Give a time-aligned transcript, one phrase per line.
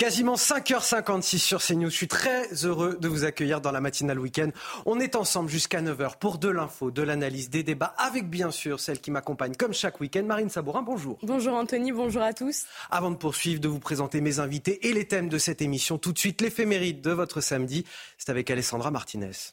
[0.00, 1.90] Quasiment 5h56 sur CNews.
[1.90, 4.48] Je suis très heureux de vous accueillir dans la matinale week-end.
[4.86, 8.80] On est ensemble jusqu'à 9h pour de l'info, de l'analyse, des débats, avec bien sûr
[8.80, 10.80] celle qui m'accompagne comme chaque week-end, Marine Sabourin.
[10.80, 11.18] Bonjour.
[11.22, 12.64] Bonjour Anthony, bonjour à tous.
[12.90, 16.14] Avant de poursuivre, de vous présenter mes invités et les thèmes de cette émission, tout
[16.14, 17.84] de suite l'éphéméride de votre samedi.
[18.16, 19.52] C'est avec Alessandra Martinez.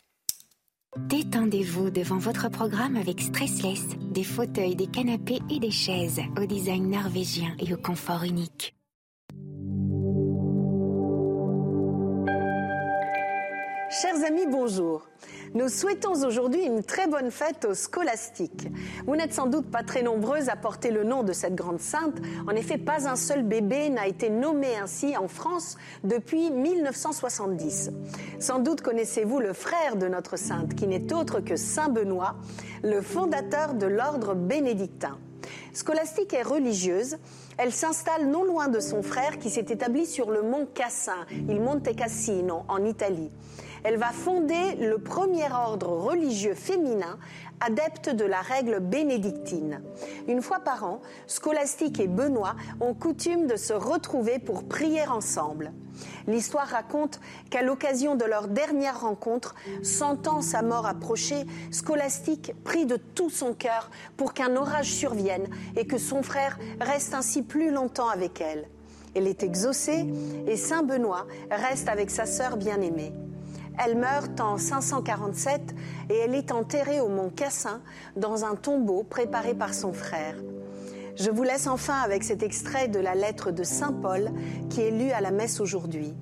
[0.95, 6.89] Détendez-vous devant votre programme avec Stressless, des fauteuils, des canapés et des chaises au design
[6.89, 8.77] norvégien et au confort unique.
[13.89, 15.07] Chers amis, bonjour.
[15.53, 18.67] Nous souhaitons aujourd'hui une très bonne fête aux scolastiques.
[19.05, 22.17] Vous n'êtes sans doute pas très nombreux à porter le nom de cette grande sainte.
[22.49, 27.91] En effet, pas un seul bébé n'a été nommé ainsi en France depuis 1970.
[28.39, 32.35] Sans doute connaissez-vous le frère de notre sainte, qui n'est autre que Saint Benoît,
[32.83, 35.17] le fondateur de l'ordre bénédictin.
[35.71, 37.17] Scolastique est religieuse.
[37.57, 41.61] Elle s'installe non loin de son frère qui s'est établi sur le mont Cassin, il
[41.61, 43.31] Monte Cassino, en Italie
[43.87, 47.17] elle va fonder le premier ordre religieux féminin
[47.61, 49.81] adepte de la règle bénédictine.
[50.27, 55.71] Une fois par an, Scolastique et Benoît ont coutume de se retrouver pour prier ensemble.
[56.27, 62.97] L'histoire raconte qu'à l'occasion de leur dernière rencontre, sentant sa mort approcher, Scolastique prie de
[62.97, 68.09] tout son cœur pour qu'un orage survienne et que son frère reste ainsi plus longtemps
[68.09, 68.67] avec elle.
[69.15, 70.05] Elle est exaucée
[70.45, 73.13] et Saint Benoît reste avec sa sœur bien-aimée.
[73.77, 75.75] Elle meurt en 547
[76.09, 77.81] et elle est enterrée au mont Cassin
[78.15, 80.35] dans un tombeau préparé par son frère.
[81.15, 84.31] Je vous laisse enfin avec cet extrait de la lettre de Saint Paul
[84.69, 86.13] qui est lu à la messe aujourd'hui.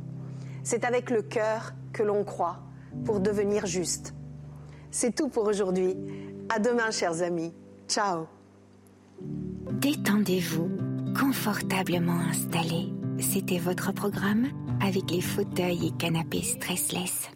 [0.64, 2.59] C'est avec le cœur que l'on croit
[3.03, 4.14] pour devenir juste.
[4.92, 5.97] C'est tout pour aujourd'hui.
[6.50, 7.53] À demain, chers amis.
[7.88, 8.28] Ciao.
[9.72, 10.69] Détendez-vous,
[11.19, 12.94] confortablement installé.
[13.19, 14.47] C'était votre programme
[14.81, 17.30] avec les fauteuils et canapés stressless.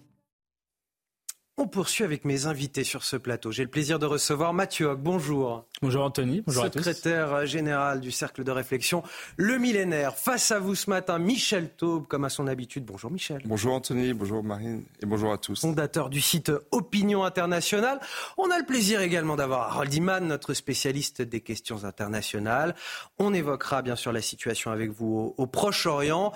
[1.62, 3.52] On poursuit avec mes invités sur ce plateau.
[3.52, 5.02] J'ai le plaisir de recevoir Mathieu Hoc.
[5.02, 5.66] Bonjour.
[5.82, 6.42] Bonjour Anthony.
[6.48, 6.80] Bonjour à tous.
[6.80, 9.04] Secrétaire général du Cercle de réflexion
[9.36, 10.16] Le Millénaire.
[10.16, 12.86] Face à vous ce matin, Michel Taube, comme à son habitude.
[12.86, 13.42] Bonjour Michel.
[13.44, 15.60] Bonjour Anthony, bonjour Marine et bonjour à tous.
[15.60, 18.00] Fondateur du site Opinion Internationale.
[18.38, 22.74] On a le plaisir également d'avoir Harold Iman, notre spécialiste des questions internationales.
[23.18, 26.32] On évoquera bien sûr la situation avec vous au Proche-Orient.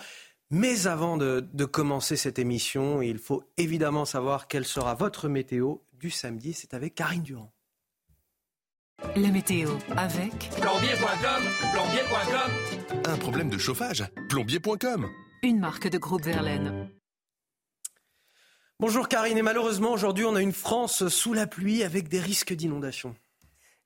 [0.56, 6.12] Mais avant de, commencer cette émission, il faut évidemment savoir quelle sera votre météo du
[6.12, 6.54] samedi.
[6.54, 7.52] C'est avec Karine Durand.
[9.16, 11.44] La météo avec plombier.com,
[11.74, 13.02] plombier.com.
[13.04, 15.10] Un problème de chauffage, plombier.com.
[15.42, 16.88] Une marque de groupe Verlaine.
[18.80, 22.54] Bonjour Karine, et malheureusement aujourd'hui on a une France sous la pluie avec des risques
[22.54, 23.16] d'inondation.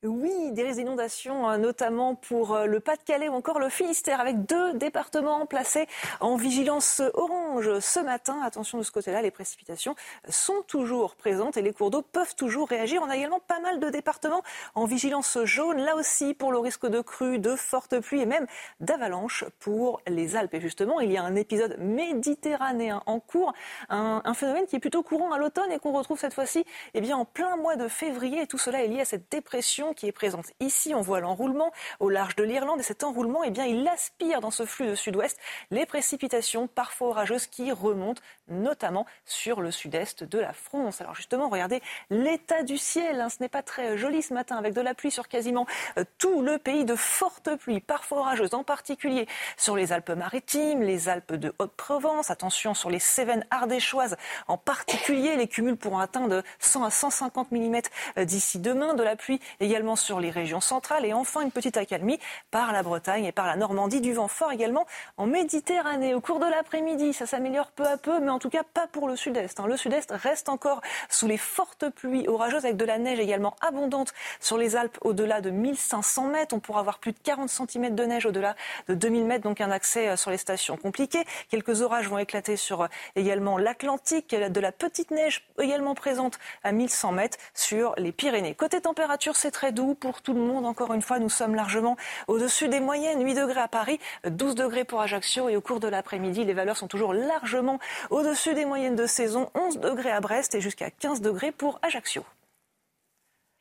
[0.03, 4.75] Oui, des inondations, euh, notamment pour euh, le Pas-de-Calais ou encore le Finistère, avec deux
[4.75, 5.87] départements placés
[6.19, 8.39] en vigilance orange ce matin.
[8.43, 9.95] Attention de ce côté-là, les précipitations
[10.29, 13.01] sont toujours présentes et les cours d'eau peuvent toujours réagir.
[13.03, 14.43] On a également pas mal de départements
[14.75, 18.45] en vigilance jaune, là aussi pour le risque de crue, de fortes pluies et même
[18.79, 20.53] d'avalanches pour les Alpes.
[20.53, 23.51] Et justement, il y a un épisode méditerranéen en cours,
[23.89, 27.17] un, phénomène qui est plutôt courant à l'automne et qu'on retrouve cette fois-ci eh bien,
[27.17, 28.43] en plein mois de février.
[28.43, 30.95] Et tout cela est lié à cette dépression qui est présente ici.
[30.95, 34.51] On voit l'enroulement au large de l'Irlande et cet enroulement, eh bien, il aspire dans
[34.51, 35.37] ce flux de sud-ouest
[35.71, 41.01] les précipitations parfois orageuses qui remontent notamment sur le sud-est de la France.
[41.01, 43.19] Alors justement, regardez l'état du ciel.
[43.19, 43.29] Hein.
[43.29, 45.65] ce n'est pas très joli ce matin avec de la pluie sur quasiment
[45.97, 49.27] euh, tout le pays, de fortes pluies, parfois orageuses, en particulier
[49.57, 52.31] sur les Alpes-Maritimes, les Alpes de Haute-Provence.
[52.31, 54.15] Attention sur les Cévennes ardéchoises,
[54.47, 57.81] en particulier, les cumuls pourront atteindre 100 à 150 mm
[58.17, 58.93] euh, d'ici demain.
[58.93, 62.81] De la pluie également sur les régions centrales et enfin une petite accalmie par la
[62.81, 66.15] Bretagne et par la Normandie, du vent fort également en Méditerranée.
[66.15, 69.07] Au cours de l'après-midi, ça s'améliore peu à peu, mais en tout cas pas pour
[69.07, 69.59] le sud-est.
[69.59, 69.67] Hein.
[69.67, 74.13] Le sud-est reste encore sous les fortes pluies orageuses avec de la neige également abondante
[74.39, 76.55] sur les Alpes au-delà de 1500 mètres.
[76.55, 78.55] On pourra avoir plus de 40 cm de neige au-delà
[78.87, 81.23] de 2000 mètres, donc un accès euh, sur les stations compliqué.
[81.49, 86.71] Quelques orages vont éclater sur euh, également l'Atlantique, de la petite neige également présente à
[86.71, 88.55] 1100 mètres sur les Pyrénées.
[88.55, 90.65] Côté température, c'est très doux pour tout le monde.
[90.65, 91.97] Encore une fois, nous sommes largement
[92.27, 93.23] au-dessus des moyennes.
[93.23, 93.99] 8 degrés à Paris,
[94.29, 95.49] 12 degrés pour Ajaccio.
[95.49, 97.79] Et au cours de l'après-midi, les valeurs sont toujours largement
[98.09, 99.49] au-dessus des moyennes de saison.
[99.55, 102.23] 11 degrés à Brest et jusqu'à 15 degrés pour Ajaccio.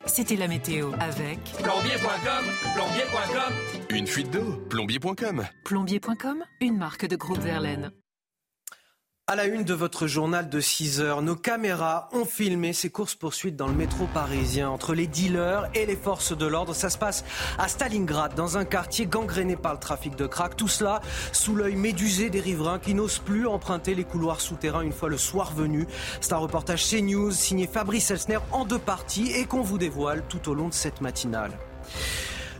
[0.05, 2.45] C'était la météo avec plombier.com,
[2.75, 3.53] plombier.com.
[3.89, 5.45] Une fuite d'eau, plombier.com.
[5.65, 7.91] Plombier.com, une marque de groupe Verlaine.
[9.29, 13.57] À la une de votre journal de 6 heures, nos caméras ont filmé ces courses-poursuites
[13.57, 16.73] dans le métro parisien entre les dealers et les forces de l'ordre.
[16.73, 17.25] Ça se passe
[17.57, 20.55] à Stalingrad, dans un quartier gangréné par le trafic de crack.
[20.55, 21.01] Tout cela
[21.33, 25.17] sous l'œil médusé des riverains qui n'osent plus emprunter les couloirs souterrains une fois le
[25.17, 25.87] soir venu.
[26.21, 30.49] C'est un reportage CNews signé Fabrice Elsner en deux parties et qu'on vous dévoile tout
[30.49, 31.51] au long de cette matinale.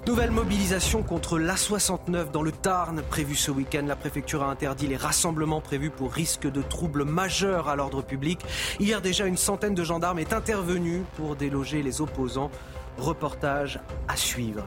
[0.07, 3.83] Nouvelle mobilisation contre l'A69 dans le Tarn prévue ce week-end.
[3.85, 8.39] La préfecture a interdit les rassemblements prévus pour risque de troubles majeurs à l'ordre public.
[8.79, 12.49] Hier déjà, une centaine de gendarmes est intervenue pour déloger les opposants.
[12.97, 14.65] Reportage à suivre.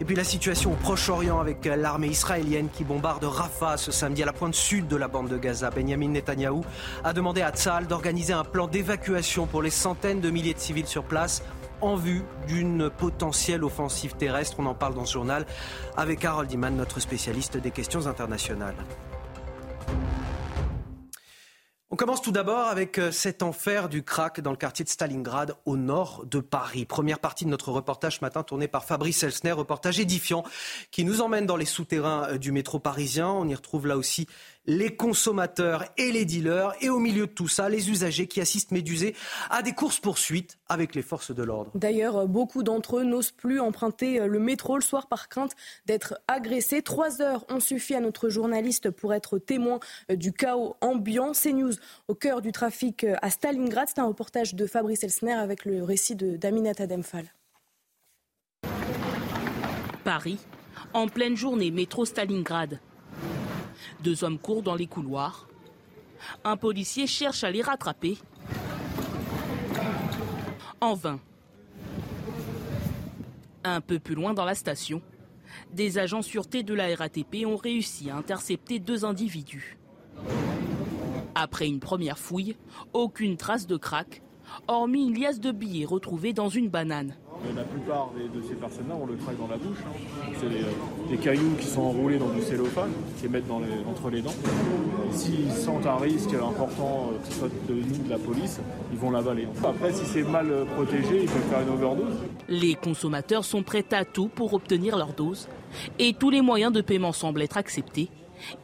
[0.00, 4.26] Et puis la situation au Proche-Orient avec l'armée israélienne qui bombarde Rafah ce samedi à
[4.26, 5.70] la pointe sud de la bande de Gaza.
[5.70, 6.64] Benjamin Netanyahou
[7.02, 10.86] a demandé à Tzal d'organiser un plan d'évacuation pour les centaines de milliers de civils
[10.86, 11.42] sur place
[11.82, 14.56] en vue d'une potentielle offensive terrestre.
[14.58, 15.46] On en parle dans ce journal
[15.96, 18.76] avec Harold Iman, notre spécialiste des questions internationales.
[21.92, 25.56] On commence tout d'abord avec euh, cet enfer du crack dans le quartier de Stalingrad
[25.66, 26.86] au nord de Paris.
[26.86, 30.42] Première partie de notre reportage ce matin tourné par Fabrice Elsner, reportage édifiant
[30.90, 33.28] qui nous emmène dans les souterrains euh, du métro parisien.
[33.28, 34.26] On y retrouve là aussi
[34.66, 38.70] les consommateurs et les dealers, et au milieu de tout ça, les usagers qui assistent
[38.70, 39.14] médusés
[39.50, 41.70] à des courses-poursuites avec les forces de l'ordre.
[41.74, 45.52] D'ailleurs, beaucoup d'entre eux n'osent plus emprunter le métro le soir par crainte
[45.86, 46.82] d'être agressés.
[46.82, 51.32] Trois heures ont suffi à notre journaliste pour être témoin du chaos ambiant.
[51.32, 51.74] CNews
[52.08, 53.88] au cœur du trafic à Stalingrad.
[53.88, 57.26] C'est un reportage de Fabrice Elsner avec le récit d'Aminata Demphal.
[60.04, 60.38] Paris,
[60.94, 62.80] en pleine journée, métro Stalingrad.
[64.02, 65.48] Deux hommes courent dans les couloirs.
[66.44, 68.18] Un policier cherche à les rattraper.
[70.80, 71.20] En vain.
[73.62, 75.02] Un peu plus loin dans la station,
[75.72, 79.78] des agents sûreté de la RATP ont réussi à intercepter deux individus.
[81.36, 82.56] Après une première fouille,
[82.92, 84.22] aucune trace de crack,
[84.66, 87.14] hormis une liasse de billets retrouvée dans une banane.
[87.56, 89.78] La plupart de ces personnes-là ont le crack dans la bouche.
[89.86, 90.32] Hein.
[90.40, 94.34] C'est des, cailloux qui sont enroulés dans du cellophane, qui mettent entre les dents.
[95.10, 98.60] S'ils sentent un risque important, euh, que ce soit de nous, de la police,
[98.92, 99.46] ils vont l'avaler.
[99.62, 102.14] Après, si c'est mal euh, protégé, ils peuvent faire une overdose.
[102.48, 105.48] Les consommateurs sont prêts à tout pour obtenir leur dose.
[105.98, 108.08] Et tous les moyens de paiement semblent être acceptés,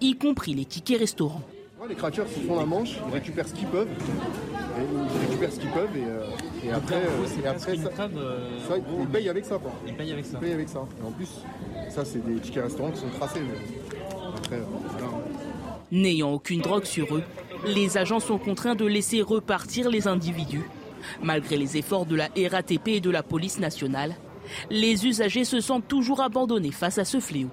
[0.01, 1.43] y compris les tickets restaurants.
[1.89, 3.89] Les crackers se font la manche, ils récupèrent ce qu'ils peuvent.
[3.89, 9.45] ils récupèrent ce qu'ils peuvent et, euh, après, euh, et après ça, ils payent avec
[9.47, 9.59] ça.
[9.59, 9.73] Quoi.
[9.87, 10.33] Ils payent avec ça.
[10.35, 10.81] Ils payent avec ça.
[11.03, 11.29] Et en plus,
[11.89, 13.41] ça c'est des tickets restaurants qui sont tracés.
[14.37, 14.61] après,
[15.91, 17.23] N'ayant aucune drogue sur eux,
[17.67, 20.69] les agents sont contraints de laisser repartir les individus.
[21.23, 24.15] Malgré les efforts de la RATP et de la police nationale,
[24.69, 27.49] les usagers se sentent toujours abandonnés face à ce fléau.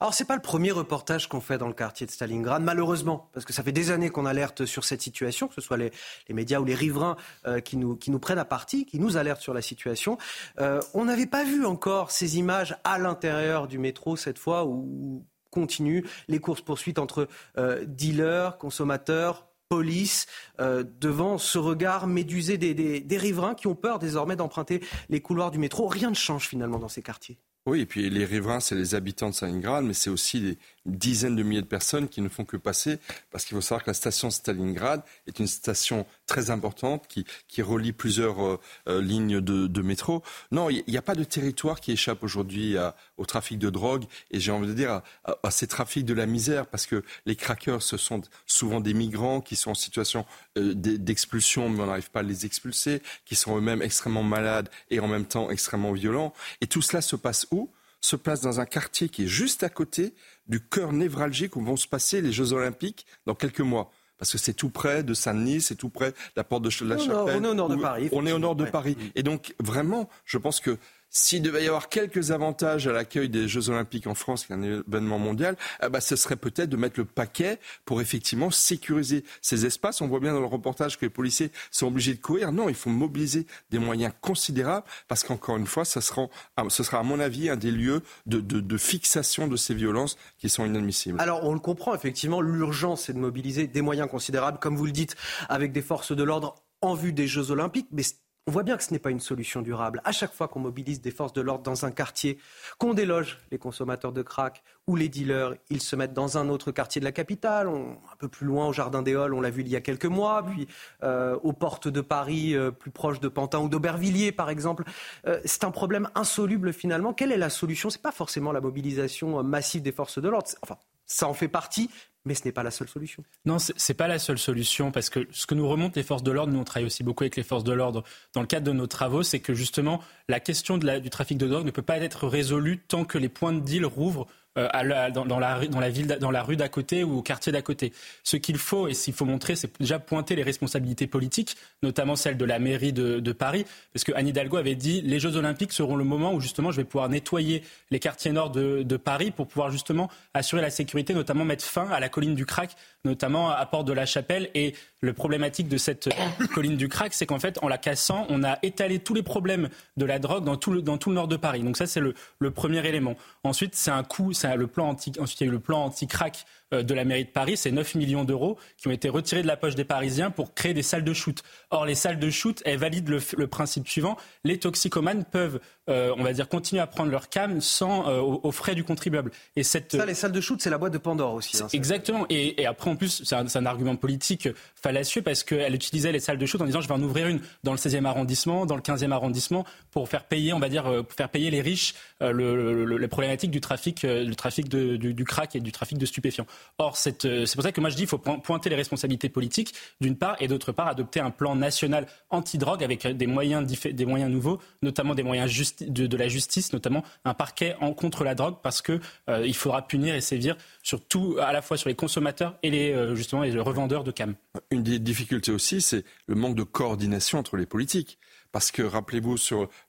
[0.00, 3.44] Alors, c'est pas le premier reportage qu'on fait dans le quartier de Stalingrad, malheureusement, parce
[3.44, 5.90] que ça fait des années qu'on alerte sur cette situation, que ce soit les,
[6.30, 7.16] médias ou les riverains
[7.46, 10.16] euh, qui, nous, prennent à partie, qui nous alertent sur la situation.
[10.60, 15.26] Euh, on n'avait pas vu encore ces images à l'intérieur du métro cette fois, où
[15.50, 20.26] continuent les courses-poursuites entre euh, dealers, consommateurs, police
[20.58, 25.88] devant ce regard médusé des, riverains qui ont peur désormais d'emprunter les couloirs du métro.
[25.88, 27.38] Rien ne change finalement dans ces quartiers.
[27.68, 31.36] Oui, et puis les riverains, c'est les habitants de Stalingrad, mais c'est aussi des dizaines
[31.36, 32.98] de milliers de personnes qui ne font que passer,
[33.30, 37.62] parce qu'il faut savoir que la station Stalingrad est une station très importante qui, qui
[37.62, 40.22] relie plusieurs euh, euh, lignes de, métro.
[40.50, 42.76] Non, il n'y a pas de territoire qui échappe aujourd'hui
[43.16, 46.66] au trafic de drogue, et j'ai envie de dire à, ces trafics de la misère,
[46.66, 50.26] parce que les crackers, ce sont souvent des migrants qui sont en situation
[50.56, 55.00] euh, d'expulsion, mais on n'arrive pas à les expulser, qui sont eux-mêmes extrêmement malades et
[55.00, 56.34] en même temps extrêmement violents.
[56.60, 57.70] Et tout cela se passe où?
[58.00, 60.14] Se passe dans un quartier qui est juste à côté
[60.46, 63.90] du cœur névralgique où vont se passer les Jeux Olympiques dans quelques mois.
[64.18, 66.98] Parce que c'est tout près de Saint-Denis, c'est tout près de la porte de la
[66.98, 67.36] Chapelle.
[67.40, 68.08] on est au nord de Paris.
[68.12, 68.96] On est au nord de Paris.
[69.14, 70.76] Et donc, vraiment, je pense que
[71.10, 74.56] s'il devait y avoir quelques avantages à l'accueil des Jeux Olympiques en France, qui est
[74.56, 79.24] un événement mondial, eh ben, ce serait peut-être de mettre le paquet pour effectivement sécuriser
[79.40, 80.00] ces espaces.
[80.00, 82.52] On voit bien dans le reportage que les policiers sont obligés de courir.
[82.52, 86.28] Non, il faut mobiliser des moyens considérables parce qu'encore une fois, ce sera,
[86.68, 90.48] ce sera à mon avis un des lieux de, de fixation de ces violences qui
[90.48, 91.20] sont inadmissibles.
[91.20, 94.92] Alors on le comprend effectivement, l'urgence c'est de mobiliser des moyens considérables, comme vous le
[94.92, 95.16] dites,
[95.48, 97.88] avec des forces de l'ordre en vue des Jeux Olympiques.
[97.92, 98.02] Mais
[98.48, 100.00] on voit bien que ce n'est pas une solution durable.
[100.04, 102.38] À chaque fois qu'on mobilise des forces de l'ordre dans un quartier,
[102.78, 106.72] qu'on déloge les consommateurs de crack ou les dealers, ils se mettent dans un autre
[106.72, 109.60] quartier de la capitale, un peu plus loin au Jardin des Halles, on l'a vu
[109.60, 110.66] il y a quelques mois, puis
[111.02, 114.84] euh, aux portes de Paris, euh, plus proches de Pantin ou d'Aubervilliers par exemple.
[115.26, 117.12] Euh, c'est un problème insoluble finalement.
[117.12, 117.90] Quelle est la solution?
[117.90, 120.48] Ce n'est pas forcément la mobilisation massive des forces de l'ordre.
[120.62, 121.90] Enfin, ça en fait partie,
[122.28, 123.24] Mais ce n'est pas la seule solution.
[123.46, 126.22] Non, ce n'est pas la seule solution parce que ce que nous remontent les forces
[126.22, 128.04] de l'ordre, nous on travaille aussi beaucoup avec les forces de l'ordre
[128.34, 131.64] dans le cadre de nos travaux, c'est que justement la question du trafic de drogue
[131.64, 134.26] ne peut pas être résolue tant que les points de deal rouvrent
[134.58, 137.92] euh, dans, la, dans, dans la rue d'à côté ou au quartier d'à côté.
[138.24, 142.36] Ce qu'il faut et s'il faut montrer, c'est déjà pointer les responsabilités politiques, notamment celles
[142.36, 145.96] de la mairie de, Paris, parce que Anne Hidalgo avait dit les Jeux Olympiques seront
[145.96, 149.70] le moment où justement je vais pouvoir nettoyer les quartiers nord de, Paris pour pouvoir
[149.70, 152.74] justement assurer la sécurité, notamment mettre fin à la colline du Crac,
[153.04, 154.50] notamment à Porte de la Chapelle.
[154.54, 156.08] Et le problématique de cette
[156.54, 159.68] colline du Crac, c'est qu'en fait, en la cassant, on a étalé tous les problèmes
[159.96, 161.62] de la drogue dans tout le, dans tout le nord de Paris.
[161.62, 163.14] Donc ça, c'est le, le premier élément.
[163.44, 165.84] Ensuite, c'est un coût, c'est le plan anti, ensuite il y a eu le plan
[165.84, 169.46] anti-crack de la mairie de Paris, c'est 9 millions d'euros qui ont été retirés de
[169.46, 171.42] la poche des Parisiens pour créer des salles de shoot.
[171.70, 176.22] Or, les salles de shoot, elles valident le, principe suivant les toxicomanes peuvent, euh, on
[176.22, 179.30] va dire, continuer à prendre leur cam sans euh, aux, frais du contribuable.
[179.56, 181.62] Et cette ça, les salles de shoot, c'est la boîte de Pandore aussi.
[181.62, 182.26] Hein, exactement.
[182.30, 186.38] Et, après, en plus, c'est un, un, argument politique fallacieux parce qu'elle utilisait les salles
[186.38, 188.82] de shoot en disant je vais en ouvrir une dans le 16e arrondissement, dans le
[188.82, 193.08] 15e arrondissement pour faire payer, on va dire, pour faire payer les riches le, les
[193.08, 196.46] problématiques du trafic, du trafic de, du, du crack et du trafic de stupéfiants.
[196.78, 199.74] Or, euh, c'est pour ça que moi je dis qu'il faut pointer les responsabilités politiques,
[200.00, 204.30] d'une part, et d'autre part, adopter un plan national anti-drogue avec des moyens, des moyens
[204.30, 209.00] nouveaux, notamment des moyens de, la justice, notamment un parquet contre la drogue, parce qu'il
[209.28, 212.92] euh, faudra punir et sévir sur tout, à la fois sur les consommateurs et les,
[212.92, 214.34] euh, les revendeurs de cam.
[214.70, 218.18] Une des difficultés aussi, c'est le manque de coordination entre les politiques.
[218.52, 219.36] Parce que rappelez-vous,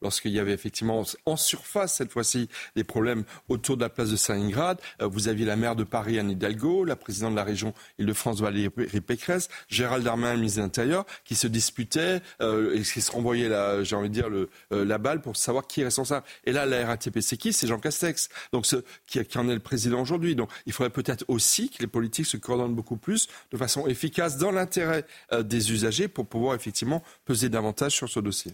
[0.02, 4.16] lorsqu'il y avait effectivement en surface cette fois-ci des problèmes autour de la place de
[4.16, 7.74] Stalingrad, euh, vous aviez la maire de Paris, Anne Hidalgo, la présidente de la région
[8.00, 13.12] Île-de-France, Valérie Pécresse, Gérald Darmanin, ministre de l'Intérieur, qui se disputaient euh, et qui se
[13.12, 16.26] renvoyaient, la, j'ai envie de dire, le, euh, la balle pour savoir qui est responsable.
[16.44, 17.54] Et là, la RATP, c'est qui?
[17.54, 20.36] C'est Jean Castex, donc ce, qui, qui en est le président aujourd'hui.
[20.36, 24.38] Donc il faudrait peut-être aussi que les politiques se coordonnent beaucoup plus de façon efficace
[24.38, 25.06] dans l'intérêt
[25.44, 28.49] des usagers pour pouvoir effectivement peser davantage sur ce dossier.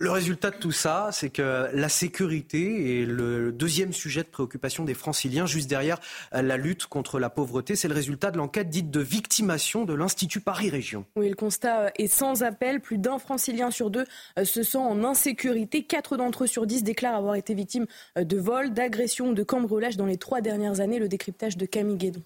[0.00, 4.84] Le résultat de tout ça, c'est que la sécurité est le deuxième sujet de préoccupation
[4.84, 5.98] des franciliens, juste derrière
[6.30, 7.74] la lutte contre la pauvreté.
[7.74, 11.04] C'est le résultat de l'enquête dite de victimation de l'Institut Paris Région.
[11.16, 12.80] Oui, le constat est sans appel.
[12.80, 14.04] Plus d'un francilien sur deux
[14.38, 15.82] euh, se sent en insécurité.
[15.82, 19.42] Quatre d'entre eux sur dix déclarent avoir été victimes euh, de vols, d'agressions ou de
[19.42, 21.00] cambriolages dans les trois dernières années.
[21.00, 22.22] Le décryptage de Camille Guédon.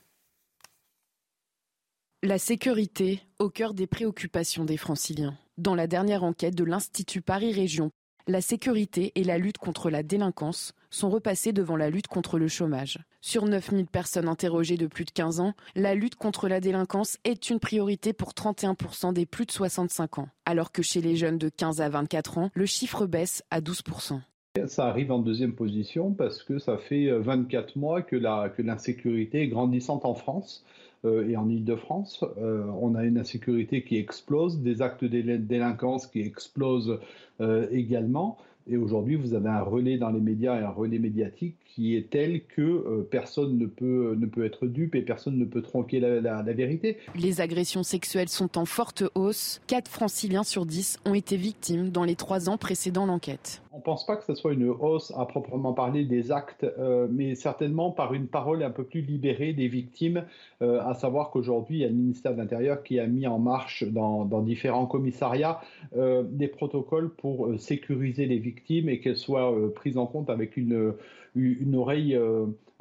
[2.22, 5.38] La sécurité au cœur des préoccupations des franciliens.
[5.58, 7.90] Dans la dernière enquête de l'Institut Paris Région,
[8.26, 12.48] la sécurité et la lutte contre la délinquance sont repassées devant la lutte contre le
[12.48, 12.98] chômage.
[13.20, 17.50] Sur 9000 personnes interrogées de plus de 15 ans, la lutte contre la délinquance est
[17.50, 21.50] une priorité pour 31% des plus de 65 ans, alors que chez les jeunes de
[21.50, 24.20] 15 à 24 ans, le chiffre baisse à 12%.
[24.66, 28.16] Ça arrive en deuxième position parce que ça fait 24 mois que
[28.62, 30.64] l'insécurité est grandissante en France.
[31.04, 32.24] Euh, et en Ile-de-France.
[32.38, 37.00] Euh, on a une insécurité qui explose, des actes de délinquance qui explosent
[37.40, 38.38] euh, également.
[38.68, 42.10] Et aujourd'hui, vous avez un relais dans les médias et un relais médiatique qui est
[42.10, 46.20] tel que personne ne peut, ne peut être dupe et personne ne peut tronquer la,
[46.20, 46.98] la, vérité.
[47.14, 49.60] Les agressions sexuelles sont en forte hausse.
[49.68, 53.62] 4 franciliens sur 10 ont été victimes dans les trois ans précédant l'enquête.
[53.74, 57.08] On ne pense pas que ce soit une hausse à proprement parler des actes, euh,
[57.10, 60.24] mais certainement par une parole un peu plus libérée des victimes,
[60.60, 63.38] euh, à savoir qu'aujourd'hui, il y a le ministère de l'Intérieur qui a mis en
[63.38, 65.60] marche dans, différents commissariats
[65.96, 70.94] euh, des protocoles pour sécuriser les victimes et qu'elles soient prises en compte avec une,
[71.34, 72.18] une oreille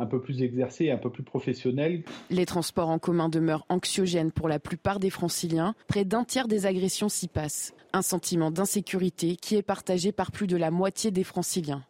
[0.01, 2.03] un peu plus exercée, un peu plus professionnelle.
[2.29, 5.75] Les transports en commun demeurent anxiogènes pour la plupart des franciliens.
[5.87, 7.73] Près d'un tiers des agressions s'y passent.
[7.93, 11.83] Un sentiment d'insécurité qui est partagé par plus de la moitié des franciliens.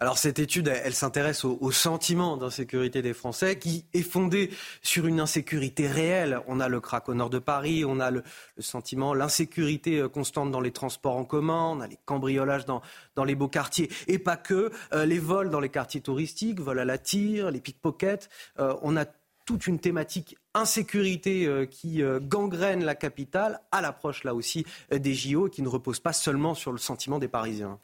[0.00, 4.50] Alors cette étude, s'intéresse au, sentiment d'insécurité des Français qui est fondé
[4.80, 6.40] sur une insécurité réelle.
[6.46, 8.22] On a le crack au nord de Paris, on a le,
[8.60, 12.80] sentiment, l'insécurité euh, constante dans les transports en commun, on a les cambriolages dans,
[13.16, 16.78] dans les beaux quartiers et pas que, euh, les vols dans les quartiers touristiques, vols
[16.78, 18.28] à la tire, les pickpockets.
[18.60, 19.04] Euh, on a
[19.46, 25.50] toute une thématique insécurité qui gangrène la capitale à l'approche là aussi des JO et
[25.50, 27.78] qui ne repose pas seulement sur le sentiment des Parisiens.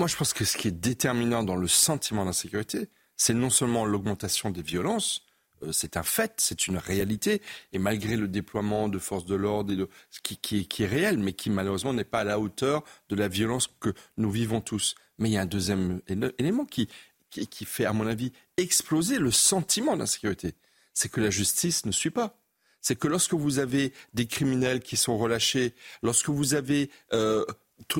[0.00, 2.88] Moi, je pense que ce qui est déterminant dans le sentiment d'insécurité,
[3.18, 5.26] c'est non seulement l'augmentation des violences,
[5.62, 7.42] euh, c'est un fait, c'est une réalité,
[7.74, 9.90] et malgré le déploiement de forces de l'ordre,
[10.22, 13.68] qui, qui, est réel, mais qui malheureusement n'est pas à la hauteur de la violence
[13.78, 14.94] que nous vivons tous.
[15.18, 16.00] Mais il y a un deuxième
[16.38, 16.88] élément qui,
[17.28, 20.54] qui fait, à mon avis, exploser le sentiment d'insécurité.
[20.94, 22.38] C'est que la justice ne suit pas.
[22.80, 27.44] C'est que lorsque vous avez des criminels qui sont relâchés, lorsque vous avez euh,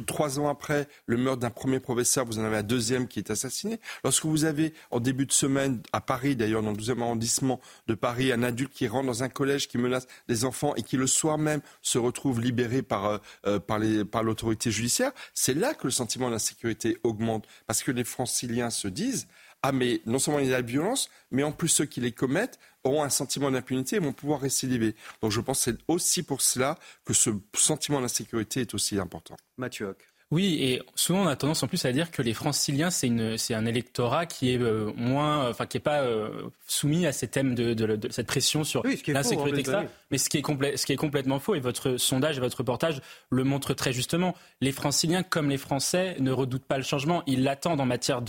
[0.07, 3.31] trois ans après le meurtre d'un premier professeur, vous en avez un deuxième qui est
[3.31, 3.81] assassiné.
[4.05, 7.95] Lorsque vous avez, en début de semaine, à Paris, d'ailleurs, dans le 12e arrondissement de
[7.95, 11.07] Paris, un adulte qui rentre dans un collège, qui menace des enfants et qui, le
[11.07, 15.91] soir même, se retrouve libéré par, euh, euh, par l'autorité judiciaire, c'est là que le
[15.91, 17.47] sentiment d'insécurité augmente.
[17.67, 19.27] Parce que les franciliens se disent,
[19.63, 22.13] ah mais non seulement il y a la violence, mais en plus ceux qui les
[22.13, 24.95] commettent auront un sentiment d'impunité et vont pouvoir récidiver.
[25.23, 29.37] Donc je pense que c'est aussi pour cela que ce sentiment d'insécurité est aussi important.
[29.59, 29.95] Mathieu
[30.33, 33.37] oui, et souvent on a tendance en plus à dire que les franciliens, c'est, une,
[33.37, 37.27] c'est un électorat qui est euh, moins, enfin qui est pas euh, soumis à ces
[37.27, 39.79] thèmes de, de, de cette pression sur l'insécurité, etc.
[40.11, 43.01] Mais ce qui, est ce qui est complètement faux, et votre sondage et votre reportage
[43.31, 47.43] le montrent très justement, les franciliens, comme les Français, ne redoutent pas le changement, ils
[47.43, 48.23] l'attendent en matière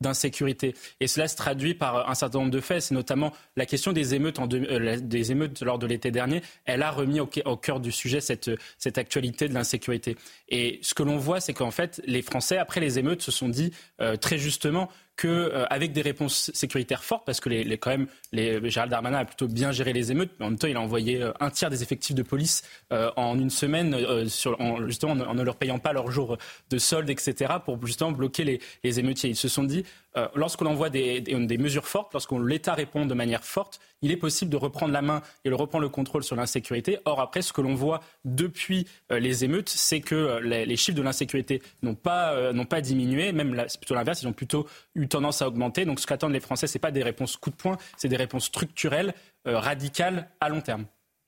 [0.00, 0.74] d'insécurité.
[1.00, 4.14] Et cela se traduit par un certain nombre de faits, c'est notamment la question des
[4.14, 7.80] émeutes, en euh, des émeutes lors de l'été dernier, elle a remis au, au cœur
[7.80, 10.16] du sujet cette, cette actualité de l'insécurité.
[10.48, 13.48] Et ce que l'on voit, c'est qu'en fait, les Français, après les émeutes, se sont
[13.48, 14.88] dit euh, très justement
[15.20, 19.24] qu'avec euh, des réponses sécuritaires fortes, parce que les, quand même, les, Gérald Darmanin a
[19.24, 21.70] plutôt bien géré les émeutes, mais en même temps, il a envoyé euh, un tiers
[21.70, 25.92] des effectifs de police en une semaine, sur, en, justement en, ne leur payant pas
[25.92, 26.36] leur jour
[26.70, 29.30] de solde, etc., pour justement bloquer les, émeutiers.
[29.30, 29.84] Ils se sont dit,
[30.16, 31.22] euh, lorsqu'on envoie des,
[31.58, 35.22] mesures fortes, lorsque l'État répond de manière forte, il est possible de reprendre la main
[35.44, 36.98] et de reprendre le contrôle sur l'insécurité.
[37.04, 40.96] Or, après, ce que l'on voit depuis euh, les émeutes, c'est que euh, les, chiffres
[40.96, 45.84] de l'insécurité n'ont pas, diminué, même plutôt l'inverse, ils ont plutôt eu tendance à augmenter.
[45.84, 48.16] Donc, ce qu'attendent les Français, ce n'est pas des réponses coup de poing, c'est des
[48.16, 49.14] réponses structurelles,
[49.44, 50.86] radicales, à long terme.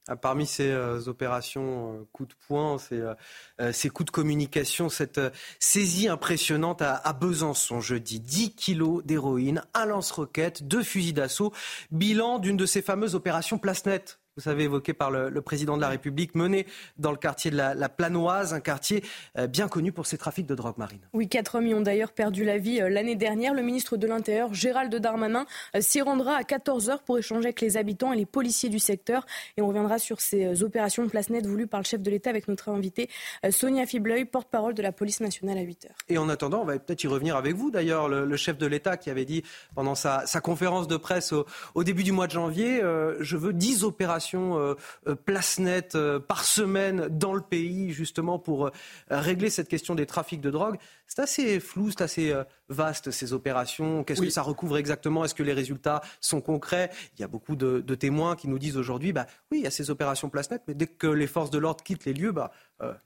[0.09, 4.89] Ah, parmi ces euh, opérations euh, coup de poing, ces, euh, ces, coups de communication,
[4.89, 5.21] cette
[5.59, 8.19] saisie impressionnante à, à, Besançon jeudi.
[8.19, 11.53] 10 kilos d'héroïne, un lance-roquette, deux fusils d'assaut.
[11.91, 15.81] Bilan d'une de ces fameuses opérations place nette vous savez, évoqué par le, président de
[15.81, 16.65] la République, mené
[16.97, 19.03] dans le quartier de la, Planoise, un quartier
[19.37, 21.01] euh, bien connu pour ses trafics de drogue marine.
[21.13, 23.53] Oui, quatre hommes y ont d'ailleurs perdu la vie euh, l'année dernière.
[23.53, 27.77] Le ministre de l'Intérieur, Gérald Darmanin, euh, s'y rendra à 14h pour échanger avec les
[27.77, 29.25] habitants et les policiers du secteur.
[29.57, 32.31] Et on reviendra sur ces opérations de place nette voulues par le chef de l'État
[32.31, 33.09] avec notre invité
[33.51, 35.89] Sonia Fibleuil, porte-parole de la police nationale à 8h.
[36.09, 38.97] Et en attendant, on va peut-être y revenir avec vous d'ailleurs, le, chef de l'État
[38.97, 39.43] qui avait dit
[39.75, 41.33] pendant sa, conférence de presse
[41.75, 42.81] au, début du mois de janvier,
[43.19, 44.75] je veux 10 opérations euh,
[45.07, 48.69] euh, place nette euh, par semaine dans le pays, justement pour
[49.09, 50.77] régler cette question des trafics de drogue.
[51.07, 52.33] C'est assez flou, c'est assez
[52.69, 54.03] vaste ces opérations.
[54.03, 55.23] Qu'est-ce que ça recouvre exactement?
[55.23, 56.89] Est-ce que les résultats sont concrets?
[57.17, 59.71] Il y a beaucoup de, témoins qui nous disent aujourd'hui, bah oui, il y a
[59.71, 62.51] ces opérations place nette, mais dès que les forces de l'ordre quittent les lieux, bah,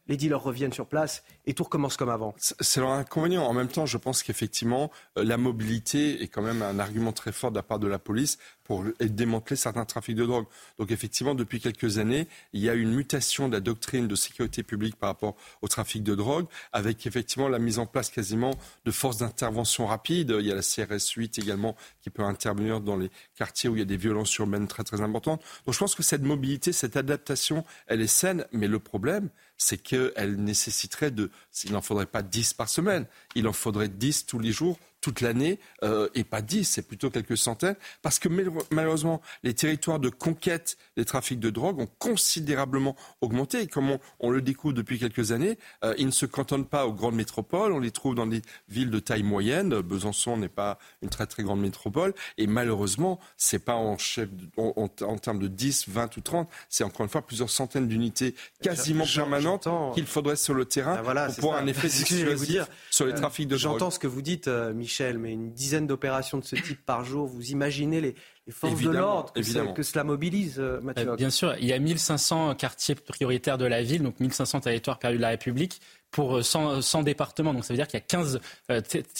[0.07, 2.33] les dealers reviennent sur place et tout recommence comme avant.
[2.37, 3.45] C'est leur inconvénient.
[3.45, 7.51] En même temps, je pense qu'effectivement, la mobilité est quand même un argument très fort
[7.51, 10.45] de la part de la police pour démanteler certains trafics de drogue.
[10.77, 14.63] Donc effectivement, depuis quelques années, il y a une mutation de la doctrine de sécurité
[14.63, 18.51] publique par rapport au trafic de drogue, avec effectivement la mise en place quasiment
[18.85, 20.35] de forces d'intervention rapide.
[20.39, 23.79] Il y a la CRS 8 également qui peut intervenir dans les quartiers où il
[23.79, 25.41] y a des violences urbaines très très importantes.
[25.65, 29.77] Donc je pense que cette mobilité, cette adaptation, elle est saine, mais le problème, c'est
[29.77, 31.31] qu'elle nécessiterait de,
[31.63, 35.21] il n'en faudrait pas 10 par semaine, il en faudrait 10 tous les jours toute
[35.21, 38.29] l'année, euh, et pas 10, c'est plutôt quelques centaines, parce que
[38.71, 43.61] malheureusement, les territoires de conquête des trafics de drogue ont considérablement augmenté.
[43.61, 46.93] Et comme on, le découvre depuis quelques années, euh, ils ne se cantonnent pas aux
[46.93, 49.81] grandes métropoles, on les trouve dans des villes de taille moyenne.
[49.81, 54.87] Besançon n'est pas une très très grande métropole, et malheureusement, c'est pas en, chef, en,
[55.17, 59.67] termes de 10, 20 ou 30, c'est encore une fois plusieurs centaines d'unités quasiment permanentes
[59.93, 63.47] qu'il faudrait sur le terrain ah, pour pouvoir un effet dissuasif sur les euh, trafics
[63.47, 63.73] de drogue.
[63.73, 64.86] J'entends ce que vous dites, Michel,
[65.17, 68.15] mais une dizaine d'opérations de ce type par jour, vous imaginez les,
[68.49, 71.79] forces de l'ordre que, que, cela mobilise, euh, Mathieu euh, Bien sûr, il y a
[71.79, 76.99] 1500 quartiers prioritaires de la ville, donc 1500 territoires perdus de la République pour 100,
[76.99, 77.53] euh, départements.
[77.53, 78.39] Donc ça veut dire qu'il y a 15,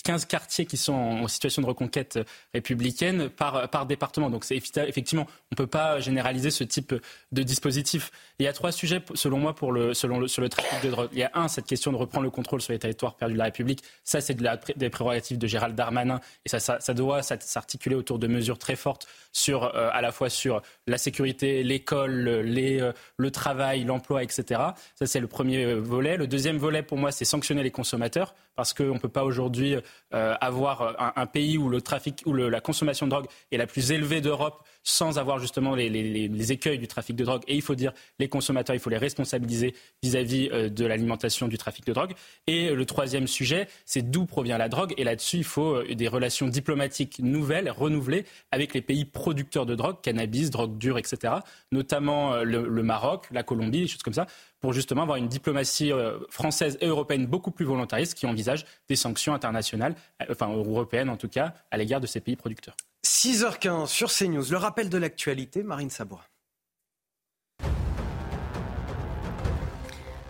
[0.04, 2.20] 15, quartiers qui sont en situation de reconquête
[2.54, 4.30] républicaine par, par département.
[4.30, 6.96] Donc effectivement, on ne peut pas généraliser ce type
[7.32, 8.12] de dispositif.
[8.40, 11.10] Il y a trois sujets, selon moi, pour le, selon sur le trafic de drogue.
[11.12, 13.40] Il y a un, cette question de reprendre le contrôle sur les territoires perdus de
[13.40, 13.84] la République.
[14.04, 14.38] Ça, c'est
[14.78, 16.20] des prérogatives de Gérald Darmanin.
[16.46, 20.62] Et ça doit s'articuler autour de mesures très fortes sur, euh, à la fois sur
[20.88, 24.62] la sécurité, l'école, les, euh, le travail, l'emploi, etc.
[24.96, 26.18] Ça, c'est le premier euh, volet.
[26.18, 29.78] Le deuxième volet, pour moi, c'est sanctionner les consommateurs parce qu'on ne peut pas aujourd'hui
[30.12, 35.40] avoir un, pays où la consommation de drogue est la plus élevée d'Europe sans avoir
[35.40, 37.44] justement les, écueils du trafic de drogue.
[37.48, 41.86] Et il faut dire, les consommateurs, il faut les responsabiliser vis-à-vis de l'alimentation du trafic
[41.86, 42.14] de drogue.
[42.48, 44.94] Et le troisième sujet, c'est d'où provient la drogue.
[44.98, 49.98] Et là-dessus, il faut des relations diplomatiques nouvelles, renouvelées, avec les pays producteurs de drogue,
[50.02, 51.36] cannabis, drogue dure, etc.
[51.72, 54.26] Notamment euh, le, Maroc, la Colombie, des choses comme ça,
[54.60, 58.96] pour justement avoir une diplomatie euh, française et européenne beaucoup plus volontariste qui envisage des
[58.96, 62.76] sanctions internationales, euh, enfin européennes en tout cas, à l'égard de ces pays producteurs.
[63.06, 66.24] 6h15 sur CNews, le rappel de l'actualité, Marine Sabois.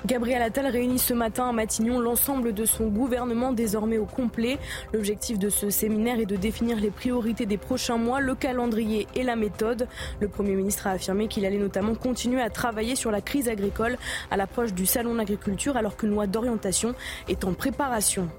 [0.07, 4.57] Gabriel Attal réunit ce matin à Matignon l'ensemble de son gouvernement désormais au complet.
[4.93, 9.23] L'objectif de ce séminaire est de définir les priorités des prochains mois, le calendrier et
[9.23, 9.89] la méthode.
[10.21, 13.97] Le Premier ministre a affirmé qu'il allait notamment continuer à travailler sur la crise agricole
[14.31, 16.95] à l'approche du Salon de l'agriculture alors qu'une loi d'orientation
[17.27, 18.29] est en préparation.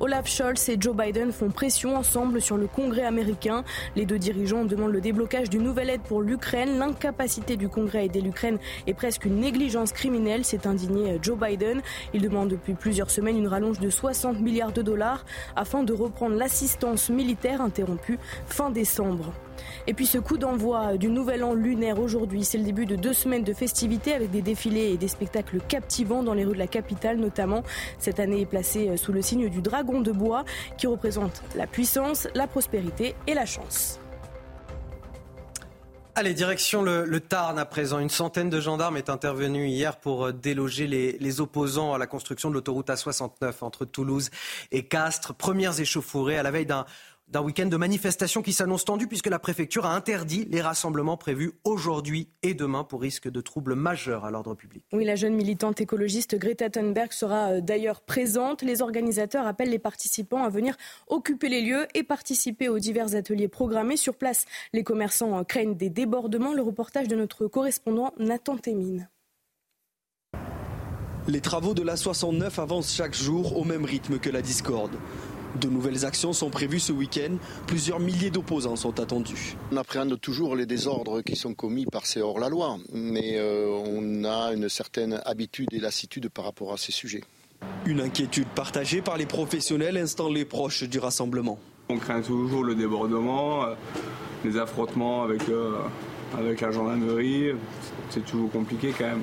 [0.00, 3.64] Olaf Scholz et Joe Biden font pression ensemble sur le Congrès américain.
[3.96, 6.78] Les deux dirigeants demandent le déblocage d'une nouvelle aide pour l'Ukraine.
[6.78, 11.80] L'incapacité du Congrès à aider l'Ukraine est presque une négligence criminelle, s'est indigné Joe Biden.
[12.14, 15.24] Il demande depuis plusieurs semaines une rallonge de 60 milliards de dollars
[15.56, 19.32] afin de reprendre l'assistance militaire interrompue fin décembre.
[19.86, 23.12] Et puis ce coup d'envoi du nouvel an lunaire aujourd'hui, c'est le début de deux
[23.12, 26.66] semaines de festivités avec des défilés et des spectacles captivants dans les rues de la
[26.66, 27.62] capitale notamment.
[27.98, 30.44] Cette année est placée sous le signe du dragon de bois
[30.78, 33.98] qui représente la puissance, la prospérité et la chance.
[36.14, 37.98] Allez, direction le, Tarn à présent.
[37.98, 42.06] Une centaine de gendarmes est intervenu hier pour euh, déloger les, les opposants à la
[42.06, 44.28] construction de l'autoroute A69 entre Toulouse
[44.72, 45.32] et Castres.
[45.32, 46.84] Premières échauffourées à la veille d'un
[47.32, 51.52] d'un week-end de manifestations qui s'annonce tendu puisque la préfecture a interdit les rassemblements prévus
[51.64, 54.84] aujourd'hui et demain pour risque de troubles majeurs à l'ordre public.
[54.92, 58.60] Oui, la jeune militante écologiste Greta Thunberg sera euh, d'ailleurs présente.
[58.62, 60.76] Les organisateurs appellent les participants à venir
[61.08, 63.96] occuper les lieux et participer aux divers ateliers programmés.
[63.96, 66.52] Sur place, les commerçants euh, craignent des débordements.
[66.52, 69.08] Le reportage de notre correspondant Nathan Témine.
[71.28, 74.98] Les travaux de la 69 avancent chaque jour au même rythme que la discorde.
[75.60, 77.36] De nouvelles actions sont prévues ce week-end.
[77.66, 79.56] Plusieurs milliers d'opposants sont attendus.
[79.70, 84.54] On appréhende toujours les désordres qui sont commis par ces hors-la-loi, mais euh, on a
[84.54, 87.22] une certaine habitude et lassitude par rapport à ces sujets.
[87.84, 91.58] Une inquiétude partagée par les professionnels installés proches du rassemblement.
[91.90, 93.74] On craint toujours le débordement, euh,
[94.44, 95.76] les affrontements avec, euh,
[96.36, 97.50] avec la gendarmerie.
[98.08, 99.22] C'est toujours compliqué quand même.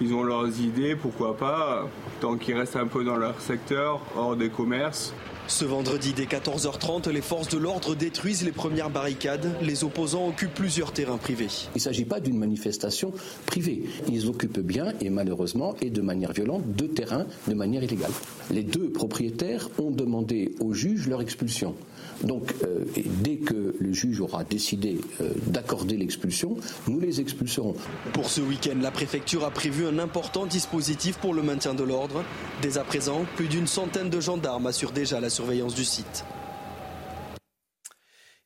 [0.00, 1.86] Ils ont leurs idées, pourquoi pas,
[2.20, 5.14] tant qu'ils restent un peu dans leur secteur, hors des commerces.
[5.48, 9.54] Ce vendredi dès 14h30, les forces de l'ordre détruisent les premières barricades.
[9.62, 11.46] Les opposants occupent plusieurs terrains privés.
[11.74, 13.12] Il ne s'agit pas d'une manifestation
[13.46, 13.84] privée.
[14.08, 18.10] Ils occupent bien et malheureusement et de manière violente deux terrains de manière illégale.
[18.50, 21.76] Les deux propriétaires ont demandé au juge leur expulsion.
[22.22, 22.84] Donc, euh,
[23.22, 26.56] dès que le juge aura décidé euh, d'accorder l'expulsion,
[26.88, 27.74] nous les expulserons.
[28.12, 32.24] Pour ce week-end, la préfecture a prévu un important dispositif pour le maintien de l'ordre.
[32.62, 36.24] Dès à présent, plus d'une centaine de gendarmes assurent déjà la surveillance du site.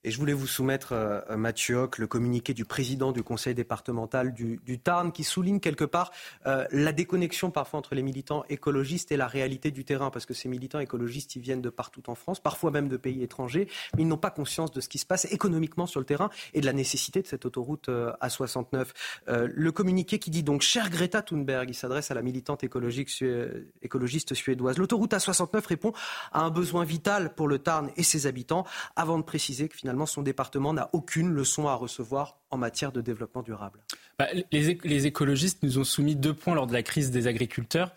[0.03, 4.59] Et je voulais vous soumettre, euh, Mathieu le communiqué du président du conseil départemental du,
[4.83, 6.11] Tarn qui souligne quelque part
[6.47, 10.11] euh, la déconnexion parfois entre les militants écologistes et la réalité du terrain.
[10.11, 13.23] Parce que ces militants écologistes, ils viennent de partout en France, parfois même de pays
[13.23, 16.31] étrangers, mais ils n'ont pas conscience de ce qui se passe économiquement sur le terrain
[16.55, 18.87] et de la nécessité de cette autoroute euh, A69.
[19.27, 24.79] le communiqué qui dit donc, cher Greta Thunberg, il s'adresse à la militante écologiste suédoise,
[24.79, 25.93] l'autoroute A69 répond
[26.33, 28.65] à un besoin vital pour le Tarn et ses habitants,
[28.97, 32.93] avant de préciser que finalement, finalement, son département n'a aucune leçon à recevoir en matière
[32.93, 33.81] de développement durable.
[34.21, 37.93] Bah, les, écologistes nous ont soumis deux points lors de la crise des agriculteurs.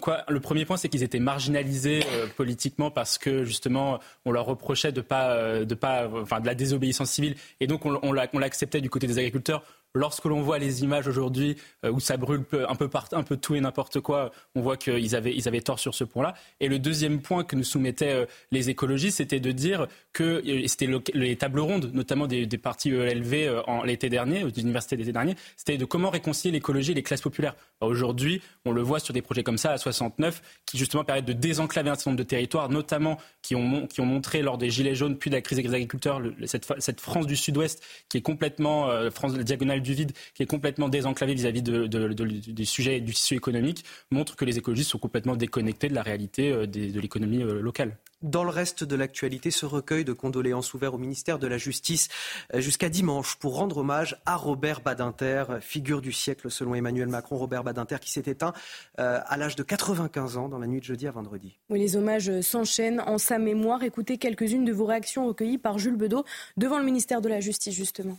[0.00, 4.46] quoi, le premier point, c'est qu'ils étaient marginalisés euh, politiquement parce que justement, on leur
[4.46, 8.38] reprochait de pas, euh, de pas, enfin, de la désobéissance civile, et donc on, on
[8.38, 9.62] l'acceptait du côté des agriculteurs
[9.96, 13.54] lorsque l'on voit les images aujourd'hui euh, où ça brûle un peu, un peu tout
[13.54, 16.34] et n'importe quoi, on voit qu'ils avaient, ils avaient tort sur ce point-là.
[16.60, 20.88] Et le deuxième point que nous soumettaient euh, les écologistes, c'était de dire que c'était
[21.14, 25.34] les tables rondes, notamment des, des partis ELV en l'été dernier, aux universités l'été dernier,
[25.56, 27.54] c'était de comment réconcilier l'écologie et les classes populaires.
[27.80, 31.26] Bah, aujourd'hui, on le voit sur des projets comme ça, à 69, qui justement permettent
[31.26, 34.70] de désenclaver un certain nombre de territoires, notamment qui ont, qui ont montré lors des
[34.70, 38.22] Gilets jaunes, puis de la crise des agriculteurs, cette, cette, France du Sud-Ouest qui est
[38.22, 43.00] complètement, euh, France diagonale du vide, qui est complètement désenclavée vis-à-vis de, de, du sujet
[43.00, 47.00] du tissu économique, montre que les écologistes sont complètement déconnectés de la réalité euh, de
[47.00, 47.96] l'économie euh, locale.
[48.22, 52.08] Dans le reste de l'actualité, ce recueil de condoléances ouvert au ministère de la Justice
[52.54, 57.36] euh, jusqu'à dimanche pour rendre hommage à Robert Badinter, figure du siècle selon Emmanuel Macron.
[57.36, 58.52] Robert Badinter qui s'est éteint
[58.96, 61.58] à l'âge de 95 ans dans la nuit de jeudi à vendredi.
[61.68, 63.82] Oui, les hommages s'enchaînent en sa mémoire.
[63.82, 66.24] Écoutez quelques-unes de vos réactions recueillies par Jules Bedeau
[66.56, 68.18] devant le ministère de la Justice justement.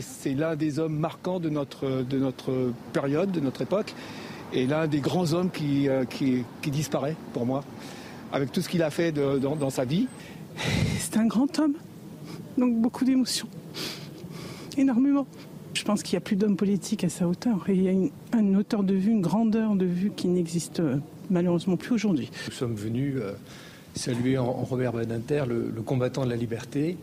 [0.00, 3.94] C'est l'un des hommes marquants de notre, de notre période, de notre époque,
[4.52, 7.64] et l'un des grands hommes qui, euh, qui, qui disparaît pour moi
[8.30, 10.06] avec tout ce qu'il a fait dans, sa vie.
[10.98, 11.74] C'est un grand homme,
[12.56, 13.48] donc beaucoup d'émotions,
[14.76, 15.26] énormément.
[15.74, 17.68] Je pense qu'il n'y a plus d'hommes politiques à sa hauteur.
[17.68, 20.80] Et il y a une, une hauteur de vue, une grandeur de vue qui n'existe
[21.28, 22.30] malheureusement plus aujourd'hui.
[22.46, 23.32] Nous sommes venus euh,
[23.94, 26.96] saluer en, Robert Badinter le, combattant de la liberté,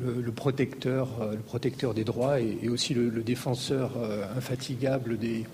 [0.00, 5.44] le, protecteur, euh, le protecteur des droits et, aussi le, défenseur euh, infatigable des,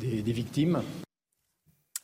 [0.00, 0.82] des, victimes.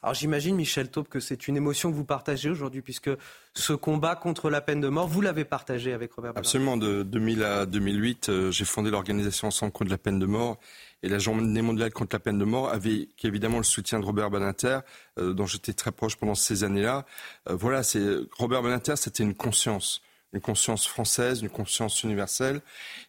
[0.02, 3.10] Alors j'imagine, Michel Taube, que c'est une émotion que vous partagez aujourd'hui, puisque
[3.54, 6.48] ce combat contre la peine de mort, vous l'avez partagé avec Robert Badinter.
[6.48, 10.58] Absolument, de 2000 à 2008, j'ai fondé l'organisation Ensemble contre la peine de mort.
[11.02, 14.30] Et la Journée mondiale contre la peine de mort avait évidemment le soutien de Robert
[14.30, 14.80] Badinter,
[15.18, 17.06] euh, dont j'étais très proche pendant ces années-là.
[17.48, 18.04] Euh, voilà, c'est
[18.38, 22.60] Robert Badinter, c'était une conscience une conscience française, une conscience universelle.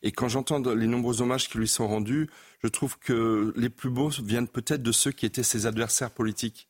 [0.02, 2.30] Et quand j'entends les nombreux hommages qui lui sont rendus,
[2.64, 6.68] je trouve que les plus beaux viennent peut-être de ceux qui étaient ses adversaires politiques.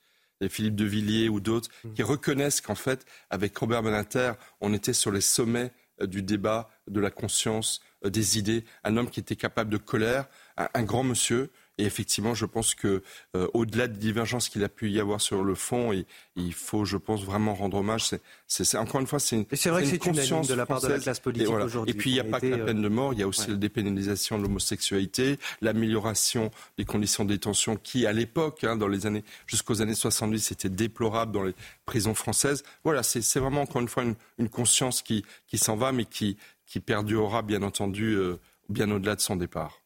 [0.49, 1.93] Philippe de Villiers ou d'autres, mmh.
[1.93, 6.69] qui reconnaissent qu'en fait, avec Robert Badinter, on était sur les sommets euh, du débat,
[6.87, 10.25] de la conscience, des idées, un homme qui était capable de colère,
[10.57, 11.51] un, grand monsieur.
[11.77, 13.01] Et effectivement, je pense que
[13.35, 15.91] euh, au-delà des divergences qu'il a pu y avoir sur le fond,
[16.35, 18.09] il faut, je pense, vraiment rendre hommage.
[18.47, 20.87] C'est, encore une fois, c'est une, c'est vrai que c'est conscience de la part de
[20.87, 21.91] la classe politique aujourd'hui.
[21.91, 23.27] Et puis, il n'y a pas que la euh, peine de mort, il y a
[23.27, 28.87] aussi la dépénalisation de l'homosexualité, l'amélioration des conditions de détention qui, à l'époque, hein, dans
[28.87, 31.55] les années jusqu'aux années 70, c'était déplorable dans les
[31.85, 32.63] prisons françaises.
[32.83, 36.79] Voilà, c'est, vraiment encore une fois une, conscience qui, qui s'en va, mais qui, qui
[36.79, 38.37] perdurera, bien entendu, euh,
[38.69, 39.80] bien au-delà de son départ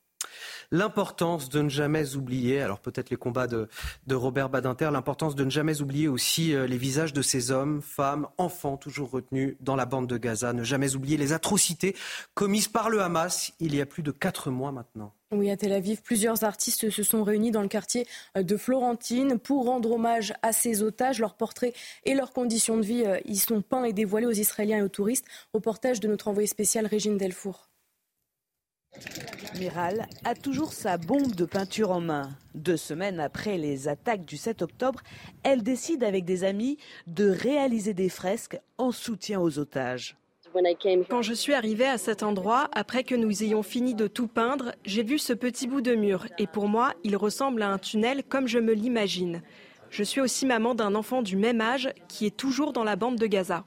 [0.72, 3.68] l'importance de ne jamais oublier, alors peut-être les combats de,
[4.12, 8.28] Robert Badinter, l'importance de ne jamais oublier aussi euh, les visages de ces hommes, femmes,
[8.38, 11.96] enfants toujours retenus dans la bande de Gaza, ne jamais oublier les atrocités
[12.34, 15.14] commises par le Hamas il y a plus de quatre mois maintenant.
[15.32, 19.40] Oui, à Tel Aviv, plusieurs artistes se sont réunis dans le quartier euh, de Florentine
[19.40, 21.20] pour rendre hommage à ces otages.
[21.20, 24.78] Leurs portraits et leurs conditions de vie euh, y sont peints et dévoilés aux Israéliens
[24.78, 25.26] et aux touristes.
[25.54, 27.70] Reportage de notre envoyé spécial Régine Delfour.
[29.60, 32.30] Miral a toujours sa bombe de peinture en main.
[32.54, 35.02] Deux semaines après les attaques du 7 octobre,
[35.44, 36.78] elle décide avec des amis
[37.08, 40.18] de réaliser des fresques en soutien aux otages.
[41.10, 44.74] Quand je suis arrivée à cet endroit, après que nous ayons fini de tout peindre,
[44.86, 48.24] j'ai vu ce petit bout de mur et pour moi, il ressemble à un tunnel
[48.24, 49.42] comme je me l'imagine.
[49.90, 53.18] Je suis aussi maman d'un enfant du même âge qui est toujours dans la bande
[53.18, 53.66] de Gaza.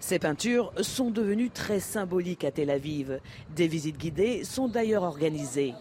[0.00, 3.20] Ces peintures sont devenues très symboliques à Tel Aviv.
[3.54, 5.74] Des visites guidées sont d'ailleurs organisées.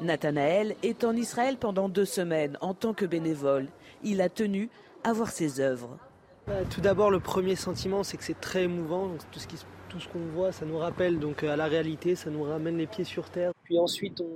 [0.00, 3.68] Nathanaël est en Israël pendant deux semaines en tant que bénévole.
[4.02, 4.70] Il a tenu
[5.04, 5.98] à voir ses œuvres.
[6.46, 9.10] Bah, tout d'abord, le premier sentiment, c'est que c'est très émouvant.
[9.32, 9.46] tout ce,
[9.90, 12.86] tout ce qu'on voit, ça nous rappelle donc à la réalité, ça nous ramène les
[12.86, 13.52] pieds sur terre.
[13.64, 14.30] Puis ensuite, on,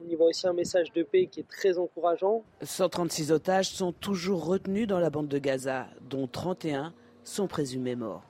[0.00, 2.44] on y voit aussi un message de paix qui est très encourageant.
[2.62, 6.92] 136 otages sont toujours retenus dans la bande de Gaza, dont 31
[7.24, 8.22] sont présumés morts.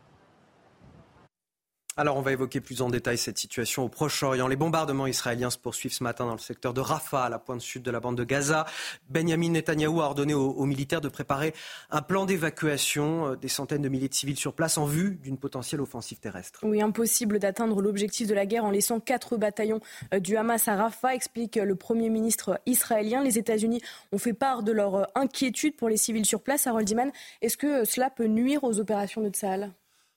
[1.96, 4.48] Alors on va évoquer plus en détail cette situation au Proche-Orient.
[4.48, 7.60] Les bombardements israéliens se poursuivent ce matin dans le secteur de Rafah, à la pointe
[7.60, 8.66] sud de la bande de Gaza.
[9.08, 11.54] Benjamin Netanyahou a ordonné aux, militaires de préparer
[11.92, 15.38] un plan d'évacuation euh, des centaines de milliers de civils sur place en vue d'une
[15.38, 16.58] potentielle offensive terrestre.
[16.64, 19.80] Oui, impossible d'atteindre l'objectif de la guerre en laissant quatre bataillons
[20.12, 23.22] euh, du Hamas à Rafah, explique le Premier ministre israélien.
[23.22, 23.80] Les États-Unis
[24.10, 26.66] ont fait part de leur euh, inquiétude pour les civils sur place.
[26.66, 29.72] Harold Iman, est-ce que cela peut nuire aux opérations de Tsahal?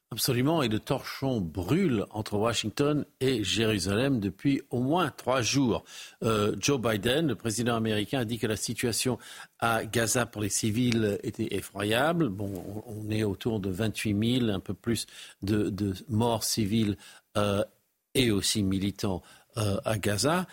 [0.10, 5.84] Absolument, et le torchon brûle entre Washington et Jérusalem depuis au moins trois jours.
[6.24, 9.20] Euh, Joe Biden, le président américain, a dit que la situation
[9.60, 12.30] à Gaza pour les civils était effroyable.
[12.30, 15.08] Bon, on est autour de 28 000, un peu plus
[15.42, 16.96] de, morts civiles
[17.36, 17.66] euh,
[18.14, 19.22] et aussi militants
[19.58, 20.48] euh, à Gaza.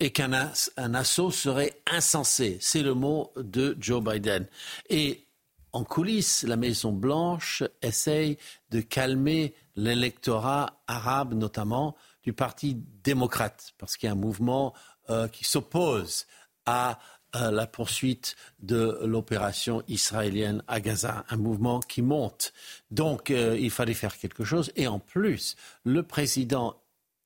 [0.00, 2.56] et qu'un assaut serait insensé.
[2.62, 4.46] C'est le mot de Joe Biden.
[4.88, 5.26] Et
[5.72, 8.38] en coulisses, la Maison-Blanche essaye
[8.70, 14.74] de calmer l'électorat arabe, notamment du Parti démocrate, parce qu'il y a un mouvement
[15.08, 16.26] euh, qui s'oppose
[16.66, 16.98] à
[17.36, 22.52] euh, la poursuite de l'opération israélienne à Gaza, un mouvement qui monte.
[22.90, 24.72] Donc euh, il fallait faire quelque chose.
[24.76, 26.76] Et en plus, le président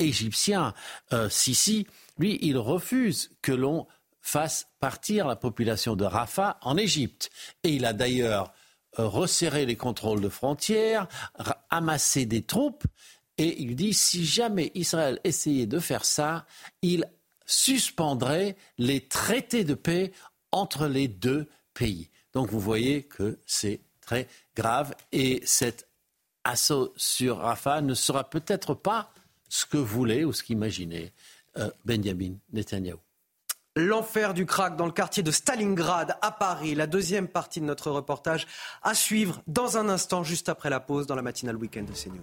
[0.00, 0.74] égyptien,
[1.30, 1.86] Sisi,
[2.18, 3.86] lui, il refuse que l'on
[4.24, 7.30] fasse partir la population de Rafah en Égypte.
[7.62, 8.54] Et il a d'ailleurs
[8.98, 11.06] euh, resserré les contrôles de frontières,
[11.68, 12.84] amassé des troupes,
[13.36, 16.46] et il dit si jamais Israël essayait de faire ça,
[16.80, 17.04] il
[17.44, 20.10] suspendrait les traités de paix
[20.52, 22.08] entre les deux pays.
[22.32, 25.86] Donc vous voyez que c'est très grave et cet
[26.44, 29.12] assaut sur Rafah ne sera peut-être pas
[29.50, 31.12] ce que voulait ou ce qu'imaginait
[31.58, 32.98] euh, Benjamin Netanyahu.
[33.76, 36.76] L'enfer du crack dans le quartier de Stalingrad à Paris.
[36.76, 38.46] La deuxième partie de notre reportage
[38.84, 42.22] à suivre dans un instant, juste après la pause, dans la matinale week-end de CNews.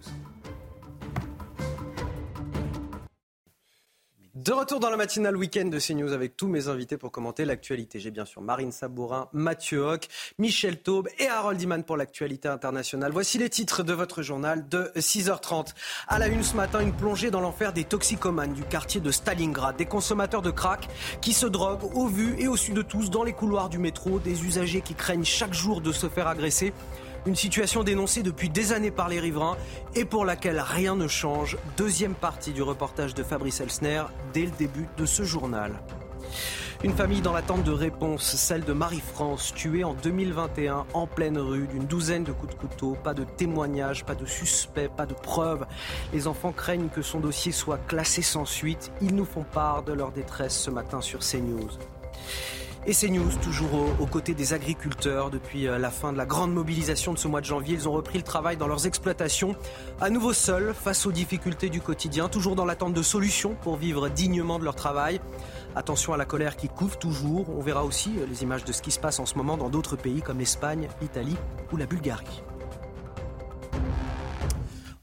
[4.33, 7.99] De retour dans la matinale week-end de CNews avec tous mes invités pour commenter l'actualité.
[7.99, 10.07] J'ai bien sûr Marine Sabourin, Mathieu Hoc,
[10.39, 13.11] Michel Taube et Harold Iman pour l'actualité internationale.
[13.11, 15.73] Voici les titres de votre journal de 6h30.
[16.07, 19.75] À la une ce matin, une plongée dans l'enfer des toxicomanes du quartier de Stalingrad.
[19.75, 20.87] Des consommateurs de crack
[21.19, 24.19] qui se droguent au vu et au su de tous dans les couloirs du métro.
[24.19, 26.71] Des usagers qui craignent chaque jour de se faire agresser.
[27.27, 29.55] Une situation dénoncée depuis des années par les riverains
[29.93, 31.55] et pour laquelle rien ne change.
[31.77, 34.03] Deuxième partie du reportage de Fabrice Elsner
[34.33, 35.79] dès le début de ce journal.
[36.83, 41.67] Une famille dans l'attente de réponse, celle de Marie-France, tuée en 2021 en pleine rue
[41.67, 42.97] d'une douzaine de coups de couteau.
[43.03, 45.67] Pas de témoignages, pas de suspects, pas de preuves.
[46.13, 48.91] Les enfants craignent que son dossier soit classé sans suite.
[48.99, 51.69] Ils nous font part de leur détresse ce matin sur CNews.
[52.87, 55.29] Et CNews, toujours aux, côtés des agriculteurs.
[55.29, 57.91] Depuis euh, la fin de la grande mobilisation de ce mois de janvier, ils ont
[57.91, 59.55] repris le travail dans leurs exploitations,
[59.99, 64.09] à nouveau seuls face aux difficultés du quotidien, toujours dans l'attente de solutions pour vivre
[64.09, 65.21] dignement de leur travail.
[65.75, 67.55] Attention à la colère qui couvre toujours.
[67.55, 69.69] On verra aussi euh, les images de ce qui se passe en ce moment dans
[69.69, 71.37] d'autres pays comme l'Espagne, l'Italie
[71.71, 72.41] ou la Bulgarie.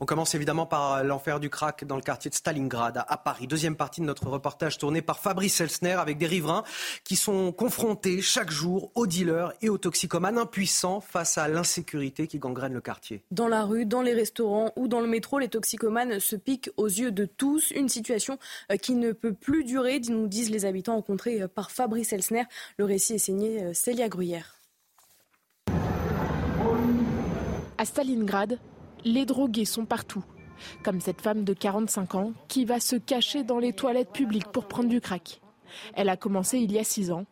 [0.00, 3.48] On commence évidemment par l'enfer du crack dans le quartier de Stalingrad à Paris.
[3.48, 6.62] Deuxième partie de notre reportage tourné par Fabrice Elsner avec des riverains
[7.02, 12.38] qui sont confrontés chaque jour aux dealers et aux toxicomanes impuissants face à l'insécurité qui
[12.38, 13.24] gangrène le quartier.
[13.32, 16.86] Dans la rue, dans les restaurants ou dans le métro, les toxicomanes se piquent aux
[16.86, 17.72] yeux de tous.
[17.72, 18.38] Une situation
[18.70, 22.44] euh, qui ne peut plus durer, nous disent les habitants rencontrés euh, par Fabrice Elsner.
[22.76, 24.60] Le récit est signé euh, Célia Gruyère.
[27.78, 28.58] À Stalingrad,
[29.04, 30.24] les drogués sont partout.
[30.82, 34.66] Comme cette femme de 45 ans qui va se cacher dans les toilettes publiques pour
[34.66, 35.40] prendre du crack.
[35.94, 37.24] Elle a commencé il y a 6 ans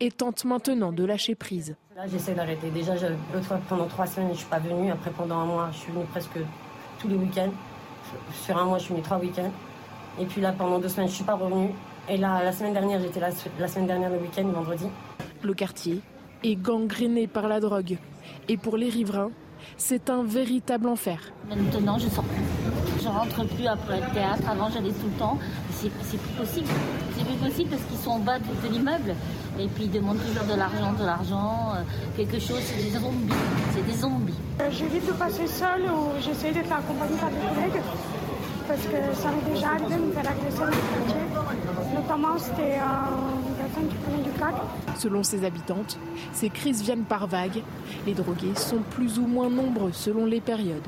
[0.00, 1.76] et tente maintenant de lâcher prise.
[1.96, 2.70] Là, j'essaie d'arrêter.
[2.70, 2.94] Déjà,
[3.32, 4.90] l'autre fois, pendant trois semaines, je ne suis pas venue.
[4.90, 6.38] Après, pendant un mois, je suis venue presque
[6.98, 7.52] tous les week-ends.
[8.32, 9.52] Sur un mois, je suis venue trois week-ends.
[10.18, 11.70] Et puis là, pendant deux semaines, je ne suis pas revenue.
[12.08, 14.86] Et là, la semaine dernière, j'étais là, la semaine dernière, le week-end, vendredi.
[15.42, 16.00] Le quartier
[16.42, 17.98] est gangréné par la drogue.
[18.48, 19.30] Et pour les riverains,
[19.76, 21.18] c'est un véritable enfer.
[21.48, 22.42] Maintenant, je sors plus.
[23.02, 24.42] Je rentre plus après le théâtre.
[24.48, 25.38] Avant, j'allais tout le temps.
[25.72, 26.68] C'est plus possible.
[27.16, 29.14] C'est plus possible parce qu'ils sont en bas de, l'immeuble.
[29.58, 31.82] Et puis, ils demandent toujours de l'argent, de l'argent, euh,
[32.16, 32.60] quelque chose.
[32.62, 33.34] C'est des zombies.
[33.72, 34.34] C'est des zombies.
[34.60, 37.82] Euh, J'évite de passer seule ou j'essaie d'être accompagnée par des collègues
[38.66, 41.94] parce que ça m'est déjà arrivé de me faire agresser dans le quartier.
[41.94, 43.43] Notamment, c'était une
[43.74, 44.54] personne qui prenait du crack.
[44.98, 45.98] Selon ses habitantes,
[46.32, 47.62] ces crises viennent par vagues.
[48.06, 50.86] Les drogués sont plus ou moins nombreux selon les périodes.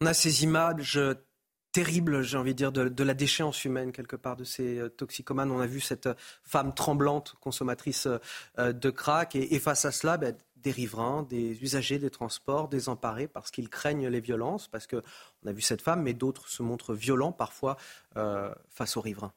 [0.00, 1.00] On a ces images
[1.72, 5.50] terribles, j'ai envie de dire, de, la déchéance humaine quelque part de ces euh, toxicomanes.
[5.50, 6.08] On a vu cette
[6.42, 8.08] femme tremblante, consommatrice
[8.58, 13.28] euh, de crack, et, face à cela, ben, des riverains, des usagers des transports désemparés
[13.28, 15.02] parce qu'ils craignent les violences, parce qu'on
[15.46, 17.76] a vu cette femme, mais d'autres se montrent violents parfois
[18.16, 19.32] euh, face aux riverains.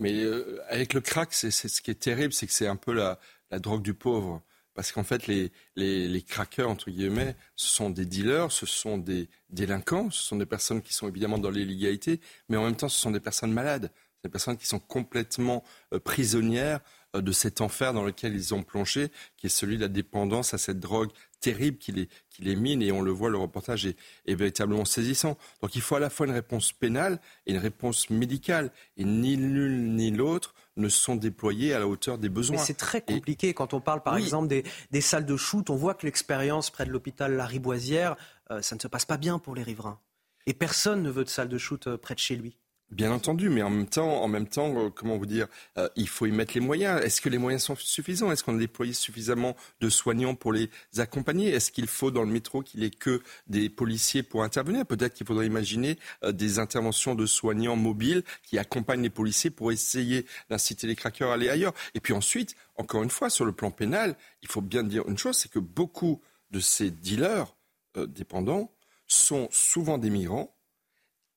[0.00, 2.92] Mais euh, avec le crack, c'est, ce qui est terrible, c'est que c'est un peu
[2.92, 3.18] la,
[3.58, 4.42] drogue du pauvre.
[4.74, 8.98] Parce qu'en fait, les, les, les, craqueurs, entre guillemets, ce sont des dealers, ce sont
[8.98, 12.88] des délinquants, ce sont des personnes qui sont évidemment dans l'illégalité, mais en même temps,
[12.88, 13.90] ce sont des personnes malades,
[14.24, 16.80] des personnes qui sont complètement euh, prisonnières
[17.16, 20.54] euh, de cet enfer dans lequel ils ont plongé, qui est celui de la dépendance
[20.54, 21.10] à cette drogue
[21.40, 22.82] terrible qui les, qui les mine.
[22.82, 25.36] Et on le voit, le reportage est, véritablement saisissant.
[25.62, 28.70] Donc il faut à la fois une réponse pénale et une réponse médicale.
[28.96, 32.58] Et ni l'une ni l'autre ne sont déployés à la hauteur des besoins.
[32.58, 33.54] c'est très compliqué.
[33.54, 36.86] Quand on parle, par exemple, des, des, salles de shoot, on voit que l'expérience près
[36.86, 38.16] de l'hôpital Lariboisière,
[38.50, 39.98] euh, ça ne se passe pas bien pour les riverains.
[40.46, 42.56] Et personne ne veut de salle de shoot euh, près de chez lui.
[42.90, 45.46] Bien entendu, mais en même temps, en même temps, euh, comment vous dire,
[45.78, 47.00] euh, il faut y mettre les moyens.
[47.04, 48.32] Est-ce que les moyens sont suffisants?
[48.32, 51.50] Est-ce qu'on a déployé suffisamment de soignants pour les accompagner?
[51.50, 54.84] Est-ce qu'il faut dans le métro qu'il ait que des policiers pour intervenir?
[54.86, 59.70] Peut-être qu'il faudrait imaginer euh, des interventions de soignants mobiles qui accompagnent les policiers pour
[59.70, 61.74] essayer d'inciter les craqueurs à aller ailleurs.
[61.94, 65.16] Et puis ensuite, encore une fois, sur le plan pénal, il faut bien dire une
[65.16, 67.54] chose, c'est que beaucoup de ces dealers
[67.94, 68.72] dépendants
[69.06, 70.56] sont souvent des migrants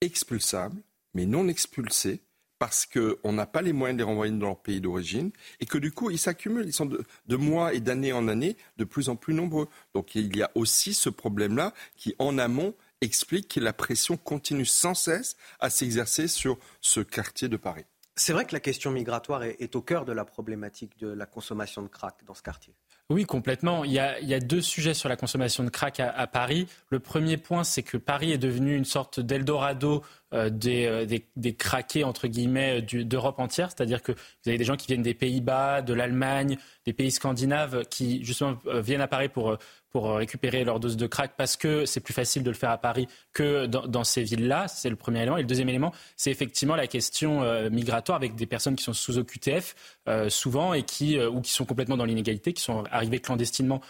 [0.02, 0.82] expulsables
[1.13, 2.21] mais non expulsés
[2.60, 5.78] parce qu'on n'a pas les moyens de les renvoyer dans leur pays d'origine et que
[5.78, 6.65] du coup, ils s'accumulent.
[6.65, 9.67] Ils sont de, mois et d'année en année de plus en plus nombreux.
[9.93, 14.65] Donc il y a aussi ce problème-là qui, en amont, explique que la pression continue
[14.65, 17.84] sans cesse à s'exercer sur ce quartier de Paris.
[18.15, 21.82] C'est vrai que la question migratoire est, au cœur de la problématique de la consommation
[21.82, 22.73] de crack dans ce quartier.
[23.10, 23.84] Oui, complètement.
[23.84, 26.68] Il y, a, deux sujets sur la consommation de crack à, Paris.
[26.89, 32.04] Le premier point, c'est que Paris est devenu une sorte d'Eldorado euh, euh, des, des,
[32.04, 33.70] entre guillemets, d'Europe entière.
[33.70, 37.84] C'est-à-dire que vous avez des gens qui viennent des Pays-Bas, de l'Allemagne, des pays scandinaves,
[37.89, 39.58] qui justement euh, viennent à Paris pour,
[39.94, 42.80] pour récupérer leur dose de crack parce que c'est plus facile de le faire à
[42.80, 44.68] Paris que dans, ces villes-là.
[44.68, 45.38] C'est le premier élément.
[45.38, 48.94] Et le deuxième élément, c'est effectivement la question euh, migratoire avec des personnes qui sont
[48.94, 49.76] sous OQTF
[50.10, 53.82] euh, souvent et qui ou qui sont complètement dans l'inégalité, qui sont arrivées clandestinement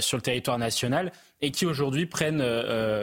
[0.00, 2.42] sur le territoire national et qui aujourd'hui prennent,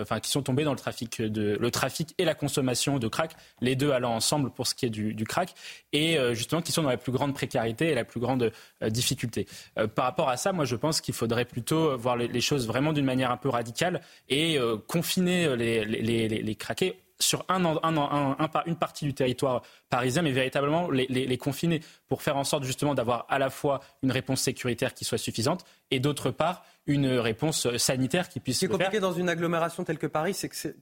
[0.02, 3.32] enfin qui sont tombés dans le trafic de le trafic et la consommation de crack,
[3.62, 5.54] les deux allant ensemble pour ce qui est du, du crack,
[5.94, 8.52] et justement qui sont dans la plus grande précarité et la plus grande
[8.90, 9.48] difficulté.
[9.96, 12.92] par rapport à ça, moi je pense qu'il faudrait plutôt voir les, les choses vraiment
[12.92, 17.64] d'une manière un peu radicale et euh, confiner euh, les, les, les, craqués sur un,
[17.66, 22.44] un, un, une partie du territoire parisien, mais véritablement les, les, confiner pour faire en
[22.44, 26.64] sorte justement d'avoir à la fois une réponse sécuritaire qui soit suffisante et d'autre part
[26.88, 28.58] une réponse sanitaire qui puisse.
[28.58, 30.76] Ce qui est compliqué dans une agglomération telle que Paris, c'est que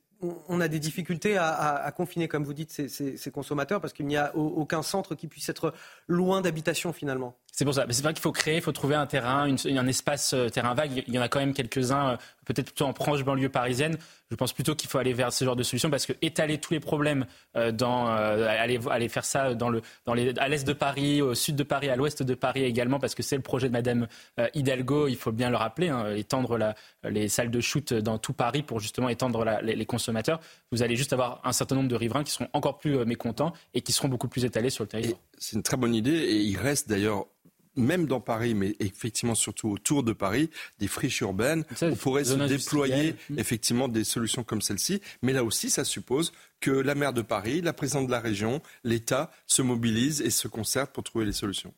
[0.48, 4.36] on a des difficultés à, confiner, comme vous dites, ces, consommateurs parce qu'il n'y a
[4.36, 5.74] aucun centre qui puisse être
[6.08, 7.36] loin d'habitation finalement.
[7.56, 7.86] C'est pour ça.
[7.88, 11.04] c'est vrai qu'il faut créer, il faut trouver un terrain, un espace euh, terrain vague.
[11.06, 13.96] Il y en a quand même quelques-uns, euh, peut-être plutôt en proche banlieue parisienne.
[14.32, 16.74] Je pense plutôt qu'il faut aller vers ce genre de solution parce que étaler tous
[16.74, 20.74] les problèmes euh, dans aller, aller faire ça dans le, dans les, à l'est de
[20.74, 23.68] Paris, au sud de Paris, à l'ouest de Paris également parce que c'est le projet
[23.68, 24.08] de Madame
[24.56, 25.08] Hidalgo.
[25.08, 26.74] Il faut bien le rappeler, hein, étendre la,
[27.04, 30.40] les salles de shoot dans tout Paris pour justement étendre les, les consommateurs.
[30.74, 33.82] Vous allez juste avoir un certain nombre de riverains qui seront encore plus mécontents et
[33.82, 35.20] qui seront beaucoup plus étalés sur le territoire.
[35.38, 37.28] C'est une très bonne idée et il reste d'ailleurs
[37.76, 40.50] même dans Paris, mais effectivement surtout autour de Paris,
[40.80, 41.64] des friches urbaines.
[41.82, 43.38] on pourrait se déployer mm.
[43.40, 45.00] effectivement des solutions comme celle-ci.
[45.22, 48.62] Mais là aussi, ça suppose que la maire de Paris, la présidente de la région,
[48.84, 51.74] l'État se mobilisent et se concertent pour trouver les solutions.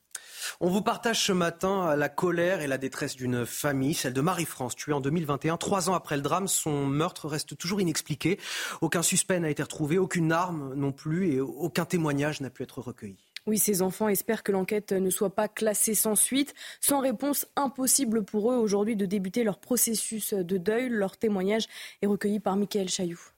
[0.60, 4.76] On vous partage ce matin la colère et la détresse d'une famille, celle de Marie-France,
[4.76, 5.58] tuée en 2021.
[5.58, 8.40] Trois ans après le drame, son meurtre reste toujours inexpliqué.
[8.82, 12.82] Aucun suspect n'a été retrouvé, aucune arme non plus et aucun témoignage n'a pu être
[12.82, 13.18] recueilli.
[13.48, 16.56] Oui, ces enfants espèrent que l'enquête ne soit pas classée sans suite.
[16.82, 20.90] Sans réponse, impossible pour eux aujourd'hui de débuter leur processus de deuil.
[20.90, 21.68] Leur témoignage
[22.02, 23.35] est recueilli par Michael Chailloux.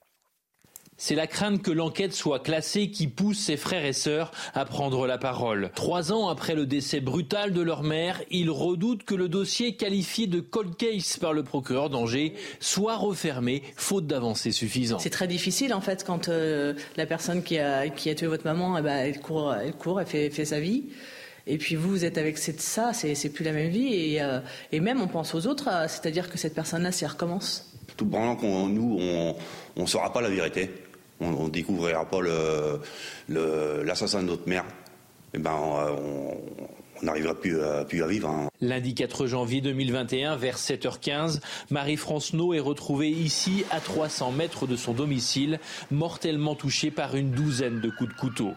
[1.00, 5.06] C'est la crainte que l'enquête soit classée qui pousse ses frères et sœurs à prendre
[5.06, 5.70] la parole.
[5.76, 10.26] Trois ans après le décès brutal de leur mère, ils redoutent que le dossier qualifié
[10.26, 15.02] de cold case par le procureur d'Angers soit refermé, faute d'avancées suffisantes.
[15.02, 18.46] C'est très difficile en fait quand euh, la personne qui a, qui a tué votre
[18.46, 20.86] maman, eh ben, elle court, elle court, elle fait, fait sa vie.
[21.46, 23.94] Et puis vous, vous êtes avec ça, c'est plus la même vie.
[23.94, 24.40] Et, euh,
[24.72, 27.72] et même on pense aux autres, euh, c'est-à-dire que cette personne-là, si elle recommence.
[27.96, 30.70] Tout pendant qu'on nous, on ne saura pas la vérité
[31.20, 32.20] on ne découvrira pas
[33.30, 34.66] l'assassin de notre mère,
[35.34, 38.30] eh ben, on n'arrivera plus, à, plus à vivre.
[38.30, 38.50] Hein.
[38.62, 44.94] Lundi 4 janvier 2021, vers 7h15, Marie-France est retrouvée ici, à 300 mètres de son
[44.94, 45.60] domicile,
[45.92, 48.54] mortellement touchée par une douzaine de coups de couteau.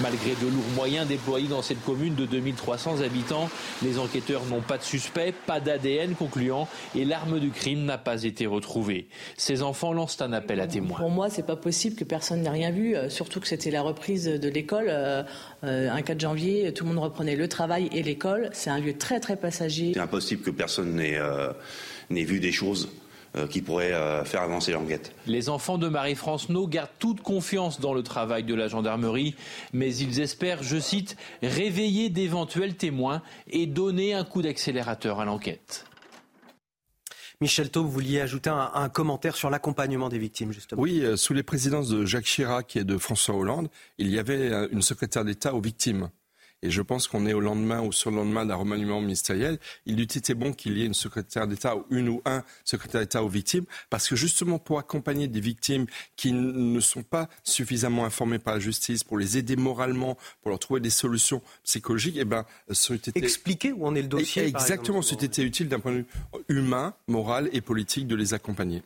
[0.00, 3.48] Malgré de lourds moyens déployés dans cette commune de 2300 habitants,
[3.82, 8.22] les enquêteurs n'ont pas de suspect, pas d'ADN concluant et l'arme du crime n'a pas
[8.24, 9.08] été retrouvée.
[9.36, 10.98] Ces enfants lancent un appel à témoins.
[10.98, 13.82] Pour moi, c'est pas possible que personne n'ait rien vu, euh, surtout que c'était la
[13.82, 14.86] reprise de l'école.
[14.88, 15.22] Euh,
[15.64, 18.50] euh, un 4 janvier, tout le monde reprenait le travail et l'école.
[18.52, 19.92] C'est un lieu très très passager.
[19.94, 22.88] C'est impossible que personne n'ait vu des choses
[23.46, 25.12] qui pourrait euh, faire avancer l'enquête.
[25.26, 29.36] Les enfants de Marie-France No gardent toute confiance dans le travail de la gendarmerie,
[29.72, 35.84] mais ils espèrent, je cite, réveiller d'éventuels témoins et donner un coup d'accélérateur à l'enquête.
[37.40, 40.82] Michel Taub, vous vouliez ajouter un, commentaire sur l'accompagnement des victimes, justement.
[40.82, 44.68] Oui, euh, sous les présidences de Jacques Chirac et de François Hollande, il y avait
[44.72, 46.10] une secrétaire d'État aux victimes.
[46.62, 49.58] Et je pense qu'on est au lendemain ou sur le lendemain d'un remaniement ministériel.
[49.86, 53.00] Il eût été bon qu'il y ait une secrétaire d'État ou une ou un secrétaire
[53.00, 55.86] d'État aux victimes, parce que justement pour accompagner des victimes
[56.16, 60.58] qui ne sont pas suffisamment informées par la justice, pour les aider moralement, pour leur
[60.58, 63.12] trouver des solutions psychologiques, eh ben, ça été...
[63.16, 64.44] Expliquer où en est le dossier.
[64.44, 66.06] Exactement, c'était utile d'un point de vue
[66.48, 68.82] humain, moral et politique de les accompagner.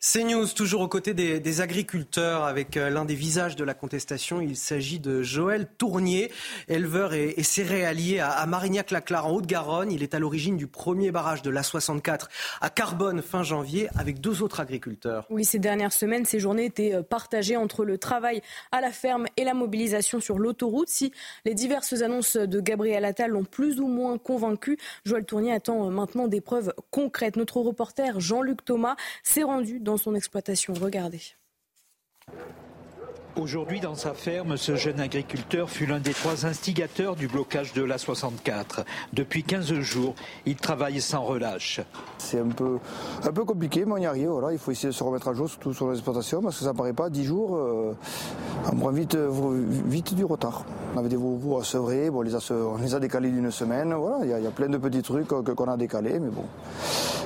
[0.00, 4.40] CNews, toujours aux côtés des, agriculteurs, avec euh, l'un des visages de la contestation.
[4.40, 6.30] Il s'agit de Joël Tournier,
[6.68, 9.90] éleveur et, céréalier à, Marignac-la-Clare, en Haute-Garonne.
[9.90, 12.26] Il est à l'origine du premier barrage de l'A64
[12.60, 15.26] à Carbone fin janvier, avec deux autres agriculteurs.
[15.30, 18.40] Oui, ces dernières semaines, ces journées étaient euh, partagées entre le travail
[18.70, 20.88] à la ferme et la mobilisation sur l'autoroute.
[20.88, 21.10] Si
[21.44, 25.90] les diverses annonces de Gabriel Attal l'ont plus ou moins convaincu, Joël Tournier attend euh,
[25.90, 27.34] maintenant des preuves concrètes.
[27.34, 28.94] Notre reporter Jean-Luc Thomas
[29.24, 30.74] s'est rendu dans son exploitation.
[30.74, 31.22] Regardez.
[33.38, 37.84] Aujourd'hui, dans sa ferme, ce jeune agriculteur fut l'un des trois instigateurs du blocage de
[37.84, 38.84] l'A64.
[39.12, 41.80] Depuis 15 jours, il travaille sans relâche.
[42.18, 42.78] C'est un peu,
[43.22, 44.30] un peu compliqué, mais on y arrive.
[44.30, 44.52] Voilà.
[44.52, 46.76] Il faut essayer de se remettre à jour, surtout sur l'exploitation, parce que ça ne
[46.76, 47.10] paraît pas.
[47.10, 47.92] 10 jours, euh,
[48.72, 50.64] on prend vite, vite du retard.
[50.96, 53.94] avait des veaux à sevrer, bon, on, les a, on les a décalés d'une semaine.
[53.94, 56.44] Voilà, il y, a plein de petits trucs qu'on a décalés, mais bon,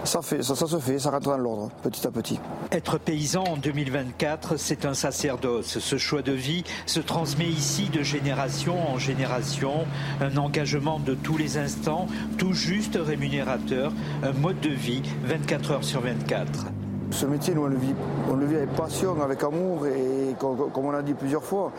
[0.04, 2.38] ça, fait, ça, ça se fait, ça rentre dans l'ordre, petit à petit.
[2.70, 5.78] Être paysan en 2024, c'est un sacerdoce.
[5.78, 9.86] Ce choix de vie se transmet ici de génération en génération.
[10.20, 12.06] Un engagement de tous les instants,
[12.38, 13.92] tout juste rémunérateur,
[14.22, 16.66] un mode de vie 24 heures sur 24.
[17.10, 17.94] Ce métier, nous, on le vit,
[18.30, 21.70] on le vit avec passion, avec amour et comme, on a dit plusieurs fois,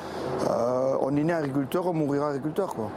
[0.47, 2.75] euh, on est né agriculteur, on mourira agriculteur.
[2.75, 2.89] Quoi.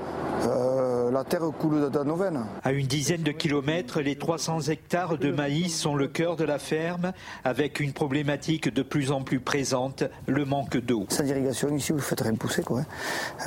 [0.46, 2.44] Euh, la terre coule dans nos veines.
[2.62, 6.58] À une dizaine de kilomètres, les 300 hectares de maïs sont le cœur de la
[6.58, 7.12] ferme,
[7.44, 11.06] avec une problématique de plus en plus présente, le manque d'eau.
[11.08, 12.62] Sans irrigation, ici, vous ne faites rien pousser.
[12.62, 12.82] Quoi.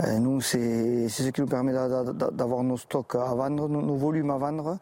[0.01, 4.37] Euh, nous, c'est ce qui nous permet d'avoir nos stocks à vendre, nos, volumes à
[4.37, 4.77] vendre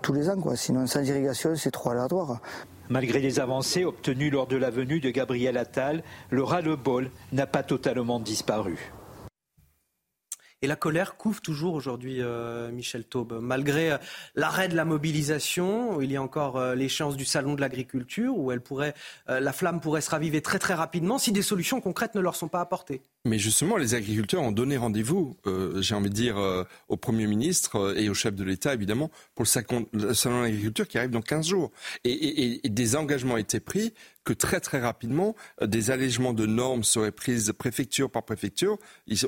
[0.00, 0.40] tous les ans.
[0.40, 0.56] Quoi.
[0.56, 2.40] Sinon, sans irrigation, c'est trop aléatoire.
[2.88, 7.62] Malgré les avancées obtenues lors de la venue de Gabriel Attal, le ras-le-bol n'a pas
[7.62, 8.92] totalement disparu.
[10.64, 13.40] Et la colère couvre toujours aujourd'hui, euh, Michel Taube.
[13.42, 13.98] Malgré euh,
[14.36, 18.52] l'arrêt de la mobilisation, il y a encore euh, l'échéance du salon de l'agriculture où
[19.26, 22.46] la flamme pourrait se raviver très très rapidement si des solutions concrètes ne leur sont
[22.46, 23.02] pas apportées.
[23.24, 25.36] Mais justement, les agriculteurs ont donné rendez-vous,
[25.76, 30.14] j'ai envie de dire, au Premier ministre et au chef de l'État, évidemment, pour le,
[30.14, 31.70] salon de l'agriculture qui arrive dans 15 jours.
[32.04, 33.92] Et, des engagements été pris
[34.24, 38.78] que très très rapidement, euh, des allègements de normes seraient prises préfecture par préfecture.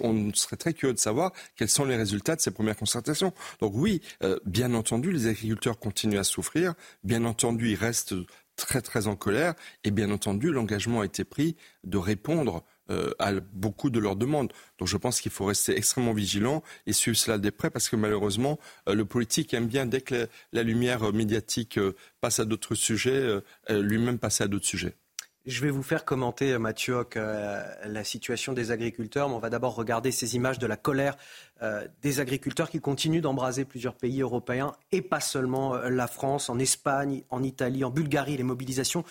[0.03, 3.32] On serait très curieux de savoir quels sont les résultats de ces premières concertations.
[3.61, 6.74] Donc oui, euh, bien entendu, les agriculteurs continuent à souffrir.
[7.03, 8.14] Bien entendu, ils restent
[8.57, 9.55] très très en colère.
[9.82, 14.53] Et bien entendu, l'engagement a été pris de répondre euh, à beaucoup de leurs demandes.
[14.78, 17.97] Donc je pense qu'il faut rester extrêmement vigilant et suivre cela de près parce que
[17.97, 21.78] malheureusement, le politique aime bien, dès que la, lumière médiatique
[22.20, 24.97] passe à d'autres sujets, lui-même passer à d'autres sujets.
[25.47, 30.11] Je vais vous faire commenter, Mathieu euh, la situation des agriculteurs, on va d'abord regarder
[30.11, 31.18] ces images de la colère
[31.61, 36.49] euh, des agriculteurs qui continuent d'embraser plusieurs pays européens et pas seulement euh, la France,
[36.49, 38.38] en Espagne, en Italie, en Bulgarie.
[38.38, 39.05] Les mobilisations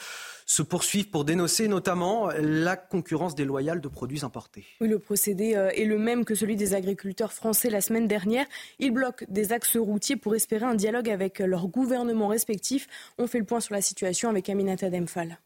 [0.47, 4.65] se poursuivent pour dénoncer notamment la concurrence déloyale de produits importés.
[4.81, 8.47] Le procédé est le même que celui des agriculteurs français la semaine dernière.
[8.79, 12.87] Ils bloquent des axes routiers pour espérer un dialogue avec leurs gouvernements respectifs.
[13.19, 15.37] On fait le point sur la situation avec Aminata Demphal.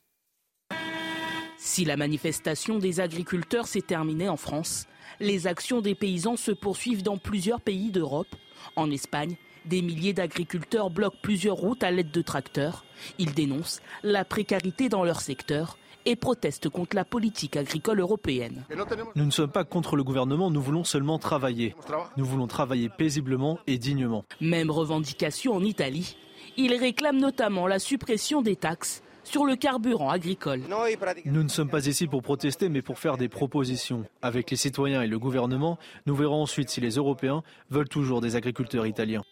[1.68, 4.88] Si la manifestation des agriculteurs s'est terminée en France,
[5.20, 8.34] les actions des paysans se poursuivent dans plusieurs pays d'Europe.
[8.78, 12.86] En Espagne, des milliers d'agriculteurs bloquent plusieurs routes à l'aide de tracteurs.
[13.20, 18.66] Ils dénoncent la précarité dans leur secteur et protestent contre la politique agricole européenne.
[19.16, 21.76] Nous ne sommes pas contre le gouvernement, nous voulons seulement travailler.
[22.16, 24.24] Nous voulons travailler paisiblement et dignement.
[24.40, 26.16] Même revendication en Italie.
[26.56, 30.62] Ils réclament notamment la suppression des taxes sur le carburant agricole.
[31.26, 34.06] Nous ne sommes pas ici pour protester, mais pour faire des propositions.
[34.22, 38.36] Avec les citoyens et le gouvernement, nous verrons ensuite si les Européens veulent toujours des
[38.36, 39.24] agriculteurs italiens.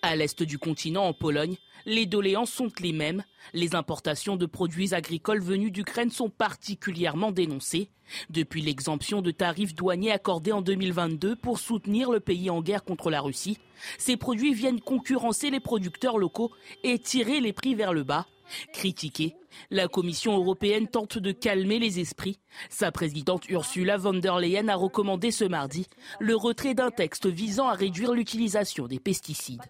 [0.00, 3.22] À l'est du continent, en Pologne, les doléances sont les mêmes.
[3.52, 7.90] Les importations de produits agricoles venus d'Ukraine sont particulièrement dénoncées.
[8.30, 13.10] Depuis l'exemption de tarifs douaniers accordés en 2022 pour soutenir le pays en guerre contre
[13.10, 13.58] la Russie,
[13.98, 16.50] ces produits viennent concurrencer les producteurs locaux
[16.82, 18.26] et tirer les prix vers le bas.
[18.72, 19.36] Critiquée,
[19.70, 22.38] la Commission européenne tente de calmer les esprits.
[22.70, 25.86] Sa présidente Ursula von der Leyen a recommandé ce mardi
[26.20, 29.62] le retrait d'un texte visant à réduire l'utilisation des pesticides.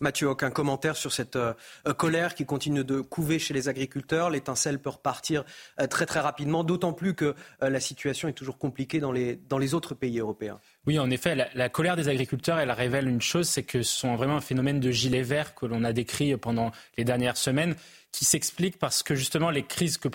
[0.00, 1.54] Mathieu aucun commentaire sur cette euh,
[1.96, 4.28] colère qui continue de couver chez les agriculteurs.
[4.28, 5.44] L'étincelle peut repartir
[5.80, 9.74] euh, très très rapidement, d'autant plus que euh, la situation est toujours compliquée dans les
[9.74, 10.58] autres pays européens.
[10.86, 14.16] Oui, en effet, la, colère des agriculteurs, elle révèle une chose, c'est que ce sont
[14.16, 17.74] vraiment un phénomène de gilet vert que l'on a décrit pendant les dernières semaines
[18.14, 20.08] qui s'explique parce que justement les crises que,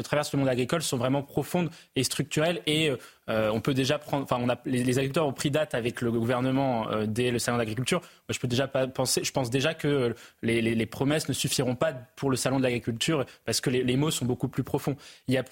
[0.00, 2.90] traverse le monde agricole sont vraiment profondes et structurelles et
[3.28, 7.06] euh, on peut déjà prendre, enfin, les, agriculteurs ont pris date avec le gouvernement euh,
[7.06, 8.00] dès le salon d'agriculture.
[8.28, 12.30] Je peux déjà penser, je pense déjà que les, les, promesses ne suffiront pas pour
[12.30, 14.92] le salon de l'agriculture parce que les, mots sont beaucoup plus profonds.
[14.92, 15.42] Euh, il y a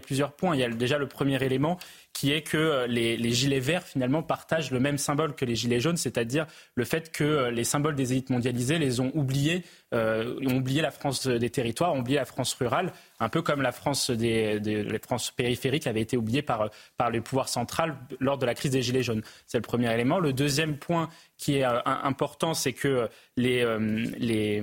[0.00, 0.54] plusieurs points.
[0.54, 1.78] Il y a déjà le premier élément
[2.12, 5.80] qui est que les, les, gilets verts finalement partagent le même symbole que les gilets
[5.80, 10.56] jaunes, c'est-à-dire le fait que les symboles des élites mondialisées les ont oubliés, euh, ont
[10.56, 14.10] oublié la France des territoires, ont oublié la France rurale un peu comme la France,
[14.10, 18.54] des, des France périphérique avait été oubliée par, par le pouvoir central lors de la
[18.54, 19.22] crise des Gilets jaunes.
[19.46, 20.18] C'est le premier élément.
[20.18, 24.62] Le deuxième point qui est euh, important, c'est que les, euh, les,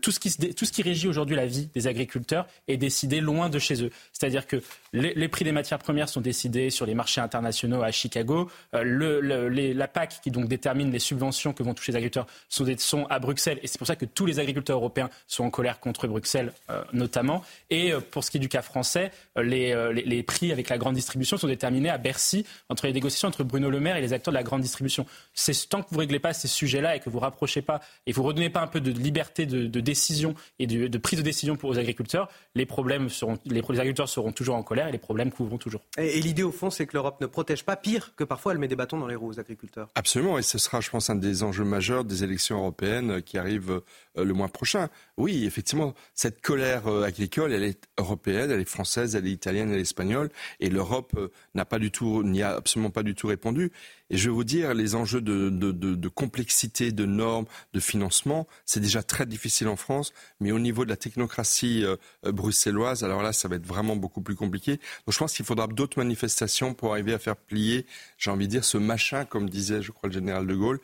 [0.00, 3.50] tout, ce qui, tout ce qui régit aujourd'hui la vie des agriculteurs est décidé loin
[3.50, 3.90] de chez eux.
[4.12, 4.62] C'est-à-dire que
[4.92, 8.50] les, prix des matières premières sont décidés sur les marchés internationaux à Chicago.
[8.74, 12.66] Euh, le, la PAC, qui donc détermine les subventions que vont toucher les agriculteurs, sont,
[12.78, 13.58] sont à Bruxelles.
[13.62, 16.52] Et c'est pour ça que tous les agriculteurs agriculteurs européens sont en colère contre Bruxelles
[16.92, 17.42] notamment.
[17.70, 21.36] Et pour ce qui est du cas français, les, les, prix avec la grande distribution
[21.36, 24.36] sont déterminés à Bercy entre les négociations entre Bruno Le Maire et les acteurs de
[24.36, 25.06] la grande distribution.
[25.34, 27.80] C'est tant que vous ne réglez pas ces sujets-là et que vous ne rapprochez pas
[28.06, 31.18] et vous ne redonnez pas un peu de liberté de, décision et de, de, prise
[31.18, 34.92] de décision pour les agriculteurs, les problèmes seront, les, agriculteurs seront toujours en colère et
[34.92, 35.82] les problèmes couvront toujours.
[35.98, 38.68] Et, l'idée au fond, c'est que l'Europe ne protège pas pire que parfois elle met
[38.68, 39.88] des bâtons dans les roues aux agriculteurs.
[39.94, 43.80] Absolument, et ce sera, je pense, un des enjeux majeurs des élections européennes qui arrivent
[44.18, 44.88] euh, le mois prochain.
[45.16, 49.70] Oui, effectivement, cette colère euh, agricole, elle est européenne, elle est française, elle est italienne,
[49.70, 50.30] elle est espagnole,
[50.60, 53.72] et l'Europe euh, n'a pas du tout, n'y a absolument pas du tout répondu.
[54.10, 57.80] Et je vais vous dire, les enjeux de, de, de, de complexité, de normes, de
[57.80, 61.84] financement, c'est déjà très difficile en France, mais au niveau de la technocratie
[62.24, 64.72] bruxelloise, alors là, ça va être vraiment beaucoup plus compliqué.
[64.72, 67.86] Donc je pense qu'il faudra d'autres manifestations pour arriver à faire plier,
[68.18, 70.80] j'ai envie de dire, ce machin, comme disait, je crois, le général de Gaulle,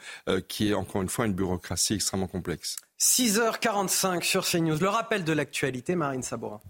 [0.47, 2.77] qui est encore une fois une bureaucratie extrêmement complexe.
[2.99, 4.79] 6h45 sur CNews.
[4.81, 6.61] Le rappel de l'actualité, Marine Sabourin.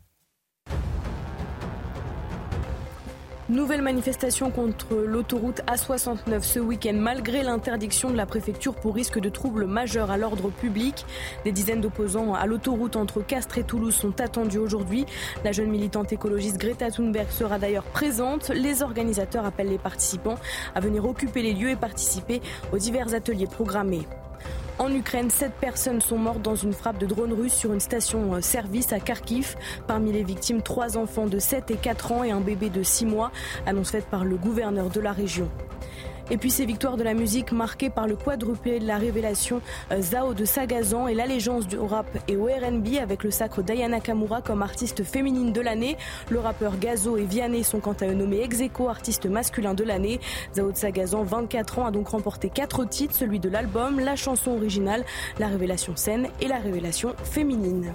[3.49, 9.29] Nouvelle manifestation contre l'autoroute A69 ce week-end, malgré l'interdiction de la préfecture pour risque de
[9.29, 11.07] troubles majeurs à l'ordre public.
[11.45, 15.07] Des dizaines d'opposants à l'autoroute entre Castres et Toulouse sont attendus aujourd'hui.
[15.45, 18.49] La jeune militante écologiste Greta Thunberg sera d'ailleurs présente.
[18.49, 20.39] Les organisateurs appellent les participants
[20.75, 24.09] à venir occuper les lieux et participer aux divers ateliers programmés.
[24.79, 28.93] En Ukraine, sept personnes sont mortes dans une frappe de drone russe sur une station-service
[28.93, 29.57] euh, à Kharkiv.
[29.87, 33.07] Parmi les victimes, trois enfants de 7 et 4 ans et un bébé de 6
[33.07, 33.31] mois,
[33.65, 35.49] annonce faite par le gouverneur de la région.
[36.31, 39.61] Et puis ces victoires de la musique marquées par le quadruplé de la révélation
[39.93, 44.01] euh, Zao de Sagazan et l'allégeance du rap et au RB avec le sacre d'Ayana
[44.01, 45.97] Kamura comme artiste féminine de l'année.
[46.31, 50.21] Le rappeur Gazo et Vianney sont quant à eux nommés ex artiste masculin de l'année.
[50.55, 54.53] Zao de Sagazan, 24 ans, a donc remporté quatre titres, celui de l'album, la chanson
[54.53, 55.05] originale,
[55.39, 57.93] la révélation scène et la révélation féminine.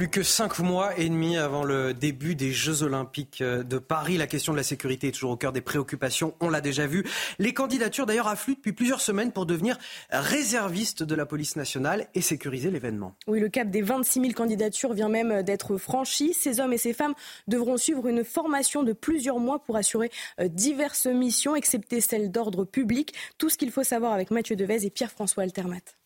[0.00, 4.26] Plus que cinq mois et demi avant le début des Jeux Olympiques de Paris, la
[4.26, 6.32] question de la sécurité est toujours au cœur des préoccupations.
[6.40, 7.04] On l'a déjà vu.
[7.38, 9.76] Les candidatures d'ailleurs affluent depuis plusieurs semaines pour devenir
[10.10, 13.14] réservistes de la police nationale et sécuriser l'événement.
[13.26, 16.32] Oui, le cap des 26 000 candidatures vient même d'être franchi.
[16.32, 17.12] Ces hommes et ces femmes
[17.46, 22.64] devront suivre une formation de plusieurs mois pour assurer euh, diverses missions, excepté celles d'ordre
[22.64, 23.12] public.
[23.36, 25.99] Tout ce qu'il faut savoir avec Mathieu Devez et Pierre-François Altermat.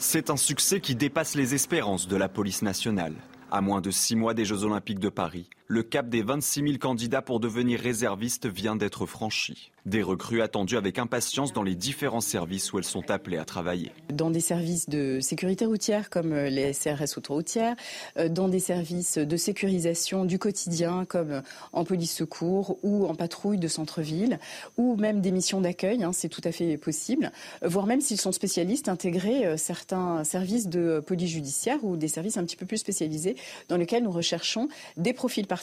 [0.00, 3.14] C'est un succès qui dépasse les espérances de la police nationale.
[3.50, 6.78] À moins de six mois des Jeux Olympiques de Paris, le cap des 26 000
[6.78, 9.70] candidats pour devenir réservistes vient d'être franchi.
[9.84, 13.92] Des recrues attendues avec impatience dans les différents services où elles sont appelées à travailler.
[14.12, 17.76] Dans des services de sécurité routière comme euh, les CRS autoroutières,
[18.16, 21.40] euh, dans des services de sécurisation du quotidien comme euh,
[21.72, 24.38] en police secours ou en patrouille de centre-ville,
[24.78, 27.30] ou même des missions d'accueil, hein, c'est tout à fait possible,
[27.62, 32.44] voire même s'ils sont spécialistes, intégrer certains services de police judiciaire ou des services un
[32.44, 33.36] petit peu plus spécialisés
[33.68, 35.57] dans lesquels nous recherchons des profils particuliers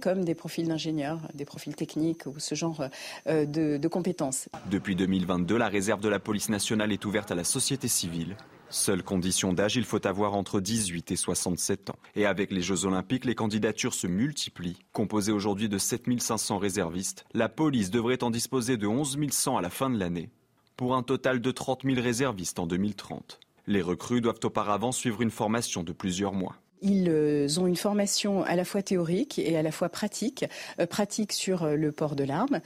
[0.00, 2.88] comme des profils d'ingénieurs, des profils techniques ou ce genre
[3.26, 4.48] de de, compétences.
[4.70, 8.36] Depuis 2022, la réserve de la police nationale est ouverte à la société civile.
[8.68, 11.98] Seule condition d'âge, il faut avoir entre 18 et 67 ans.
[12.16, 14.78] Et avec les Jeux Olympiques, les candidatures se multiplient.
[14.92, 19.70] Composée aujourd'hui de 7500 réservistes, la police devrait en disposer de 11 100 à la
[19.70, 20.30] fin de l'année,
[20.76, 23.38] pour un total de 30 000 réservistes en 2030.
[23.68, 26.56] Les recrues doivent auparavant suivre une formation de plusieurs mois.
[26.82, 30.44] Ils euh, ont une formation à la fois théorique et à la fois pratique.
[30.78, 32.60] Euh, pratique sur euh, le port de l'arme,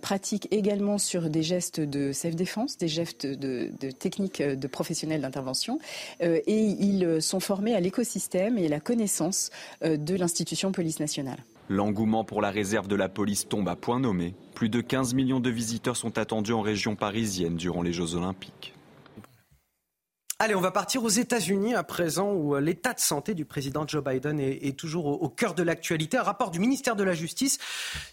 [0.00, 5.78] pratique également sur des gestes de self-défense, des gestes de, de techniques de professionnels d'intervention.
[6.20, 9.50] et ils sont formés à l'écosystème et à la connaissance
[9.82, 11.38] de l'institution police nationale.
[11.68, 14.34] L'engouement pour la réserve de la police tombe à point nommé.
[14.54, 18.74] Plus de 15 millions de visiteurs sont attendus en région parisienne durant les Jeux olympiques.
[20.40, 23.84] Allez, on va partir aux États-Unis à présent, où euh, l'état de santé du président
[23.84, 26.16] Joe Biden est, toujours au, cœur de l'actualité.
[26.16, 27.58] Un rapport du ministère de la Justice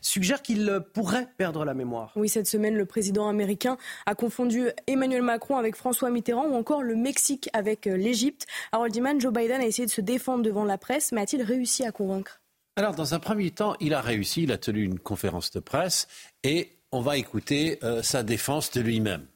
[0.01, 2.13] suggère qu'il euh, pourrait perdre la mémoire.
[2.15, 6.82] Oui, cette semaine, le président américain a confondu Emmanuel Macron avec François Mitterrand ou encore
[6.82, 8.47] le Mexique avec euh, l'Égypte.
[8.71, 11.86] Harold Diman, Joe Biden a essayé de se défendre devant la presse, mais a-t-il réussi
[11.86, 12.41] à convaincre?
[12.76, 14.41] Alors, dans un premier temps, il a réussi.
[14.41, 16.07] Il a tenu une conférence de presse
[16.41, 19.28] et on va écouter sa défense de lui-même.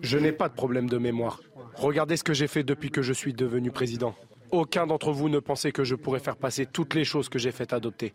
[0.00, 1.40] Je n'ai pas de problème de mémoire.
[1.74, 4.14] Regardez ce que j'ai fait depuis que je suis devenu président.
[4.50, 7.52] Aucun d'entre vous ne pensait que je pourrais faire passer toutes les choses que j'ai
[7.52, 8.14] faites adopter.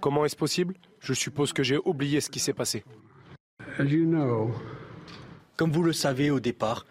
[0.00, 0.74] Comment est-ce possible?
[1.00, 2.84] Je suppose que j'ai oublié ce qui s'est passé.
[5.56, 6.86] Comme vous le savez au départ,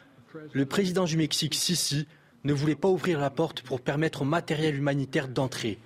[0.54, 2.08] le président du Mexique, Sisi,
[2.44, 5.78] ne voulait pas ouvrir la porte pour permettre au matériel humanitaire d'entrer.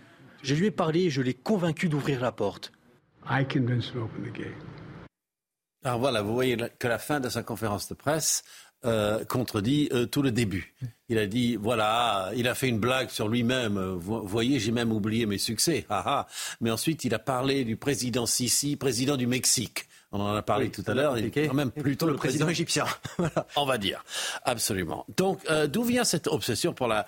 [0.43, 2.71] Je lui ai parlé et je l'ai convaincu d'ouvrir la porte.
[5.85, 8.43] Alors voilà, vous voyez que la fin de sa conférence de presse,
[8.85, 10.73] euh, contredit euh, tout le début.
[11.09, 13.79] Il a dit, voilà, il a fait une blague sur lui-même.
[13.79, 15.85] Vous voyez, j'ai même oublié mes succès.
[16.59, 19.87] Mais ensuite, il a parlé du président Sisi, président du Mexique.
[20.11, 21.17] On en a parlé tout à l'heure.
[21.17, 22.85] Il est quand même plutôt le président, égyptien.
[23.55, 24.03] On va dire.
[24.43, 25.05] Absolument.
[25.17, 27.05] Donc, euh, d'où vient cette obsession pour la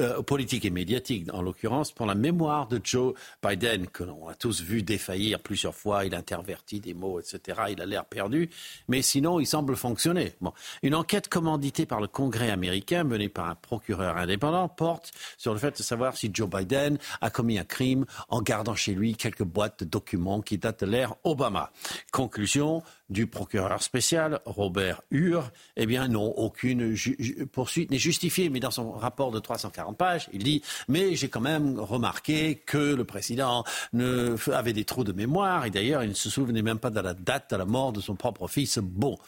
[0.00, 4.34] euh, politique et médiatique, en l'occurrence, pour la mémoire de Joe Biden, que l'on a
[4.34, 7.60] tous vu défaillir plusieurs fois, il intervertit des mots, etc.
[7.70, 8.50] Il a l'air perdu,
[8.88, 10.32] mais sinon, il semble fonctionner.
[10.40, 10.52] Bon.
[10.82, 15.58] Une enquête commanditée par le Congrès américain, menée par un procureur indépendant, porte sur le
[15.58, 19.44] fait de savoir si Joe Biden a commis un crime en gardant chez lui quelques
[19.44, 21.72] boîtes de documents qui datent de l'ère Obama.
[22.12, 26.96] Conclusion, du procureur spécial, Robert Hur, eh bien non, aucune
[27.52, 28.48] poursuite n'est justifiée.
[28.48, 32.94] Mais dans son rapport de 340 pages, il dit, mais j'ai quand même remarqué que
[32.94, 33.64] le président
[34.52, 37.14] avait des trous de mémoire et d'ailleurs, il ne se souvenait même pas de la
[37.14, 38.78] date de la mort de son propre fils.
[38.78, 39.18] Bon.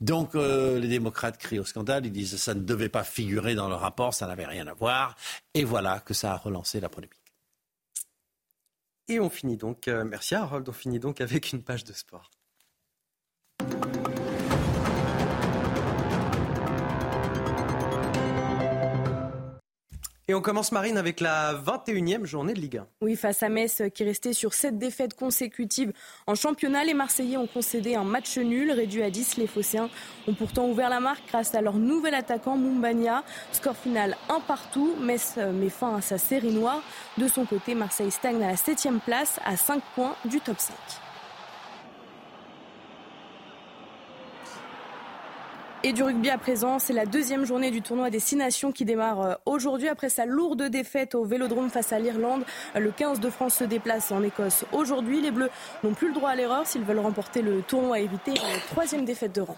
[0.00, 3.54] Donc, euh, les démocrates crient au scandale, ils disent que ça ne devait pas figurer
[3.54, 5.16] dans le rapport, ça n'avait rien à voir.
[5.54, 7.12] Et voilà que ça a relancé la polémique.
[9.08, 12.30] Et on finit donc, euh, merci Harold, on finit donc avec une page de sport.
[20.28, 22.86] Et on commence, Marine, avec la 21e journée de Ligue 1.
[23.00, 25.92] Oui, face à Metz, qui restait sur sept défaites consécutives
[26.26, 29.36] en championnat, les Marseillais ont concédé un match nul, réduit à 10.
[29.36, 29.88] Les Phocéens
[30.26, 33.22] ont pourtant ouvert la marque grâce à leur nouvel attaquant, Mumbania.
[33.52, 34.96] Score final un partout.
[35.00, 36.82] Metz met fin à sa série noire.
[37.18, 40.74] De son côté, Marseille stagne à la 7 place, à 5 points du top 5.
[45.86, 48.84] Et du rugby à présent, c'est la deuxième journée du tournoi des Six Nations qui
[48.84, 52.42] démarre euh, aujourd'hui après sa lourde défaite au Vélodrome face à l'Irlande.
[52.74, 55.20] Le 15 de France se déplace en Écosse aujourd'hui.
[55.20, 55.48] Les Bleus
[55.84, 59.04] n'ont plus le droit à l'erreur s'ils veulent remporter le tournoi et éviter une troisième
[59.04, 59.56] défaite de rang.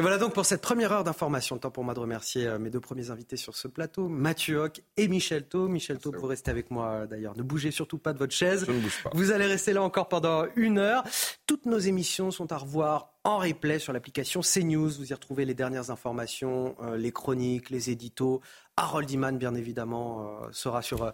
[0.00, 1.56] Et voilà donc pour cette première heure d'information.
[1.56, 4.82] Temps pour moi de remercier euh, mes deux premiers invités sur ce plateau, Mathieu Hoc
[4.96, 5.68] et Michel Thau.
[5.68, 7.36] Michel Thau, vous restez avec moi euh, d'ailleurs.
[7.36, 8.64] Ne bougez surtout pas de votre chaise.
[8.66, 9.10] Je ne bouge pas.
[9.14, 11.04] Vous allez rester là encore pendant une heure.
[11.46, 14.90] Toutes nos émissions sont à revoir en replay sur l'application CNews.
[14.90, 18.40] Vous y retrouvez les dernières informations, euh, les chroniques, les éditos.
[18.76, 21.10] Harold Iman, bien évidemment, euh, sera sur euh,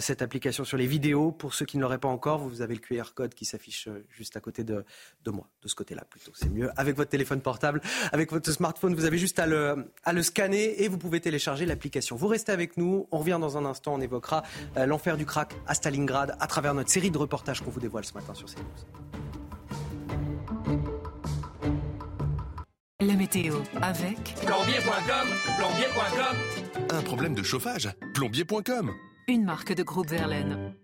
[0.00, 1.30] cette application, sur les vidéos.
[1.30, 4.36] Pour ceux qui ne l'auraient pas encore, vous avez le QR code qui s'affiche juste
[4.36, 4.84] à côté de,
[5.24, 6.32] de moi, de ce côté-là plutôt.
[6.34, 6.70] C'est mieux.
[6.76, 10.82] Avec votre téléphone portable, avec votre smartphone, vous avez juste à le, à le scanner
[10.82, 12.16] et vous pouvez télécharger l'application.
[12.16, 13.06] Vous restez avec nous.
[13.12, 13.94] On revient dans un instant.
[13.94, 14.42] On évoquera
[14.76, 18.14] l'enfer du crack à Stalingrad à travers notre série de reportages qu'on vous dévoile ce
[18.14, 18.64] matin sur CNews.
[23.24, 26.36] Météo avec plombier.com, plombier.com.
[26.90, 28.92] Un problème de chauffage, plombier.com.
[29.28, 30.74] Une marque de groupe Verlaine.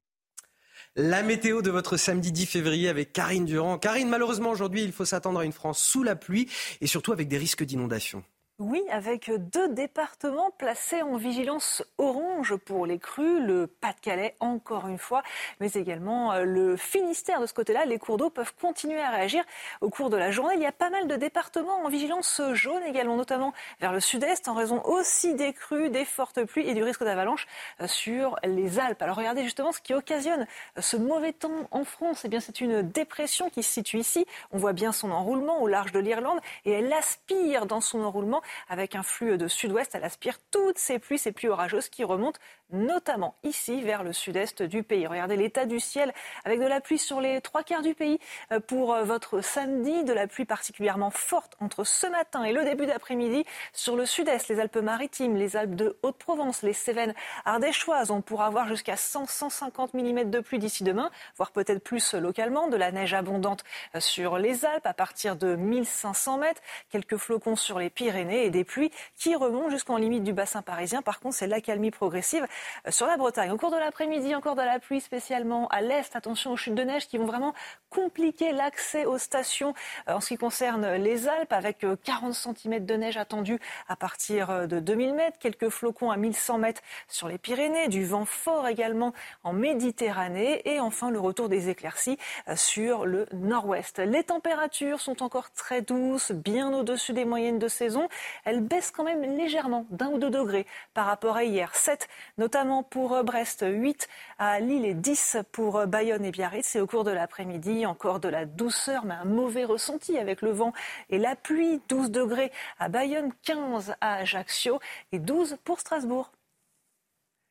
[0.96, 3.76] La météo de votre samedi 10 février avec Karine Durand.
[3.76, 6.48] Karine, malheureusement aujourd'hui, il faut s'attendre à une France sous la pluie
[6.80, 8.24] et surtout avec des risques d'inondation.
[8.60, 14.98] Oui, avec deux départements placés en vigilance orange pour les crues, le Pas-de-Calais encore une
[14.98, 15.22] fois,
[15.60, 17.86] mais également euh, le Finistère de ce côté-là.
[17.86, 19.42] Les cours d'eau peuvent continuer à réagir
[19.80, 20.56] au cours de la journée.
[20.56, 24.46] Il y a pas mal de départements en vigilance jaune également, notamment vers le sud-est,
[24.46, 27.46] en raison aussi des crues, des fortes pluies et du risque d'avalanche
[27.80, 29.00] euh, sur les Alpes.
[29.00, 30.46] Alors regardez justement ce qui occasionne
[30.76, 32.26] euh, ce mauvais temps en France.
[32.26, 34.26] Eh bien, c'est une dépression qui se situe ici.
[34.52, 38.42] On voit bien son enroulement au large de l'Irlande et elle aspire dans son enroulement
[38.68, 39.94] avec un flux de sud-ouest.
[39.94, 42.38] Elle aspire toutes ces pluies, ces pluies orageuses qui remontent
[42.72, 45.06] notamment ici vers le sud-est du pays.
[45.06, 46.12] Regardez l'état du ciel
[46.44, 48.18] avec de la pluie sur les trois quarts du pays
[48.52, 52.64] euh, pour euh, votre samedi, de la pluie particulièrement forte entre ce matin et le
[52.64, 58.10] début d'après-midi sur le sud-est, les Alpes-Maritimes, les Alpes de Haute-Provence, les Cévennes ardéchoises.
[58.10, 62.76] On pourra avoir jusqu'à 100-150 mm de pluie d'ici demain, voire peut-être plus localement, de
[62.76, 67.78] la neige abondante euh, sur les Alpes à partir de 1500 mètres, quelques flocons sur
[67.78, 71.02] les Pyrénées et des pluies qui remontent jusqu'en limite du bassin parisien.
[71.02, 72.46] Par contre, c'est l'accalmie progressive
[72.86, 73.50] euh, sur la Bretagne.
[73.50, 76.14] Au cours de l'après-midi, encore de la pluie spécialement à l'est.
[76.14, 77.54] Attention aux chutes de neige qui vont vraiment
[77.88, 79.74] compliquer l'accès aux stations
[80.08, 83.96] euh, en ce qui concerne les Alpes avec 40 euh, cm de neige attendue à
[83.96, 88.68] partir de 2000 mètres, quelques flocons à 1100 mètres sur les Pyrénées, du vent fort
[88.68, 89.12] également
[89.42, 92.18] en Méditerranée et enfin le retour des éclaircies
[92.54, 93.98] sur le nord-ouest.
[93.98, 98.08] Les températures sont encore très douces, bien au-dessus des moyennes de saison.
[98.44, 101.74] Elles baissent quand même légèrement d'un ou deux degrés par rapport à hier.
[101.74, 102.08] 7
[102.38, 104.08] notamment pour euh, Brest, 8
[104.38, 106.76] à Lille et 10 pour euh, Bayonne et Biarritz.
[106.76, 110.50] Et au cours de l'après-midi, encore de la douceur, mais un mauvais ressenti avec le
[110.50, 110.72] vent
[111.08, 111.80] et la pluie.
[111.88, 114.80] 12 degrés à Bayonne, 15 à Ajaccio
[115.12, 116.30] et 12 pour Strasbourg.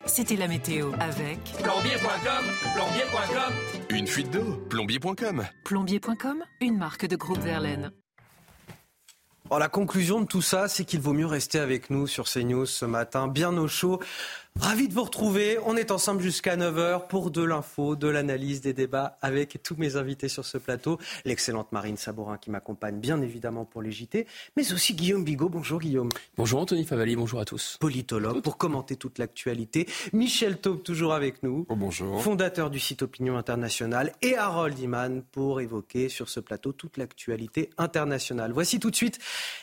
[0.05, 3.53] C'était la météo avec Plombier.com, plombier.com.
[3.89, 5.45] Une fuite d'eau, plombier.com.
[5.65, 7.91] Plombier.com, une marque de groupe Verlaine.
[9.58, 12.86] La conclusion de tout ça, c'est qu'il vaut mieux rester avec nous sur CNews ce
[12.86, 14.00] matin, bien au chaud.
[14.62, 15.57] Ravi de vous retrouver.
[15.66, 19.95] On est ensemble jusqu'à 9h pour de l'info, de l'analyse, des débats avec tous mes
[19.95, 20.99] invités sur ce plateau.
[21.24, 25.47] L'excellente Marine Sabourin qui m'accompagne bien évidemment pour les JT, mais aussi Guillaume Bigot.
[25.47, 26.10] Bonjour Guillaume.
[26.36, 27.78] Bonjour Anthony Favali, bonjour à tous.
[27.80, 29.88] Politologue pour commenter toute l'actualité.
[30.12, 31.66] Michel Taube toujours avec nous.
[31.70, 32.22] Oh, bonjour.
[32.22, 37.70] Fondateur du site Opinion Internationale et Harold Iman pour évoquer sur ce plateau toute l'actualité
[37.78, 38.51] internationale.
[38.51, 39.20] Voici tout de suite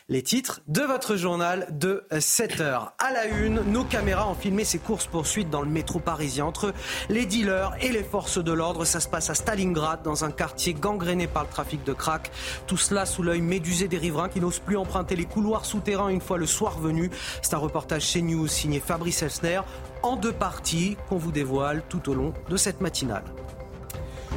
[0.09, 4.65] les titres de votre journal de 7 h À la une, nos caméras ont filmé
[4.65, 6.73] ces course-poursuite dans le métro parisien entre
[7.09, 8.85] les dealers et les forces de l'ordre.
[8.85, 12.31] Ça se passe à Stalingrad, dans un quartier gangréné par le trafic de crack.
[12.67, 16.21] Tout cela sous l'œil médusé des riverains qui n'osent plus emprunter les couloirs souterrains une
[16.21, 17.11] fois le soir venu.
[17.43, 19.61] C'est un reportage chez News signé Fabrice Elsner
[20.03, 23.25] en deux parties qu'on vous dévoile tout au long de cette matinale.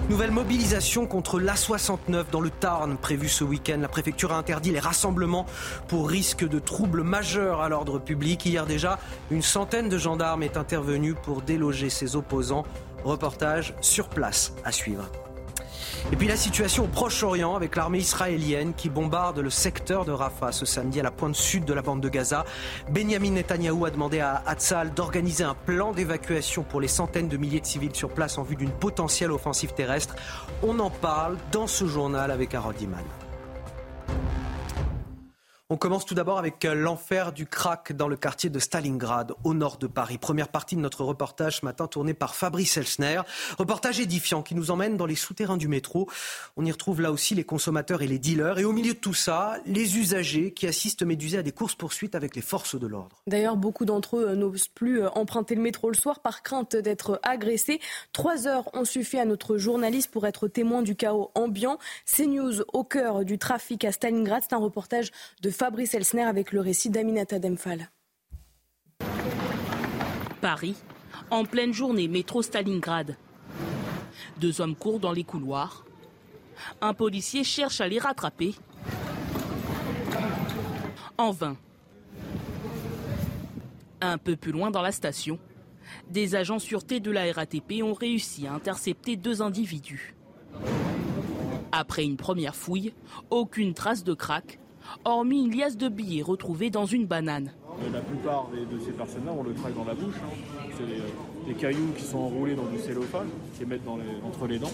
[0.09, 3.77] Nouvelle mobilisation contre l'A69 dans le Tarn prévue ce week-end.
[3.79, 5.45] La préfecture a interdit les rassemblements
[5.87, 8.45] pour risque de troubles majeurs à l'ordre public.
[8.45, 8.99] Hier déjà,
[9.31, 12.65] une centaine de gendarmes est intervenue pour déloger ses opposants.
[13.03, 15.09] Reportage sur place à suivre.
[16.11, 20.51] Et puis la situation au Proche-Orient avec l'armée israélienne qui bombarde le secteur de Rafah
[20.51, 22.45] ce samedi à la pointe sud de la bande de Gaza.
[22.89, 27.61] Benjamin Netanyahou a demandé à Hatzal d'organiser un plan d'évacuation pour les centaines de milliers
[27.61, 30.15] de civils sur place en vue d'une potentielle offensive terrestre.
[30.63, 33.03] On en parle dans ce journal avec Harold Iman.
[35.71, 39.53] On commence tout d'abord avec euh, l'enfer du crack dans le quartier de Stalingrad, au
[39.53, 40.17] nord de Paris.
[40.17, 43.21] Première partie de notre reportage ce matin tourné par Fabrice Elsner.
[43.59, 46.09] Reportage édifiant qui nous emmène dans les souterrains du métro.
[46.57, 48.57] On y retrouve là aussi les consommateurs et les dealers.
[48.57, 52.35] Et au milieu de tout ça, les usagers qui assistent médusés à des courses-poursuites avec
[52.35, 53.21] les forces de l'ordre.
[53.27, 57.19] D'ailleurs, beaucoup d'entre eux n'osent plus euh, emprunter le métro le soir par crainte d'être
[57.21, 57.79] agressés.
[58.11, 61.77] Trois heures ont suffi à notre journaliste pour être témoin du chaos ambiant.
[62.11, 64.41] CNews au cœur du trafic à Stalingrad.
[64.41, 65.11] C'est un reportage
[65.43, 67.89] de Fabrice Elsner avec le récit d'Aminata Demphal.
[70.39, 70.77] Paris,
[71.31, 73.17] en pleine journée, métro Stalingrad.
[74.37, 75.83] Deux hommes courent dans les couloirs.
[76.79, 78.55] Un policier cherche à les rattraper.
[81.17, 81.57] En vain.
[83.99, 85.39] Un peu plus loin dans la station,
[86.09, 90.15] des agents sûreté de la RATP ont réussi à intercepter deux individus.
[91.73, 92.93] Après une première fouille,
[93.29, 94.57] aucune trace de crack,
[95.05, 97.51] hormis une liasse de billets retrouvée dans une banane.
[97.93, 100.15] La plupart de ces personnes-là ont le crack dans la bouche.
[100.17, 100.67] hein.
[100.77, 103.27] C'est des, des cailloux qui sont enroulés dans du cellophane,
[103.57, 104.71] qui mettent dans les- entre les dents.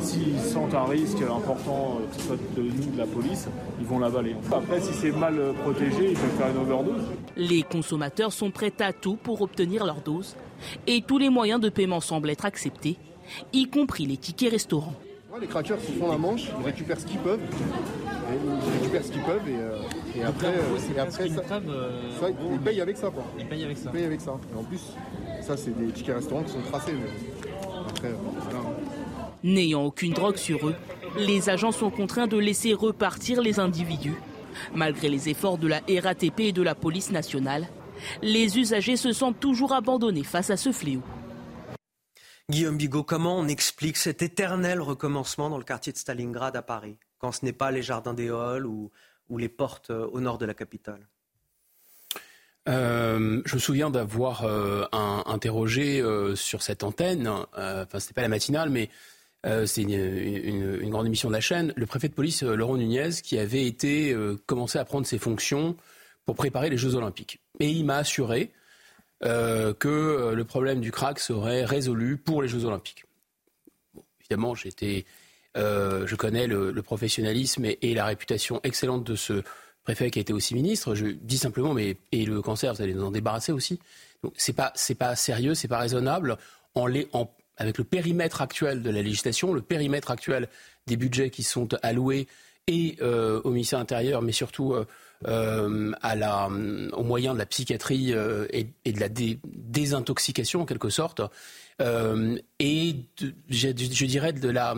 [0.00, 3.48] S'ils sentent un risque important, euh, que ce soit de nous, de la police,
[3.80, 4.36] ils vont l'avaler.
[4.52, 7.02] Après, si c'est mal euh, protégé, ils peuvent faire une overdose.
[7.36, 10.36] Les consommateurs sont prêts à tout pour obtenir leur dose
[10.86, 12.96] et tous les moyens de paiement semblent être acceptés,
[13.52, 14.94] y compris les tickets restaurants.
[15.40, 17.40] Les craqueurs se font la manche, ils récupèrent ce qu'ils peuvent.
[17.40, 22.58] Et ils récupèrent ce qu'ils peuvent et, euh, et après, euh, et ça, ça, ils
[22.60, 23.24] payent avec ça quoi.
[23.38, 23.84] Ils payent avec ça.
[23.86, 24.38] Ils payent avec ça.
[24.54, 24.80] Et en plus,
[25.40, 26.92] ça c'est des tickets restaurants qui sont tracés.
[26.92, 27.10] Mais
[27.88, 28.14] après, euh,
[28.50, 28.60] voilà.
[29.42, 30.74] N'ayant aucune drogue sur eux,
[31.18, 34.20] les agents sont contraints de laisser repartir les individus.
[34.74, 37.66] Malgré les efforts de la RATP et de la police nationale,
[38.22, 41.02] les usagers se sentent toujours abandonnés face à ce fléau.
[42.50, 46.96] Guillaume Bigot, comment on explique cet éternel recommencement dans le quartier de Stalingrad à Paris,
[47.18, 48.90] quand ce n'est pas les jardins des Halles ou,
[49.38, 51.06] les portes euh, au nord de la capitale?
[52.68, 58.68] Euh, je me souviens d'avoir euh, interrogé sur cette antenne, enfin c'était pas la matinale,
[58.68, 58.90] mais
[59.44, 63.64] c'est une, grande émission de la chaîne, le préfet de police Laurent Nunez qui avait
[63.64, 64.14] été
[64.46, 65.76] commencé à prendre ses fonctions
[66.26, 67.40] pour préparer les Jeux Olympiques.
[67.60, 68.52] Et il m'a assuré
[69.22, 73.04] euh, que euh, le problème du crack serait résolu pour les Jeux Olympiques.
[74.20, 75.04] Évidemment, j'étais,
[75.58, 79.42] euh, je connais le, professionnalisme et, la réputation excellente de ce
[79.84, 80.94] préfet qui a été aussi ministre.
[80.94, 83.78] Je dis simplement, mais et le cancer, vous allez nous en débarrasser aussi.
[84.22, 86.38] Donc c'est pas c'est pas sérieux, c'est pas raisonnable.
[86.74, 87.06] En, les,
[87.58, 90.48] avec le périmètre actuel de la législation, le périmètre actuel
[90.86, 92.26] des budgets qui sont alloués
[92.68, 94.76] et au ministère intérieur, mais surtout
[95.26, 95.92] euh,
[96.92, 101.20] aux moyens de la psychiatrie euh, et, de la dé- désintoxication en quelque sorte,
[101.80, 102.96] euh, et
[103.48, 103.70] je,
[104.06, 104.74] dirais de la,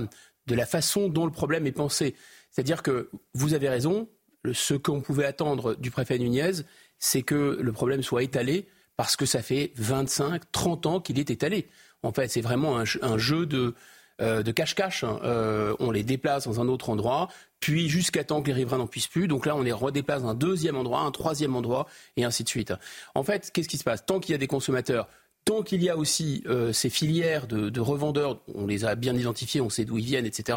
[0.47, 2.15] de la façon dont le problème est pensé.
[2.51, 4.09] C'est-à-dire que vous avez raison,
[4.53, 6.63] ce qu'on pouvait attendre du préfet Nunez,
[6.99, 8.67] c'est que le problème soit étalé
[8.97, 11.69] parce que ça fait 25, 30 ans qu'il est étalé.
[12.03, 13.75] En fait, c'est vraiment un, jeu- de,
[14.21, 15.05] de cache-cache.
[15.05, 15.19] hein.
[15.25, 17.29] Euh, on les déplace dans un autre endroit,
[17.61, 19.29] puis jusqu'à temps que les riverains n'en puissent plus.
[19.29, 21.87] Donc là, on les redéplace dans un deuxième endroit, un troisième endroit,
[22.17, 22.73] et ainsi de suite.
[23.15, 24.05] En fait, qu'est-ce qui se passe?
[24.05, 25.09] Tant qu'il y a des consommateurs,
[25.45, 29.61] Tant qu'il y a aussi euh, ces filières de, revendeurs, on les a bien identifiés,
[29.61, 30.57] on sait d'où ils viennent, etc.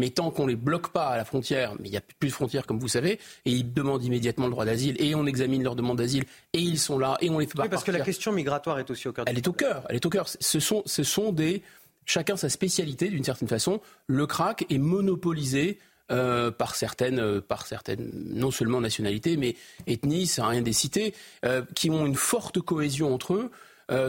[0.00, 2.34] Mais tant qu'on les bloque pas à la frontière, mais il n'y a plus de
[2.34, 5.76] frontières comme vous savez, et ils demandent immédiatement le droit d'asile, et on examine leur
[5.76, 8.00] demande d'asile, et ils sont là, et on les fait pas oui, parce que la
[8.00, 9.24] question migratoire est aussi au cœur.
[9.28, 10.26] Elle est au cœur, elle est au cœur.
[10.28, 11.62] Ce sont, ce sont des
[12.06, 13.80] chacun sa spécialité d'une certaine façon.
[14.06, 15.78] Le crack est monopolisé
[16.12, 21.14] euh, par certaines, euh, par certaines, non seulement nationalités, mais ethnies, ça rien des cités,
[21.46, 23.50] euh, qui ont une forte cohésion entre eux.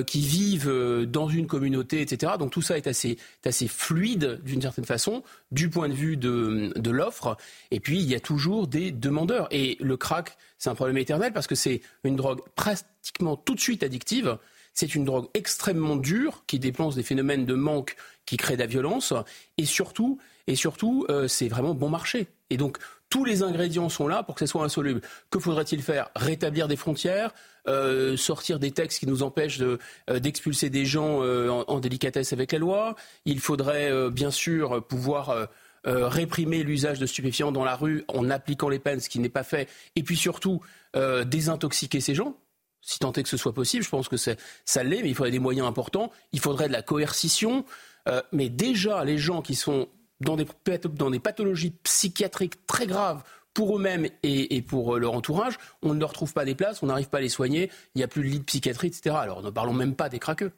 [0.08, 2.34] qui vivent dans une communauté, etc.
[2.40, 5.22] Donc tout ça est assez, assez fluide d'une certaine façon,
[5.52, 7.36] du point de vue de, de l'offre.
[7.72, 9.50] Et puis il y a toujours des demandeurs.
[9.52, 13.60] Et le crack, c'est un problème éternel parce que c'est une drogue pratiquement tout de
[13.60, 14.38] suite addictive.
[14.76, 17.96] C'est une drogue extrêmement dure qui dépense des phénomènes de manque
[18.26, 19.14] qui créent de la violence.
[19.58, 22.28] Et surtout, et surtout euh, c'est vraiment bon marché.
[22.50, 22.78] Et donc,
[23.10, 25.02] tous les ingrédients sont là pour que ce soit insoluble.
[25.32, 26.10] Que faudrait-il faire?
[26.16, 27.34] Rétablir des frontières
[27.68, 29.80] euh, sortir des textes qui nous empêchent euh,
[30.20, 32.96] d'expulser des gens en, délicatesse avec la loi?
[33.24, 35.48] Il faudrait bien sûr pouvoir
[35.86, 39.44] réprimer l'usage de stupéfiants dans la rue en appliquant les peines, ce qui n'est pas
[39.44, 39.70] fait.
[39.96, 40.62] Et puis surtout
[40.94, 42.36] désintoxiquer ces gens
[42.86, 43.84] si tant est que ce soit possible.
[43.84, 46.12] Je pense que ça l'est, mais il faudrait des moyens importants.
[46.32, 47.66] Il faudrait de la coercition.
[48.08, 49.90] Euh, mais déjà, les gens qui sont
[50.22, 50.46] dans des,
[50.94, 53.24] dans des pathologies psychiatriques très graves
[53.56, 56.88] pour eux-mêmes et, pour euh, leur entourage, on ne leur trouve pas des places, on
[56.88, 59.16] n'arrive pas à les soigner, il n'y a plus de lit de psychiatrie, etc.
[59.18, 60.52] Alors ne parlons même pas des craqueux.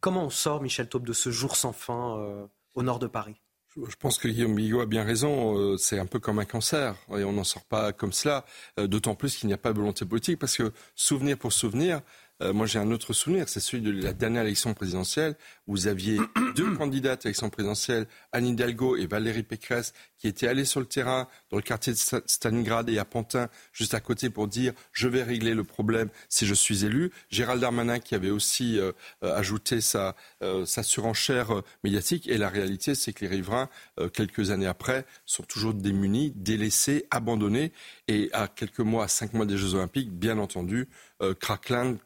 [0.00, 3.41] Comment on sort, Michel Taube, de ce jour sans fin euh, au nord de Paris?
[3.76, 5.56] Je pense que Guillaume Bigot a bien raison.
[5.56, 8.44] Euh, c'est un peu comme un cancer et on n'en sort pas comme cela.
[8.78, 12.00] Euh, d'autant plus qu'il n'y a pas de volonté politique parce que souvenir pour souvenir,
[12.42, 15.36] euh, moi, j'ai un autre souvenir, c'est celui de la dernière élection présidentielle
[15.66, 16.18] où vous aviez
[16.56, 20.86] deux candidates à l'élection présidentielle, Anne Hidalgo et Valérie Pécresse, qui étaient allées sur le
[20.86, 25.08] terrain dans le quartier de Stalingrad et à Pantin, juste à côté, pour dire je
[25.08, 27.12] vais régler le problème si je suis élu.
[27.30, 30.16] Gérald Darmanin qui avait aussi euh, euh, ajouté sa,
[30.64, 32.28] sa surenchère médiatique.
[32.28, 33.68] Et la réalité, c'est que les riverains,
[34.12, 37.72] quelques années après, sont toujours démunis, délaissés, abandonnés.
[38.08, 40.88] Et à quelques mois, à cinq mois des Jeux Olympiques, bien entendu,
[41.22, 41.34] euh,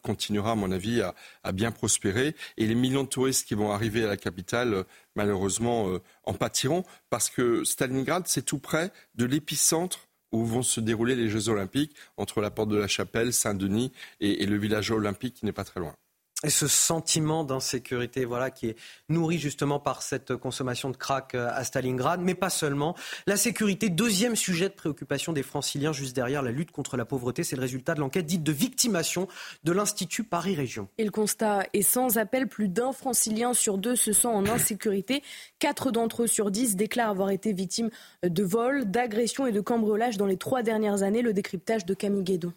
[0.01, 1.01] continuera, à mon avis,
[1.43, 2.35] à, bien prospérer.
[2.57, 4.83] Et les millions de touristes qui vont arriver à la capitale, euh,
[5.15, 10.81] malheureusement, euh, en pâtiront, parce que Stalingrad, c'est tout près de l'épicentre où vont se
[10.81, 15.35] dérouler les Jeux Olympiques, entre la porte de la Chapelle, Saint-Denis et le village olympique
[15.35, 15.95] qui n'est pas très loin
[16.43, 18.75] et ce sentiment d'insécurité voilà, qui est
[19.09, 22.95] nourri justement par cette consommation de crack euh, à Stalingrad, mais pas seulement.
[23.25, 27.43] La sécurité, deuxième sujet de préoccupation des franciliens juste derrière la lutte contre la pauvreté,
[27.43, 29.27] c'est le résultat de l'enquête dite de victimation
[29.63, 30.87] de l'Institut Paris Région.
[30.99, 35.23] Et le constat est sans appel, plus d'un francilien sur deux se sent en insécurité.
[35.57, 37.89] Quatre d'entre eux sur dix déclarent avoir été victimes
[38.23, 41.23] de vols, d'agressions et de cambriolages dans les trois dernières années.
[41.23, 42.53] Le décryptage de Camille Guédon.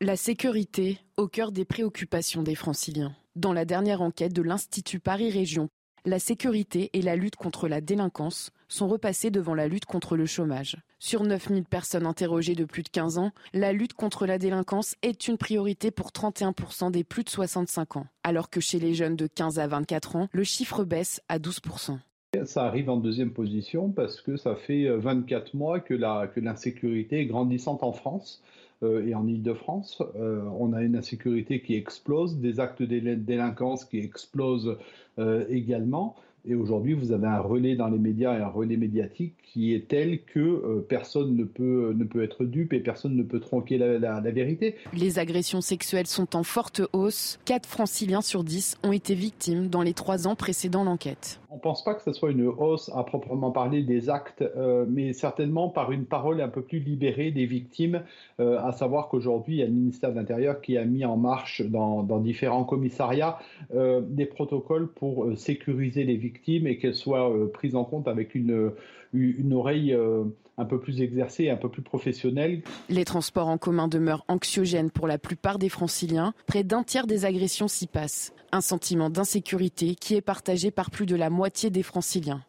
[0.00, 3.16] La sécurité au cœur des préoccupations des franciliens.
[3.34, 5.70] Dans la dernière enquête de l'Institut Paris Région,
[6.04, 10.24] la sécurité et la lutte contre la délinquance sont repassées devant la lutte contre le
[10.24, 10.76] chômage.
[11.00, 15.26] Sur 9000 personnes interrogées de plus de 15 ans, la lutte contre la délinquance est
[15.26, 19.26] une priorité pour 31% des plus de 65 ans, alors que chez les jeunes de
[19.26, 21.98] 15 à 24 ans, le chiffre baisse à 12%.
[22.44, 25.94] Ça arrive en deuxième position parce que ça fait 24 mois que
[26.40, 28.44] l'insécurité est grandissante en France.
[28.84, 30.02] Euh, et en Ile-de-France.
[30.20, 34.76] Euh, on a une insécurité qui explose, des actes de délinquance qui explosent
[35.18, 36.14] euh, également.
[36.44, 39.88] Et aujourd'hui, vous avez un relais dans les médias et un relais médiatique qui est
[39.88, 44.20] tel que personne ne peut, ne peut être dupe et personne ne peut tronquer la,
[44.20, 44.76] vérité.
[44.94, 47.40] Les agressions sexuelles sont en forte hausse.
[47.44, 51.40] 4 franciliens sur 10 ont été victimes dans les trois ans précédant l'enquête.
[51.50, 54.84] On ne pense pas que ce soit une hausse à proprement parler des actes, euh,
[54.88, 58.02] mais certainement par une parole un peu plus libérée des victimes,
[58.38, 61.16] euh, à savoir qu'aujourd'hui, il y a le ministère de l'Intérieur qui a mis en
[61.16, 63.38] marche dans, dans différents commissariats
[63.72, 68.72] des protocoles pour sécuriser les victimes et qu'elle soit euh, prise en compte avec une,
[69.12, 70.24] une oreille euh,
[70.58, 72.62] un peu plus exercée, un peu plus professionnelle.
[72.88, 76.34] Les transports en commun demeurent anxiogènes pour la plupart des franciliens.
[76.46, 78.32] Près d'un tiers des agressions s'y passent.
[78.52, 82.42] Un sentiment d'insécurité qui est partagé par plus de la moitié des franciliens.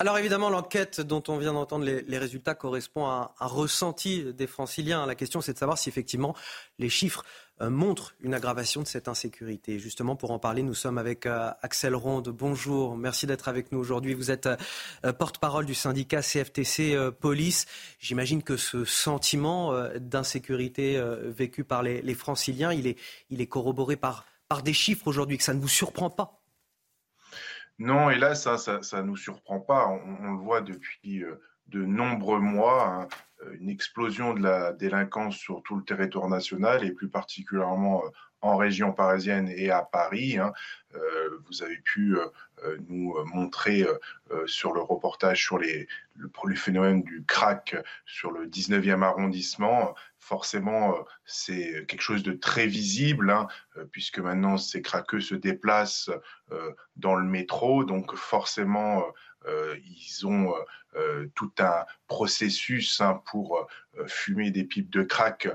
[0.00, 5.04] Alors évidemment, l'enquête dont on vient d'entendre les, résultats correspond à un ressenti des franciliens.
[5.04, 6.34] La question, c'est de savoir si effectivement
[6.78, 7.22] les chiffres
[7.60, 9.78] euh, montrent une aggravation de cette insécurité.
[9.78, 12.30] Justement, pour en parler, nous sommes avec euh, Axel Ronde.
[12.30, 14.14] Bonjour, merci d'être avec nous aujourd'hui.
[14.14, 14.48] Vous êtes
[15.04, 17.66] euh, porte-parole du syndicat CFTC Police.
[17.98, 24.24] J'imagine que ce sentiment d'insécurité vécu par les, franciliens, il est, corroboré par
[24.64, 26.40] des chiffres aujourd'hui, que ça ne vous surprend pas
[27.80, 29.88] non, et là, ça, ça, ça nous surprend pas.
[29.88, 33.08] On, le voit depuis euh, de nombreux mois.
[33.42, 38.02] Euh, une explosion de la délinquance sur tout le territoire national et plus particulièrement
[38.42, 40.38] en région parisienne et à Paris.
[40.38, 40.52] Hein.
[41.46, 42.16] vous avez pu
[42.88, 43.86] nous montrer
[44.46, 47.76] sur le reportage sur les, le, le, phénomène du crack
[48.06, 49.94] sur le 19e arrondissement.
[50.18, 50.94] Forcément,
[51.26, 53.46] c'est quelque chose de très visible, hein,
[53.92, 56.10] puisque maintenant ces craqueux se déplacent
[56.96, 57.84] dans le métro.
[57.84, 59.04] Donc forcément,
[59.46, 60.52] ils ont
[61.34, 63.66] tout un processus hein, pour
[64.06, 65.48] fumer des pipes de crack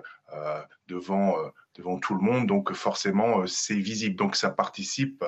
[0.88, 1.36] devant,
[1.76, 2.48] devant tout le monde.
[2.48, 4.16] Donc forcément, c'est visible.
[4.16, 5.24] Donc ça participe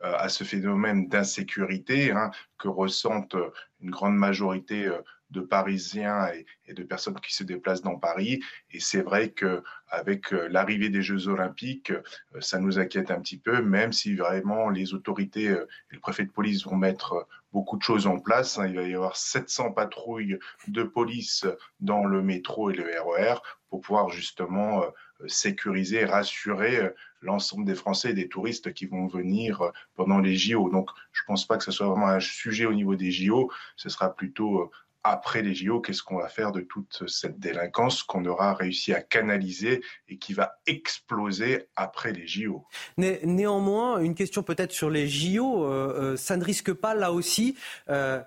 [0.00, 3.36] à ce phénomène d'insécurité hein, que ressentent
[3.80, 4.90] une grande majorité
[5.32, 6.28] de Parisiens
[6.66, 8.40] et, de personnes qui se déplacent dans Paris.
[8.70, 13.20] Et c'est vrai que avec euh, l'arrivée des Jeux Olympiques, euh, ça nous inquiète un
[13.20, 17.26] petit peu, même si vraiment les autorités euh, et le préfet de police vont mettre
[17.52, 18.58] beaucoup de choses en place.
[18.58, 18.68] Hein.
[18.68, 21.46] Il va y avoir 700 patrouilles de police
[21.80, 24.84] dans le métro et le RER e pour pouvoir justement
[25.26, 30.68] sécuriser rassurer l'ensemble des Français et des touristes qui vont venir pendant les JO.
[30.68, 33.50] Donc, je ne pense pas que ce soit vraiment un sujet au niveau des JO.
[33.76, 34.70] Ce sera plutôt
[35.04, 39.02] après les JO, qu'est-ce qu'on va faire de toute cette délinquance qu'on aura réussi à
[39.02, 45.64] canaliser et qui va exploser après les JO Néanmoins, une question peut-être sur les JO,
[45.64, 47.56] euh, euh, ça ne risque pas là aussi
[47.88, 48.20] euh,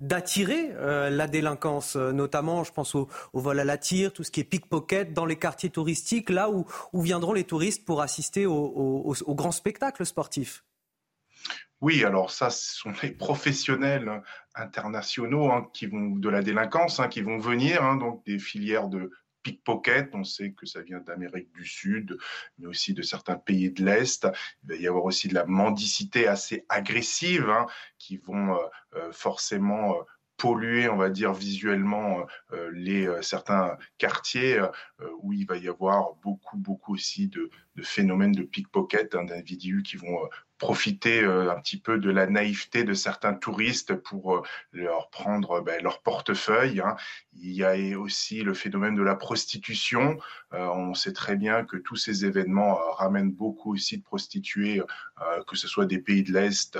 [0.00, 4.44] d'attirer la délinquance, notamment, je pense au, vol à la tire, tout ce qui est
[4.44, 10.04] pickpocket dans les quartiers touristiques, là où, viendront les touristes pour assister aux grands spectacles
[10.04, 10.64] sportifs
[11.84, 14.22] oui, alors ça, ce sont les professionnels
[14.54, 18.88] internationaux hein, qui vont de la délinquance, hein, qui vont venir, hein, donc des filières
[18.88, 19.10] de
[19.44, 20.10] pickpocket.
[20.14, 22.18] On sait que ça vient d'Amérique du Sud,
[22.58, 24.26] mais aussi de certains pays de l'Est.
[24.64, 27.52] Il va y avoir aussi de la mendicité assez agressive,
[27.98, 28.58] qui vont euh,
[28.96, 30.02] euh, forcément euh,
[30.36, 32.26] polluer, on va dire visuellement,
[32.72, 34.60] les certains quartiers
[35.22, 39.96] où il va y avoir beaucoup, beaucoup aussi de, de phénomènes de pickpocket, d'individus qui
[39.96, 40.18] vont
[40.64, 44.42] profiter euh, un petit peu de la naïveté de certains touristes pour euh,
[44.72, 46.80] leur prendre ben, leur portefeuille.
[46.80, 46.96] Hein.
[47.34, 50.18] Il y a aussi le phénomène de la prostitution.
[50.54, 54.80] Euh, on sait très bien que tous ces événements ramènent beaucoup aussi de prostituées,
[55.46, 56.78] que ce soit des pays de l'Est,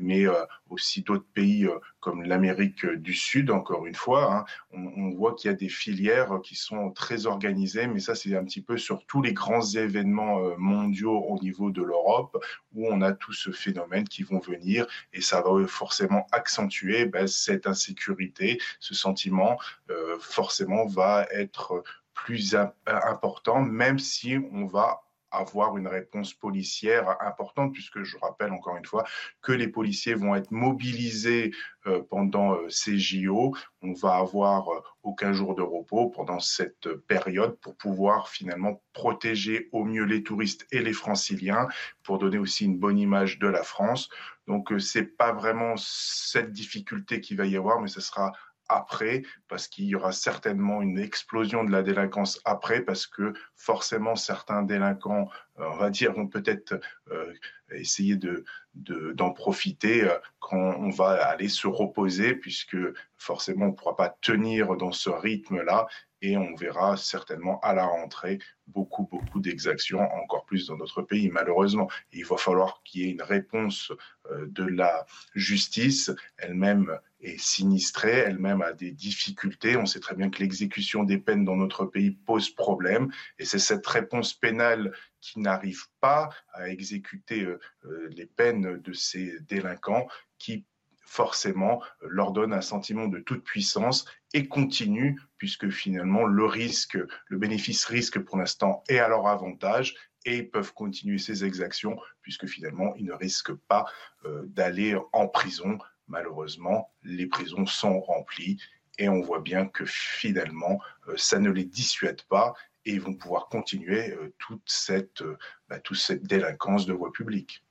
[0.00, 0.26] mais
[0.70, 1.68] aussi d'autres pays
[2.04, 4.30] comme l'Amérique du Sud, encore une fois.
[4.30, 4.44] Hein.
[4.72, 8.44] On, voit qu'il y a des filières qui sont très organisées, mais ça c'est un
[8.44, 12.36] petit peu sur tous les grands événements mondiaux au niveau de l'Europe,
[12.74, 17.26] où on a tout ce phénomène qui vont venir et ça va forcément accentuer ben,
[17.26, 19.58] cette insécurité, ce sentiment
[19.90, 21.82] euh, forcément va être
[22.12, 25.02] plus important, même si on va
[25.34, 29.04] avoir une réponse policière importante, puisque je rappelle encore une fois
[29.42, 31.52] que les policiers vont être mobilisés
[31.86, 33.54] euh, pendant euh, ces JO.
[33.82, 39.68] On va avoir euh, aucun jour de repos pendant cette période pour pouvoir finalement protéger
[39.72, 41.68] au mieux les touristes et les franciliens,
[42.02, 44.08] pour donner aussi une bonne image de la France.
[44.46, 48.32] Donc c'est pas vraiment cette difficulté qu'il va y avoir, mais ce sera
[48.68, 54.16] après, parce qu'il y aura certainement une explosion de la délinquance après, parce que forcément
[54.16, 57.32] certains délinquants, euh, on va dire, vont peut-être euh,
[57.72, 58.44] essayer de,
[58.74, 62.76] d'en profiter euh, quand on va aller se reposer, puisque
[63.16, 65.86] forcément on ne pourra pas tenir dans ce rythme-là,
[66.24, 71.28] et on verra certainement à la rentrée beaucoup, beaucoup d'exactions, encore plus dans notre pays,
[71.28, 71.88] malheureusement.
[72.12, 73.92] il va falloir qu'il y ait une réponse
[74.30, 75.04] de la
[75.34, 79.76] justice elle-même est sinistrée, elle-même a des difficultés.
[79.76, 83.58] On sait très bien que l'exécution des peines dans notre pays pose problème et c'est
[83.58, 90.06] cette réponse pénale qui n'arrive pas à exécuter euh, euh, les peines de ces délinquants
[90.38, 90.66] qui
[91.14, 96.98] forcément leur donne un sentiment de toute puissance et continue puisque finalement le risque,
[97.28, 99.94] le bénéfice risque pour l'instant est à leur avantage
[100.24, 103.86] et ils peuvent continuer ces exactions puisque finalement ils ne risquent pas
[104.24, 108.60] euh, d'aller en prison malheureusement, les prisons sont remplies
[108.98, 112.54] et on voit bien que finalement, euh, ça ne les dissuade pas
[112.84, 115.38] et ils vont pouvoir continuer euh, toute cette, euh,
[115.68, 117.64] bah, toute cette délinquance de voie publique.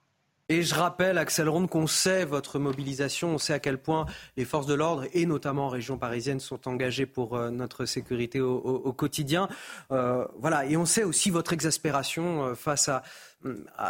[0.49, 4.05] Et je rappelle, Axel Ronde, qu'on sait votre mobilisation, on sait à quel point
[4.35, 8.93] les forces de l'ordre, et notamment en région parisienne, sont engagées pour notre sécurité au,
[8.93, 9.47] quotidien.
[9.89, 12.99] voilà, et on sait aussi votre exaspération face à euh,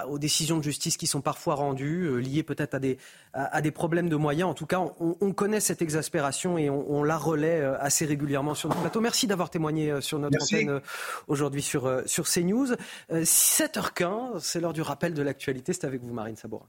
[0.07, 2.97] aux décisions de justice qui sont parfois rendues, euh, liées peut-être à des,
[3.33, 4.49] à, des problèmes de moyens.
[4.49, 8.69] En tout cas, on, connaît cette exaspération et on, la relaie euh, assez régulièrement sur
[8.69, 9.01] notre plateau.
[9.01, 10.81] Merci d'avoir témoigné sur notre antenne
[11.27, 12.67] aujourd'hui sur, sur CNews.
[13.11, 15.73] 7h15, c'est l'heure du rappel de l'actualité.
[15.73, 16.67] C'est avec vous, Marine Sabourin.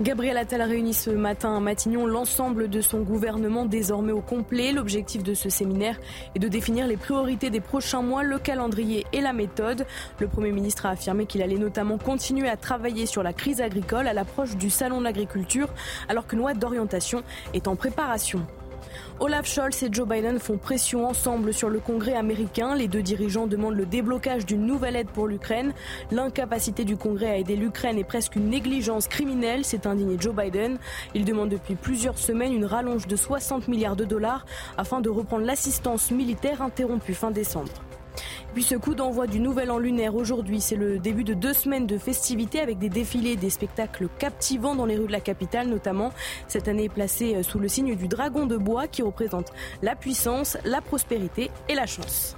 [0.00, 4.72] Gabriel Attal réunit ce matin à Matignon l'ensemble de son gouvernement désormais au complet.
[4.72, 6.00] L'objectif de ce séminaire
[6.34, 9.84] est de définir les priorités des prochains mois, le calendrier et la méthode.
[10.18, 14.06] Le Premier ministre a affirmé qu'il allait notamment continuer à travailler sur la crise agricole
[14.06, 15.68] à l'approche du Salon de l'agriculture
[16.08, 17.22] alors qu'une loi d'orientation
[17.52, 18.46] est en préparation.
[19.22, 22.74] Olaf Scholz et Joe Biden font pression ensemble sur le Congrès américain.
[22.74, 25.74] Les deux dirigeants demandent le déblocage d'une nouvelle aide pour l'Ukraine.
[26.10, 30.78] L'incapacité du Congrès à aider l'Ukraine est presque une négligence criminelle, s'est indigné Joe Biden.
[31.14, 34.46] Il demande depuis plusieurs semaines une rallonge de 60 milliards de dollars
[34.78, 37.72] afin de reprendre l'assistance militaire interrompue fin décembre.
[38.54, 41.86] Puis ce coup d'envoi du Nouvel An lunaire aujourd'hui, c'est le début de deux semaines
[41.86, 46.12] de festivités avec des défilés, des spectacles captivants dans les rues de la capitale notamment.
[46.48, 50.80] Cette année placée sous le signe du dragon de bois qui représente la puissance, la
[50.80, 52.36] prospérité et la chance.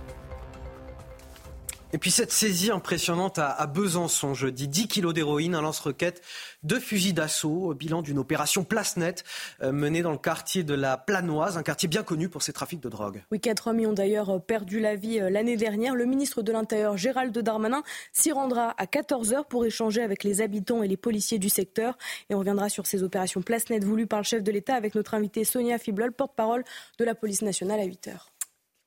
[1.94, 6.22] Et puis cette saisie impressionnante à, Besançon, jeudi, 10 kilos d'héroïne, un lance-roquette,
[6.62, 9.24] deux fusils d'assaut, au bilan d'une opération place nette
[9.62, 12.80] euh, menée dans le quartier de la Planoise, un quartier bien connu pour ses trafics
[12.80, 13.22] de drogue.
[13.30, 15.94] Oui, quatre hommes ont d'ailleurs euh, perdu la vie euh, l'année dernière.
[15.94, 17.82] Le ministre de l'Intérieur, Gérald Darmanin,
[18.12, 21.98] s'y rendra à 14h pour échanger avec les habitants et les policiers du secteur.
[22.30, 24.94] Et on reviendra sur ces opérations place nette voulues par le chef de l'État avec
[24.94, 26.64] notre invité Sonia Fiblol, porte-parole
[26.98, 28.31] de la police nationale à 8h.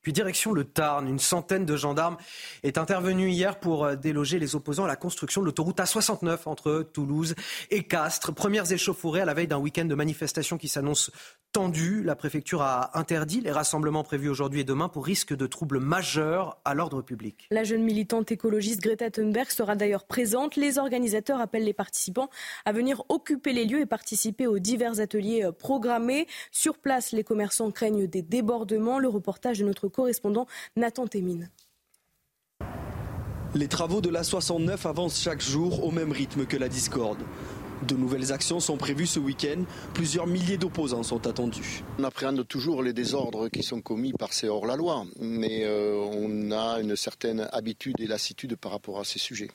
[0.05, 2.17] Puis direction le Tarn, une centaine de gendarmes
[2.61, 6.83] est intervenue hier pour euh, déloger les opposants à la construction de l'autoroute A69 entre
[6.93, 7.33] Toulouse
[7.71, 8.31] et Castres.
[8.31, 11.09] Premières échauffourées à la veille d'un week-end de manifestation qui s'annonce
[11.55, 12.03] tendu.
[12.03, 16.59] La préfecture a interdit les rassemblements prévus aujourd'hui et demain pour risque de troubles majeurs
[16.65, 17.47] à l'ordre public.
[17.49, 20.55] La jeune militante écologiste Greta Thunberg sera d'ailleurs présente.
[20.55, 22.29] Les organisateurs appellent les participants
[22.65, 26.27] à venir occuper les lieux et participer aux divers ateliers euh, programmés.
[26.51, 28.99] Sur place, les commerçants craignent des débordements.
[28.99, 30.45] Le reportage de notre correspondant
[30.75, 31.49] Nathan Témine.
[33.55, 37.19] Les travaux de la 69 avancent chaque jour au même rythme que la discorde.
[37.87, 39.63] De nouvelles actions sont prévues ce week-end.
[39.93, 41.83] Plusieurs milliers d'opposants sont attendus.
[41.99, 46.81] On appréhende toujours les désordres qui sont commis par ces hors-la-loi, mais euh, on a
[46.81, 49.51] une certaine habitude et lassitude par rapport à ces sujets.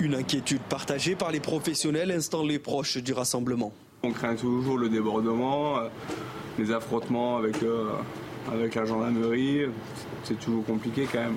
[0.00, 3.72] Une inquiétude partagée par les professionnels instant les proches du rassemblement.
[4.02, 5.88] On craint toujours le débordement, euh,
[6.58, 7.92] les affrontements avec, euh,
[8.50, 9.62] avec la gendarmerie.
[10.24, 11.36] C'est toujours compliqué quand même.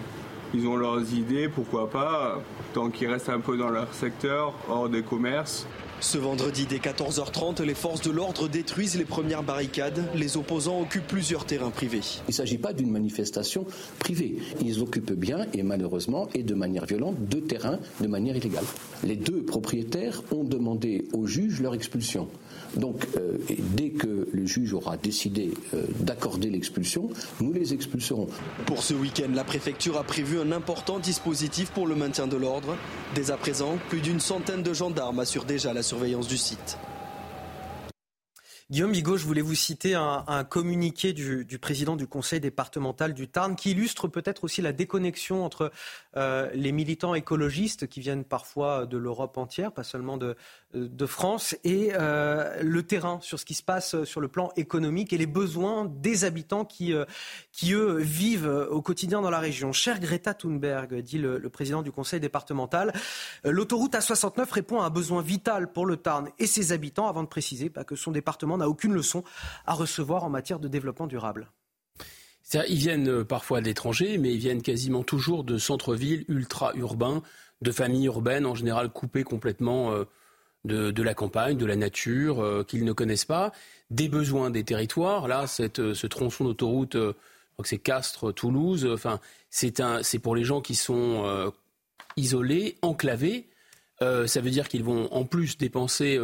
[0.53, 2.41] Ils ont leurs idées, pourquoi pas,
[2.73, 5.67] tant qu'ils restent un peu dans leur secteur, hors des commerces.
[6.01, 10.03] Ce vendredi dès 14h30, les forces de l'ordre détruisent les premières barricades.
[10.13, 12.01] Les opposants occupent plusieurs terrains privés.
[12.27, 13.65] Il ne s'agit pas d'une manifestation
[13.99, 14.37] privée.
[14.61, 18.65] Ils occupent bien et malheureusement et de manière violente deux terrains de manière illégale.
[19.03, 22.27] Les deux propriétaires ont demandé au juge leur expulsion.
[22.75, 23.37] Donc, euh,
[23.75, 28.27] dès que le juge aura décidé euh, d'accorder l'expulsion, nous les expulserons.
[28.65, 32.77] Pour ce week-end, la préfecture a prévu un important dispositif pour le maintien de l'ordre.
[33.15, 36.77] Dès à présent, plus d'une centaine de gendarmes assurent déjà la surveillance du site.
[38.71, 43.55] Guillaume Bigot, je voulais vous citer un, communiqué du, président du conseil départemental du Tarn
[43.55, 45.71] qui illustre peut-être aussi la déconnexion entre
[46.17, 50.35] euh, les militants écologistes qui viennent parfois de l'Europe entière, pas seulement de,
[50.73, 55.13] de France, et euh, le terrain sur ce qui se passe sur le plan économique
[55.13, 57.05] et les besoins des habitants qui, euh,
[57.51, 59.71] qui eux, vivent au quotidien dans la région.
[59.71, 62.93] Cher Greta Thunberg, dit le, président du conseil départemental,
[63.43, 67.27] l'autoroute A69 répond à un besoin vital pour le Tarn et ses habitants, avant de
[67.27, 69.23] préciser bah, que son département n'a aucune leçon
[69.65, 71.49] à recevoir en matière de développement durable.
[72.53, 77.23] Ils viennent euh, parfois d'étrangers, mais ils viennent quasiment toujours de centres-villes ultra-urbains,
[77.61, 80.03] de familles urbaines en général coupées complètement euh,
[80.63, 83.51] de, la campagne, de la nature, euh, qu'ils ne connaissent pas,
[83.89, 85.27] des besoins des territoires.
[85.27, 86.97] Là, ce tronçon d'autoroute,
[87.63, 89.19] c'est Castres, Toulouse, enfin,
[89.49, 91.53] c'est pour les gens qui sont
[92.17, 93.47] isolés, enclavés.
[93.99, 96.19] ça veut dire qu'ils vont en plus dépenser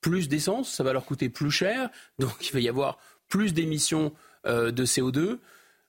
[0.00, 4.12] plus d'essence, ça va leur coûter plus cher, donc il va y avoir plus d'émissions
[4.46, 5.38] de CO2.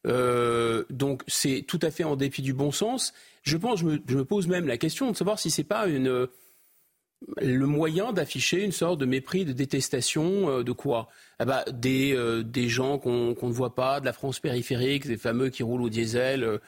[0.05, 3.13] Euh, donc c'est tout à fait en dépit du bon sens.
[3.43, 6.27] Je pense, je me, pose même la question de savoir si c'est pas une,
[7.41, 11.09] le moyen d'afficher une sorte de mépris, de détestation euh, de quoi?
[11.39, 15.49] Ah bah, des, des gens qu'on ne voit pas, de la France périphérique, des fameux
[15.49, 16.59] qui roulent au diesel,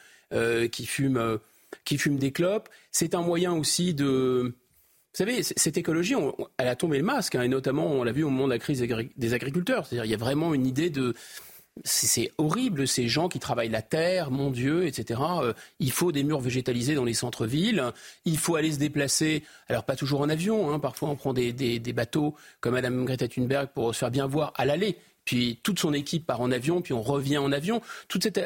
[0.72, 1.40] qui fument,
[1.86, 2.68] qui fument des clopes.
[2.92, 4.54] C'est un moyen aussi de
[5.16, 6.14] vous savez, cette écologie,
[6.58, 8.60] elle a tombé le masque, hein, et notamment, on l'a vu au moment de la
[8.60, 8.86] crise
[9.16, 9.86] des agriculteurs.
[9.86, 11.14] C'est-à-dire, il y a vraiment une idée de.
[11.84, 15.20] C'est horrible, ces gens qui travaillent la terre, mon Dieu, etc.
[15.42, 17.92] Euh, il faut des murs végétalisés dans les centres-villes.
[18.24, 19.44] Il faut aller se déplacer.
[19.68, 20.72] Alors, pas toujours en avion.
[20.72, 24.54] Hein, parfois, on prend des, bateaux comme Madame Greta Thunberg pour se faire bien voir
[24.56, 27.82] à l'aller puis toute son équipe part en avion, puis on revient en avion.
[28.08, 28.38] Toute cette,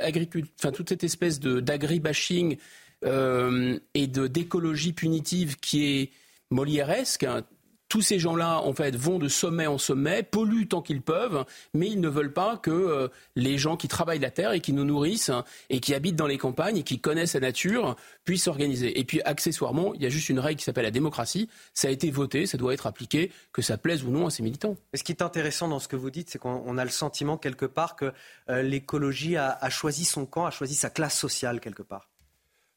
[1.03, 2.57] espèce d'agribashing
[3.03, 6.11] euh, et d'écologie punitive qui est
[6.49, 7.43] molièresque, hein,
[7.89, 11.43] tous ces gens-là, en fait, vont de sommet en sommet, polluent tant qu'ils peuvent,
[11.73, 14.73] mais ils ne veulent pas que euh, les gens qui travaillent la terre et qui
[14.73, 17.95] nous nourrissent hein, et qui habitent dans les campagnes et qui connaissent la nature
[18.25, 18.99] puissent s'organiser.
[18.99, 21.49] Et puis, accessoirement, il y a juste une règle qui s'appelle la démocratie.
[21.73, 24.43] Ça a été voté, ça doit être appliqué, que ça plaise ou non à ces
[24.43, 24.77] militants.
[24.93, 27.65] ce qui est intéressant dans ce que vous dites, c'est qu'on a le sentiment quelque
[27.65, 28.13] part que
[28.49, 32.07] euh, l'écologie a choisi son camp, a choisi sa classe sociale quelque part.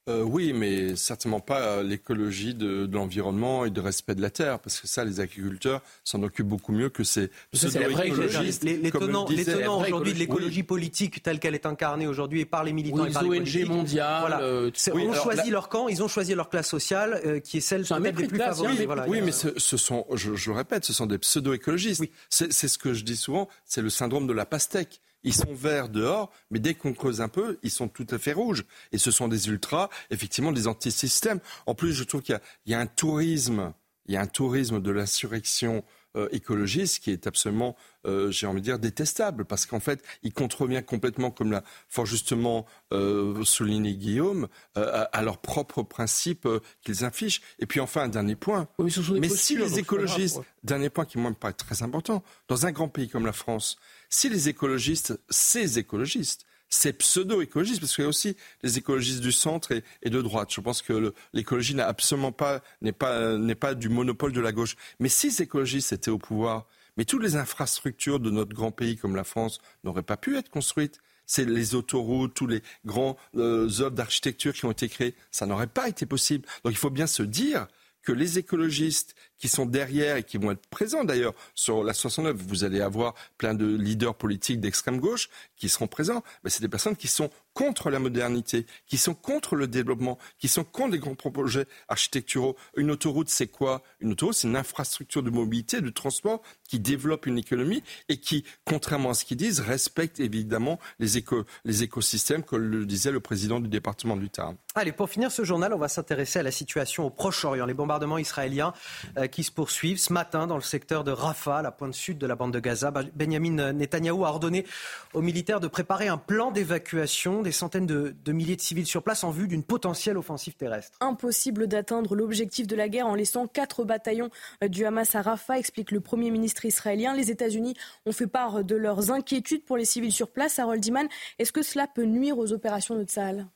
[0.08, 4.80] Euh, oui, mais certainement pas l'écologie de, l'environnement et de respect de la terre, parce
[4.80, 8.64] que ça, les agriculteurs s'en occupent beaucoup mieux que ces pseudo-écologistes.
[8.64, 13.04] Les, tenants, aujourd'hui de l'écologie politique telle qu'elle est incarnée aujourd'hui et par les militants
[13.04, 14.38] et par les ONG mondiales.
[14.40, 17.60] Euh, ils ont choisi leur camp, ils ont choisi leur classe sociale, euh, qui est
[17.60, 18.88] celle des plus favorisées.
[19.06, 22.02] Oui, mais ce, sont, je, je, le répète, ce sont des pseudo-écologistes.
[22.28, 25.00] C'est ce que je dis souvent, c'est le syndrome de la pastèque.
[25.24, 28.32] Ils sont verts dehors, mais dès qu'on creuse un peu, ils sont tout à fait
[28.32, 28.64] rouges.
[28.92, 31.40] Et ce sont des ultras, effectivement, des antisystèmes.
[31.66, 33.72] En plus, je trouve qu'il y, a un tourisme,
[34.06, 35.84] il y a un tourisme de l'insurrection
[36.14, 37.74] euh, écologiste qui est absolument,
[38.06, 42.04] euh, j'ai envie de dire, détestable, parce qu'en fait, il contrevient complètement, comme l'a fort
[42.04, 46.46] justement euh, souligné Guillaume, à, leurs propres principes
[46.82, 47.40] qu'ils affichent.
[47.60, 48.68] Et puis enfin, un dernier point.
[48.78, 52.88] mais, si les écologistes, dernier point qui moi me paraît très important, dans un grand
[52.88, 53.78] pays comme la France,
[54.12, 59.32] si les écologistes, ces écologistes, ces pseudo-écologistes, parce qu'il y a aussi les écologistes du
[59.32, 60.52] centre et, de droite.
[60.52, 64.52] Je pense que l'écologie n'est absolument pas, n'est pas, n'est pas du monopole de la
[64.52, 64.76] gauche.
[65.00, 66.66] Mais si ces écologistes étaient au pouvoir,
[66.98, 70.50] mais toutes les infrastructures de notre grand pays comme la France n'auraient pas pu être
[70.50, 71.00] construites.
[71.24, 75.14] C'est les autoroutes, tous les grands euh, œuvres d'architecture qui ont été créées.
[75.30, 76.46] Ça n'aurait pas été possible.
[76.64, 77.66] Donc il faut bien se dire
[78.02, 82.36] que les écologistes qui sont derrière et qui vont être présents d'ailleurs sur la 69,
[82.36, 86.68] vous allez avoir plein de leaders politiques d'extrême gauche qui seront présents, mais c'est des
[86.68, 90.98] personnes qui sont contre la modernité, qui sont contre le développement, qui sont contre les
[90.98, 92.56] grands projets architecturaux.
[92.76, 93.82] Une autoroute, c'est quoi?
[94.00, 98.44] Une autoroute, c'est une infrastructure de mobilité, de transport qui développe une économie et qui,
[98.64, 103.20] contrairement à ce qu'ils disent, respecte évidemment les, éco les écosystèmes, comme le disait le
[103.20, 104.56] président du département du Tarn.
[104.74, 108.18] Allez, pour finir ce journal, on va s'intéresser à la situation au Proche-Orient, les bombardements
[108.18, 108.72] israéliens
[109.18, 109.98] euh, qui se poursuivent.
[109.98, 112.90] Ce matin, dans le secteur de Rafah, la pointe sud de la bande de Gaza,
[112.90, 114.64] Benjamin Netanyahou a ordonné
[115.12, 119.02] aux militaires de préparer un plan d'évacuation des centaines de, de milliers de civils sur
[119.02, 120.96] place en vue d'une potentielle offensive terrestre.
[121.00, 124.30] Impossible d'atteindre l'objectif de la guerre en laissant quatre bataillons
[124.62, 127.14] euh, du Hamas à Rafah, explique le Premier ministre israélien.
[127.14, 127.74] Les États-Unis
[128.06, 130.58] ont fait part de leurs inquiétudes pour les civils sur place.
[130.58, 131.08] Harold Iman,
[131.38, 133.46] est-ce que cela peut nuire aux opérations de Tsahal?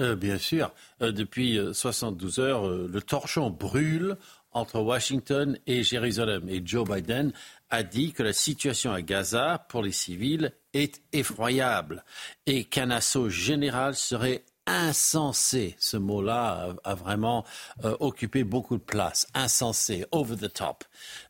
[0.00, 0.72] Euh, Bien sûr.
[1.02, 4.16] Euh, depuis 72 euh, heures, le torchon brûle
[4.54, 6.48] entre Washington et Jérusalem.
[6.48, 7.32] Et Joe Biden
[7.70, 12.04] a dit que la situation à Gaza pour les civils est effroyable
[12.46, 15.76] et qu'un assaut général serait insensé.
[15.78, 17.44] Ce mot-là a, vraiment
[17.84, 19.26] euh, occupé beaucoup de place.
[19.34, 20.84] Insensé, over the top.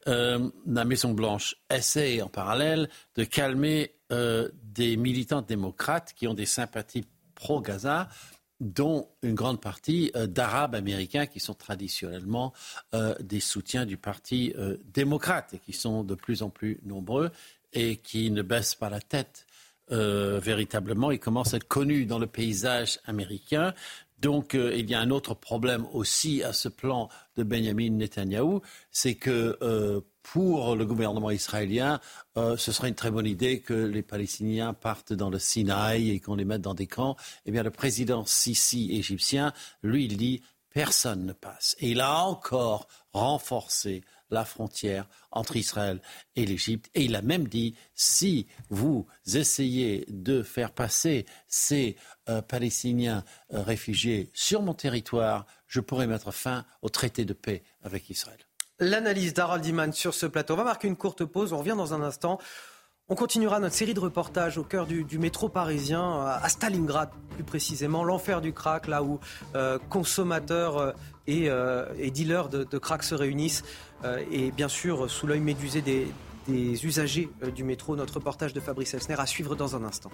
[0.06, 6.46] Euh, la Maison-Blanche essaie en parallèle de calmer euh, des militants démocrates qui ont des
[6.46, 8.08] sympathies pro-Gaza
[8.60, 12.52] dont une grande partie d'Arabes américains qui sont traditionnellement
[13.20, 14.54] des soutiens du Parti
[14.92, 17.30] démocrate et qui sont de plus en plus nombreux
[17.72, 19.46] et qui ne baissent pas la tête
[19.92, 21.10] euh, véritablement.
[21.10, 23.74] Il commence à être connu dans le paysage américain.
[24.24, 28.62] Donc euh, il y a un autre problème aussi à ce plan de Benjamin Netanyahou,
[28.90, 32.00] c'est que euh, pour le gouvernement israélien,
[32.34, 36.36] ce serait une très bonne idée que les Palestiniens partent dans le Sinaï et qu'on
[36.36, 37.14] les mette dans des camps.
[37.44, 39.52] Eh bien, le président Sisi égyptien,
[39.82, 40.40] lui, il dit
[40.72, 41.76] personne ne passe.
[41.78, 44.02] Et il a encore renforcé
[44.34, 46.02] la frontière entre Israël
[46.36, 46.90] et l'Égypte.
[46.94, 51.96] Et il a même dit, si vous essayez de faire passer ces
[52.28, 57.62] euh, Palestiniens euh, réfugiés sur mon territoire, je pourrais mettre fin au traité de paix
[57.82, 58.38] avec Israël.
[58.78, 60.54] L'analyse d'Harold Iman sur ce plateau.
[60.54, 62.38] On va marquer une courte pause, on revient dans un instant.
[63.10, 68.02] On continuera notre série de reportages au cœur du, métro parisien, à Stalingrad plus précisément,
[68.02, 69.20] l'enfer du crack, là où
[69.54, 70.94] euh, consommateurs
[71.26, 71.50] et,
[72.10, 73.62] dealers de, crack se réunissent.
[74.04, 76.06] Euh, et bien sûr, sous l'œil médusé des,
[76.86, 80.10] usagers euh, du métro, notre reportage de Fabrice Elsner à suivre dans un instant.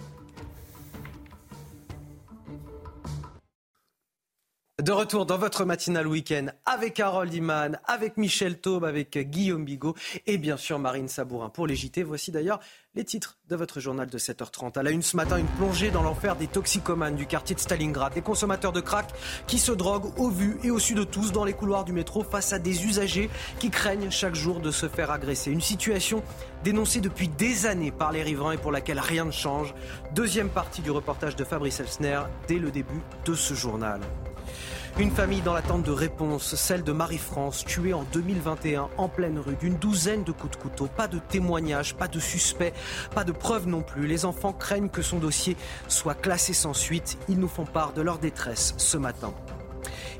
[4.81, 9.93] De retour dans votre matinale week-end avec Harold Iman, avec Michel Taube, avec Guillaume Bigot
[10.25, 11.75] et bien sûr Marine Sabourin pour les.
[12.03, 12.59] Voici d'ailleurs
[12.95, 14.79] les titres de votre journal de 7h30.
[14.79, 18.15] À la une ce matin, une plongée dans l'enfer des toxicomanes du quartier de Stalingrad,
[18.15, 19.13] des consommateurs de crack
[19.45, 22.23] qui se droguent au vu et au su de tous dans les couloirs du métro
[22.23, 23.29] face à des usagers
[23.59, 25.51] qui craignent chaque jour de se faire agresser.
[25.51, 26.23] Une situation
[26.63, 29.75] dénoncée depuis des années par les riverains et pour laquelle rien ne change.
[30.15, 34.01] Deuxième partie du reportage de Fabrice Elsner dès le début de ce journal.
[34.99, 39.55] Une famille dans l'attente de réponse, celle de Marie-France, tuée en 2021 en pleine rue
[39.55, 40.87] d'une douzaine de coups de couteau.
[40.87, 42.73] Pas de témoignages, pas de suspects,
[43.15, 44.05] pas de preuves non plus.
[44.05, 45.55] Les enfants craignent que son dossier
[45.87, 47.17] soit classé sans suite.
[47.29, 49.33] Ils nous font part de leur détresse ce matin.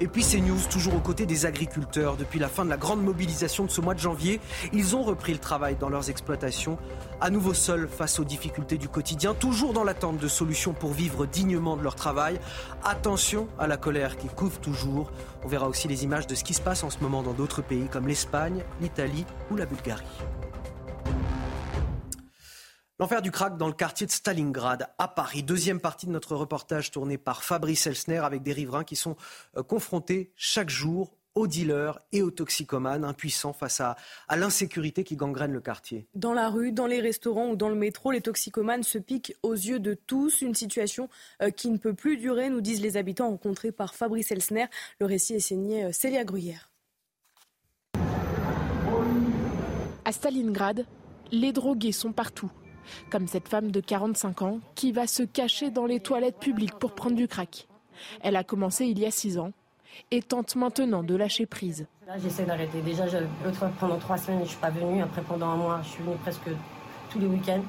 [0.02, 2.18] Et puis ces news, toujours aux côtés des agriculteurs.
[2.18, 4.42] Depuis la fin de la grande mobilisation de ce mois de janvier,
[4.74, 6.80] ils ont repris le travail dans leurs exploitations,
[7.22, 11.28] à nouveau seuls face aux difficultés du quotidien, toujours dans l'attente de solutions pour vivre
[11.28, 12.40] dignement de leur travail.
[12.84, 15.12] Attention à la colère qui couvre toujours.
[15.44, 17.62] On verra aussi les images de ce qui se passe en ce moment dans d'autres
[17.62, 20.04] pays comme l'Espagne, l'Italie ou la Bulgarie.
[23.02, 25.42] L'enfer du crack dans le quartier de Stalingrad à Paris.
[25.42, 29.16] Deuxième partie de notre reportage tourné par Fabrice Elsner avec des riverains qui sont
[29.58, 33.96] euh, confrontés chaque jour aux dealers et aux toxicomanes impuissants face à,
[34.28, 36.06] à l'insécurité qui gangrène le quartier.
[36.14, 39.56] Dans la rue, dans les restaurants ou dans le métro, les toxicomanes se piquent aux
[39.56, 40.42] yeux de tous.
[40.42, 41.10] Une situation
[41.42, 44.68] euh, qui ne peut plus durer, nous disent les habitants rencontrés par Fabrice Elsner.
[45.00, 46.70] Le récit est signé euh, Célia Gruyère.
[50.06, 50.86] À Stalingrad,
[51.32, 52.52] les drogués sont partout
[53.10, 56.94] comme cette femme de 45 ans qui va se cacher dans les toilettes publiques pour
[56.94, 57.68] prendre du crack.
[58.22, 59.52] Elle a commencé il y a 6 ans
[60.10, 61.88] et tente maintenant de lâcher prise.
[62.08, 62.82] Là, j'essaie d'arrêter.
[62.82, 63.06] Déjà,
[63.80, 65.02] pendant trois semaines, je ne suis pas venue.
[65.02, 66.50] Après, pendant un mois, je suis venue presque
[67.10, 67.62] tous les week-ends.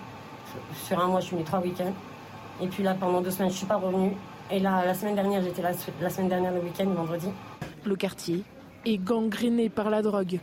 [0.86, 1.92] Sur un mois, je suis venue trois week-ends.
[2.60, 4.12] Et puis là, pendant deux semaines, je ne suis pas revenue.
[4.50, 7.28] Et là, la semaine dernière, j'étais la, la semaine dernière, le week-end, vendredi.
[7.84, 8.44] Le quartier
[8.84, 10.40] est gangréné par la drogue.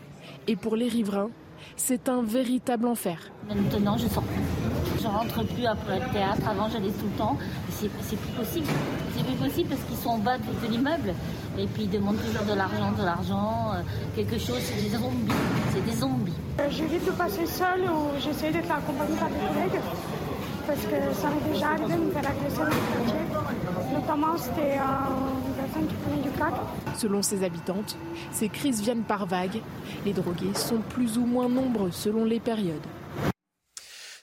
[0.48, 1.30] Et pour les riverains,
[1.76, 3.32] c'est un véritable enfer.
[3.48, 4.59] Maintenant, je sors plus.
[5.02, 6.42] Je rentre plus après le théâtre.
[6.50, 7.38] Avant, j'allais tout le temps.
[7.72, 8.68] C'est plus possible.
[9.16, 11.14] C'est plus possible parce qu'ils sont en bas de, l'immeuble.
[11.58, 13.82] Et puis, ils demandent toujours de l'argent, de l'argent, euh,
[14.16, 14.60] quelque chose.
[14.60, 15.34] C'est des zombies.
[15.74, 16.34] C'est des zombies.
[16.60, 19.82] Euh, J'évite de passer seule ou j'essaie d'être accompagnée par des collègues.
[20.68, 23.94] Parce que ça m'est déjà arrivé de me faire agresser dans le quartier.
[23.94, 26.54] Notamment, c'était une personne qui prenait du crack.
[26.98, 27.98] Selon ses habitantes,
[28.32, 29.62] ces crises viennent par vagues.
[30.06, 32.86] Les drogués sont plus ou moins nombreux selon les périodes.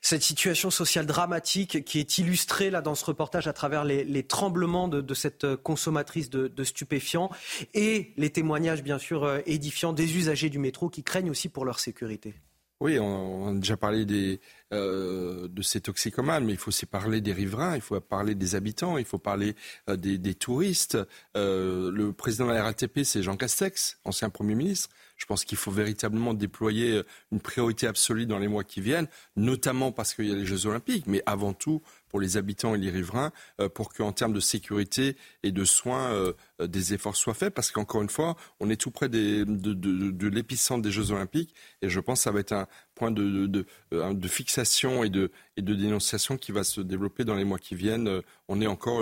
[0.09, 4.87] Cette situation sociale dramatique qui est illustrée là dans ce reportage à travers les, tremblements
[4.87, 7.29] de, cette consommatrice de, stupéfiants
[7.75, 11.65] et les témoignages bien sûr euh, édifiants des usagers du métro qui craignent aussi pour
[11.65, 12.35] leur sécurité.
[12.81, 14.39] Oui, on, a déjà parlé
[14.75, 18.55] euh, de ces toxicomanes, mais il faut aussi parler des riverains, il faut parler des
[18.55, 19.57] habitants, il faut parler
[19.89, 20.99] euh, des, touristes.
[21.39, 24.91] Euh, le président de la RATP, c'est Jean Castex, ancien Premier ministre.
[25.17, 27.03] Je pense qu'il faut véritablement déployer
[27.33, 30.67] une priorité absolue dans les mois qui viennent, notamment parce qu'il y a les Jeux
[30.67, 33.33] Olympiques, mais avant tout pour les habitants et les riverains,
[33.75, 37.53] pour qu'en termes de sécurité et de soins, des efforts soient faits.
[37.53, 41.11] Parce qu'encore une fois, on est tout près des, de, de, de l'épicentre des Jeux
[41.11, 42.67] Olympiques, et je pense que ça va être un,
[42.97, 47.77] point de, de, fixation et de, dénonciation qui va se développer dans les mois qui
[47.77, 48.23] viennent.
[48.49, 49.01] On est encore,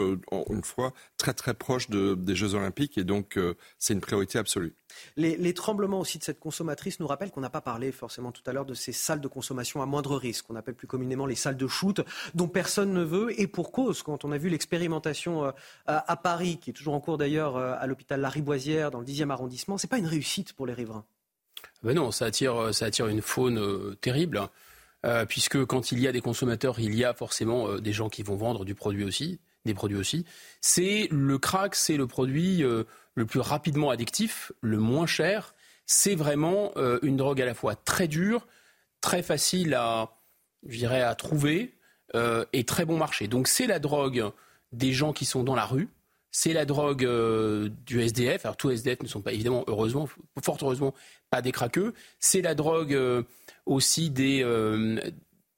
[0.51, 3.39] une fois, très très proche des Jeux Olympiques et donc
[3.79, 4.75] c'est une priorité absolue.
[5.17, 8.43] Les, les, tremblements aussi de cette consommatrice nous rappellent qu'on n'a pas parlé forcément tout
[8.47, 11.35] à l'heure de ces salles de consommation à moindre risque, qu'on appelle plus communément les
[11.35, 12.01] salles de shoot,
[12.35, 15.53] dont personne ne veut, et pour cause, quand on a vu l'expérimentation
[15.87, 19.79] à, Paris, qui est toujours en cours d'ailleurs à l'hôpital Lariboisière, dans le 10e arrondissement,
[19.79, 21.05] ce n'est pas une réussite pour les riverains.
[21.85, 24.41] Ben non, ça attire, attire une faune euh, terrible,
[25.05, 28.09] euh, puisque quand il y a des consommateurs, il y a forcément euh, des gens
[28.09, 30.25] qui vont vendre du produit aussi, des produits aussi.
[30.63, 35.55] C'est le crack, c'est le produit le plus rapidement addictif, le moins cher.
[35.87, 38.47] C'est vraiment une drogue à la fois très dure,
[39.01, 40.11] très facile à,
[40.91, 41.79] à trouver
[42.53, 43.27] et très bon marché.
[43.27, 44.31] Donc c'est la drogue
[44.73, 45.89] des gens qui sont dans la rue,
[46.37, 47.09] c'est la drogue
[47.87, 48.45] du SDF.
[48.45, 50.09] Alors tous les SDF ne sont pas évidemment, heureusement,
[50.43, 50.93] fort heureusement,
[51.31, 51.95] pas des craqueux.
[52.19, 53.23] C'est la drogue euh,
[53.67, 54.99] aussi des, euh,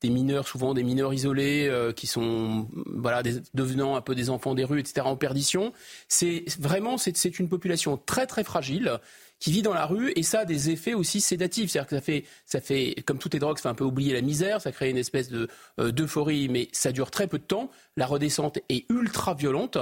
[0.02, 3.22] des mineurs, souvent des mineurs isolés euh, qui sont voilà,
[3.54, 5.72] devenant un peu des enfants des rues, etc., en perdition.
[6.08, 9.00] C'est vraiment c'est une population très très fragile
[9.38, 11.70] qui vit dans la rue et ça a des effets aussi sédatifs.
[11.70, 14.12] C'est-à-dire que ça fait, ça fait, comme toutes les drogues, ça fait un peu oublier
[14.14, 15.48] la misère, ça crée une espèce de
[15.78, 17.70] d'euphorie, mais ça dure très peu de temps.
[17.96, 19.78] La redescente est ultra violente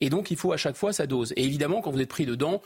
[0.00, 1.32] et donc il faut à chaque fois sa dose.
[1.36, 2.62] Et évidemment, quand vous êtes pris dedans,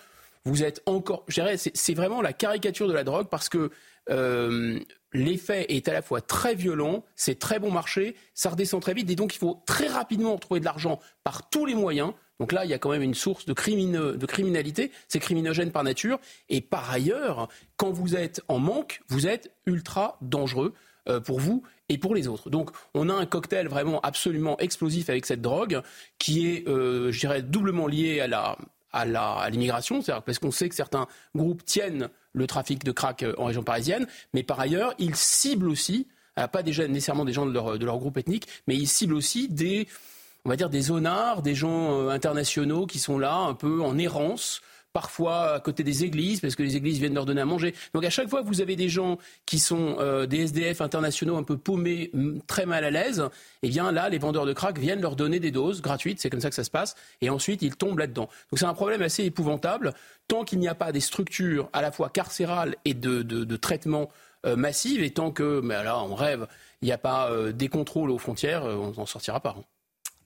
[0.47, 1.25] vous êtes encore.
[1.29, 3.71] Je dirais, c'est vraiment la caricature de la drogue parce que
[4.11, 4.79] euh,
[5.13, 9.11] l'effet est à la fois très violent, c'est très bon marché, ça redescend très vite
[9.11, 12.13] et donc il faut très rapidement retrouver de l'argent par tous les moyens.
[12.39, 15.85] Donc là, il y a quand même une source de, de criminalité, c'est criminogène par
[15.85, 16.19] nature.
[16.49, 20.75] Et par ailleurs, quand vous êtes en manque, vous êtes ultra dangereux
[21.09, 22.51] euh, pour vous et pour les autres.
[22.51, 25.81] Donc on a un cocktail vraiment absolument explosif avec cette drogue
[26.19, 28.57] qui est, euh, je dirais, doublement lié à la,
[28.93, 31.07] à l'immigration, c'est-à-dire parce qu'on sait que certains
[31.37, 35.69] groupes tiennent le trafic de crack euh, en région parisienne, mais par ailleurs, ils ciblent
[35.69, 36.09] aussi,
[36.53, 39.49] pas déjà nécessairement des gens de leur, de leur groupe ethnique, mais ils ciblent aussi
[39.49, 39.87] des
[40.47, 44.63] on va dire, des zonards, des gens internationaux qui sont là, un peu en errance,
[44.97, 47.75] parfois à côté des églises, parce que les églises viennent leur donner à manger.
[47.93, 51.43] Donc à chaque fois vous avez des gens qui sont euh, des SDF internationaux un
[51.43, 52.11] peu paumés,
[52.47, 53.29] très mal à l'aise,
[53.63, 56.41] eh bien là, les vendeurs de crack viennent leur donner des doses gratuites, c'est comme
[56.41, 58.31] ça que ça se passe, et ensuite ils tombent là-dedans.
[58.51, 59.93] Donc c'est un problème assez épouvantable.
[60.29, 64.09] Tant qu'il n'y a pas des structures à la fois carcérales et de, traitement
[64.47, 66.47] euh, et tant que, mais là on rêve,
[66.81, 69.57] il n'y a pas euh, des contrôles aux frontières, on n'en sortira pas.
[69.59, 69.65] Hein.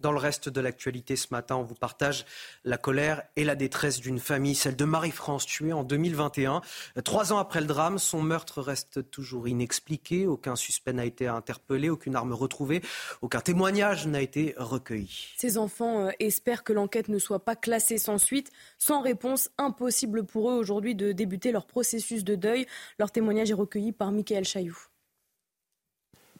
[0.01, 2.24] Dans le reste de l'actualité ce matin, on vous partage
[2.64, 6.62] la colère et la détresse d'une famille, celle de Marie-France, tuée en 2021.
[7.05, 10.27] Trois ans après le drame, son meurtre reste toujours inexpliqué.
[10.27, 12.82] Aucun suspect n'a été interpellé, aucune arme retrouvée,
[13.20, 15.35] aucun témoignage n'a été recueilli.
[15.36, 18.51] Ces enfants euh, espèrent que l'enquête ne soit pas classée sans suite.
[18.78, 22.66] Sans réponse, impossible pour eux aujourd'hui de débuter leur processus de deuil.
[22.98, 24.90] Leur témoignage est recueilli par Michael Chailloux.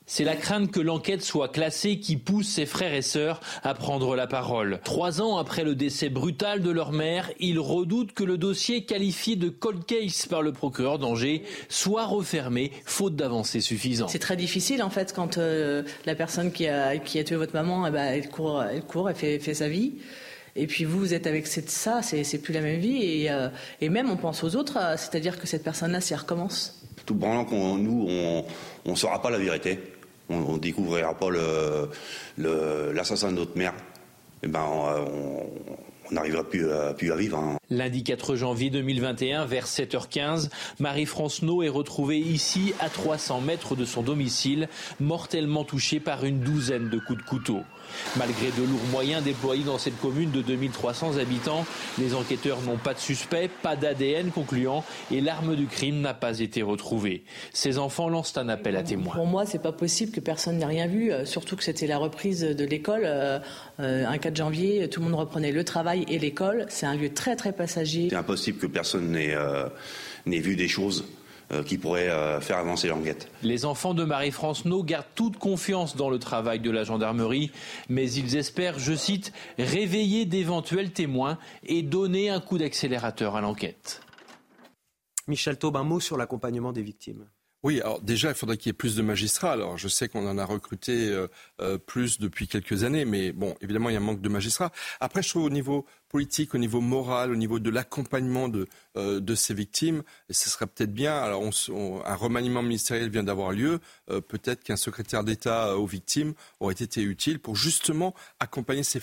[0.07, 4.17] C'est la crainte que l'enquête soit classée qui pousse ses frères et sœurs à prendre
[4.17, 4.81] la parole.
[4.83, 9.37] Trois ans après le décès brutal de leur mère, ils redoutent que le dossier qualifié
[9.37, 14.11] de cold case par le procureur d'Angers soit refermé, faute d'avancées suffisantes.
[14.11, 17.91] C'est très difficile en fait quand euh, la personne qui a, tué votre maman, eh
[17.93, 19.93] ben, elle court, elle court, elle fait, fait sa vie.
[20.57, 23.03] Et puis vous, vous êtes avec ça, c'est plus la même vie.
[23.03, 23.49] Et, euh,
[23.81, 26.80] et même on pense aux autres, euh, c'est-à-dire que cette personne-là, si elle recommence.
[27.11, 28.07] Tout branlant qu'on nous,
[28.85, 29.81] on ne saura pas la vérité
[30.29, 31.27] on ne découvrira pas
[32.39, 33.75] l'assassin de notre mère,
[34.45, 37.37] eh ben, on n'arrivera plus, à, plus à vivre.
[37.37, 37.57] Hein.
[37.69, 43.85] Lundi 4 janvier 2021, vers 7h15, Marie-France No est retrouvée ici, à 300 mètres de
[43.85, 44.69] son domicile,
[45.01, 47.63] mortellement touchée par une douzaine de coups de couteau.
[48.17, 51.65] Malgré de lourds moyens déployés dans cette commune de 2300 habitants,
[51.99, 56.41] les enquêteurs n'ont pas de suspect, pas d'ADN concluant et l'arme du crime n'a pas
[56.41, 57.23] été retrouvée.
[57.53, 59.15] Ces enfants lancent un appel à témoins.
[59.15, 61.99] Pour moi, c'est pas possible que personne n'ait rien vu, euh, surtout que c'était la
[61.99, 63.03] reprise de l'école.
[63.05, 63.39] Euh,
[63.81, 66.67] euh, un 4 janvier, tout le monde reprenait le travail et l'école.
[66.69, 68.09] C'est un lieu très très passager.
[68.11, 71.05] C'est impossible que personne n'ait vu des choses
[71.65, 73.29] qui pourrait euh, faire avancer l'enquête.
[73.43, 77.51] Les enfants de Marie-France No gardent toute confiance dans le travail de la gendarmerie,
[77.89, 84.03] mais ils espèrent, je cite, réveiller d'éventuels témoins et donner un coup d'accélérateur à l'enquête.
[85.27, 87.27] Michel Taube, un mot sur l'accompagnement des victimes.
[87.63, 89.53] Oui, alors déjà, il faudrait qu'il y ait plus de magistrats.
[89.53, 91.15] Alors, je sais qu'on en a recruté
[91.61, 94.73] euh, plus depuis quelques années, mais bon, évidemment, il y a un manque de magistrats.
[94.99, 98.67] Après, je trouve au niveau politique, au niveau moral, au niveau de l'accompagnement de,
[98.97, 101.17] euh, de ces victimes, ce serait peut-être bien.
[101.17, 101.43] Alors,
[102.05, 103.79] un remaniement ministériel vient d'avoir lieu.
[104.11, 109.01] Euh, peut-être qu'un secrétaire d'État euh, aux victimes aurait été utile pour justement accompagner ces,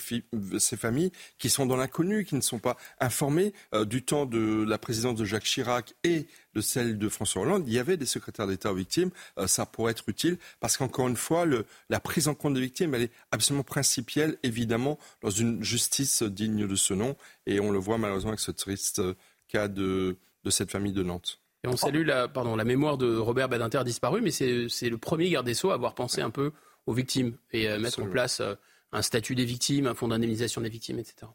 [0.59, 3.53] ces familles qui sont dans l'inconnu, qui ne sont pas informées
[3.85, 7.63] du temps de la présidence de Jacques Chirac et de celle de François Hollande.
[7.67, 9.11] Il y avait des secrétaires d'État aux victimes.
[9.45, 12.95] ça pourrait être utile parce qu'encore une fois, le, la prise en compte des victimes,
[12.95, 16.96] elle est absolument principielle, évidemment, dans une justice digne de ce.
[17.45, 19.01] Et on le voit malheureusement avec ce triste
[19.47, 21.39] cas de, de cette famille de Nantes.
[21.63, 25.29] Et on salue la, pardon, la mémoire de Robert Badinter disparu, mais c'est le premier
[25.29, 26.51] garde des Sceaux à avoir pensé un peu
[26.85, 28.55] aux victimes et à mettre en place euh,
[28.91, 31.27] un statut des victimes, un fonds d'indemnisation des victimes, etc.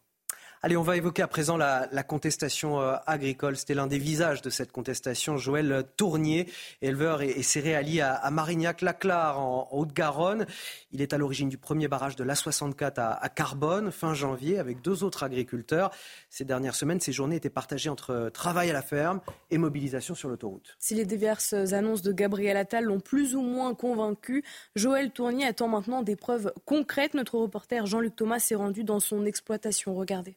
[0.65, 3.57] Allez, on va évoquer à présent la, contestation euh, agricole.
[3.57, 5.37] C'était l'un des visages de cette contestation.
[5.37, 6.49] Joël Tournier,
[6.83, 10.47] éleveur et, céréalier à, Marignac-Laclar, en, Haute-Garonne.
[10.93, 15.03] Il est à l'origine du premier barrage de l'A64 à, Carbone, fin janvier, avec deux
[15.03, 15.91] autres agriculteurs.
[16.31, 19.21] Ces dernières semaines, ces journées étaient partagées entre travail à la ferme
[19.51, 20.77] et mobilisation sur l'autoroute.
[20.79, 24.45] Si les diverses annonces de Gabriel Attal l'ont plus ou moins convaincu,
[24.77, 27.15] Joël Tournier attend maintenant des preuves concrètes.
[27.15, 29.97] Notre reporter Jean-Luc Thomas s'est rendu dans son exploitation.
[29.97, 30.37] Regardez.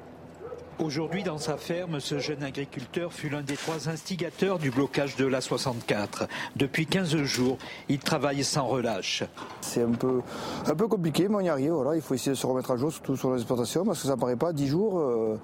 [0.81, 5.27] Aujourd'hui, dans sa ferme, ce jeune agriculteur fut l'un des trois instigateurs du blocage de
[5.27, 6.27] l'A64.
[6.55, 9.23] Depuis 15 jours, il travaille sans relâche.
[9.61, 10.21] C'est un peu,
[10.65, 11.73] un peu compliqué, mais on y arrive.
[11.73, 11.95] Voilà.
[11.95, 14.19] Il faut essayer de se remettre à jour, surtout sur l'exploitation, parce que ça ne
[14.19, 14.53] paraît pas.
[14.53, 15.37] 10 jours, euh,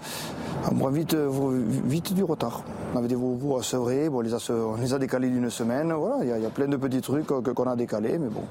[0.72, 2.64] on prend vite, vite du retard.
[2.96, 5.52] On avait des veaux à sevrer, bon, on, les a, on les a décalés d'une
[5.52, 5.94] semaine.
[5.94, 6.18] Voilà.
[6.24, 8.44] Il, y a, plein de petits trucs qu'on a décalés, mais bon.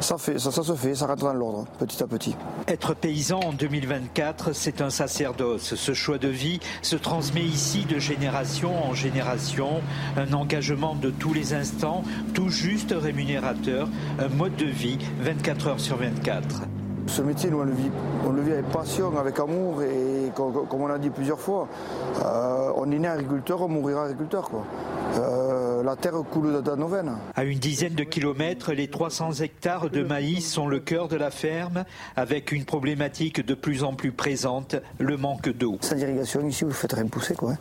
[0.00, 2.34] Ça, fait, ça, ça se fait, ça rentre dans l'ordre, petit à petit.
[2.66, 5.74] Être paysan en 2024, c'est un sacerdoce.
[5.74, 9.82] Ce choix de vie se transmet ici de génération en génération.
[10.16, 12.02] Un engagement de tous les instants,
[12.34, 13.88] tout juste rémunérateur.
[14.18, 16.62] Un mode de vie 24 heures sur 24.
[17.06, 17.90] Ce métier, on le vit,
[18.26, 21.66] on le vit avec passion, avec amour et comme, on a dit plusieurs fois,
[22.22, 24.50] euh, on est né agriculteur, on mourira agriculteur.
[24.50, 24.64] Quoi.
[25.16, 27.16] Euh, la terre coule dans nos veines.
[27.34, 31.30] À une dizaine de kilomètres, les 300 hectares de maïs sont le cœur de la
[31.30, 31.84] ferme,
[32.16, 35.78] avec une problématique de plus en plus présente, le manque d'eau.
[35.80, 37.34] Sans irrigation, ici, vous ne faites rien pousser.
[37.34, 37.54] Quoi.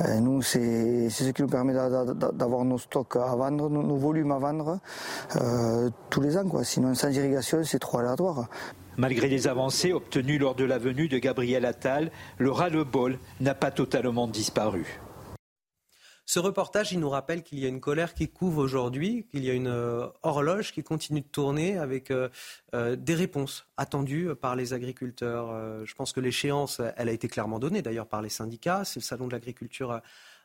[0.00, 0.20] Hein.
[0.20, 4.78] nous, c'est ce qui nous permet d'avoir nos stocks à vendre, nos, volumes à vendre
[6.08, 6.48] tous les ans.
[6.48, 6.64] Quoi.
[6.64, 8.48] Sinon, sans irrigation, c'est trop aléatoire.
[8.96, 13.70] Malgré les avancées obtenues lors de la venue de Gabriel Attal, le ras-le-bol n'a pas
[13.70, 15.00] totalement disparu.
[16.30, 19.50] Ce reportage, il nous rappelle qu'il y a une colère qui couve aujourd'hui, qu'il y
[19.50, 22.28] a une euh, horloge qui continue de tourner avec euh,
[22.72, 25.84] euh, des réponses attendues par les agriculteurs.
[25.84, 28.84] je pense que l'échéance, elle a été clairement donnée d'ailleurs par les syndicats.
[28.84, 30.02] C'est le salon de l'agriculture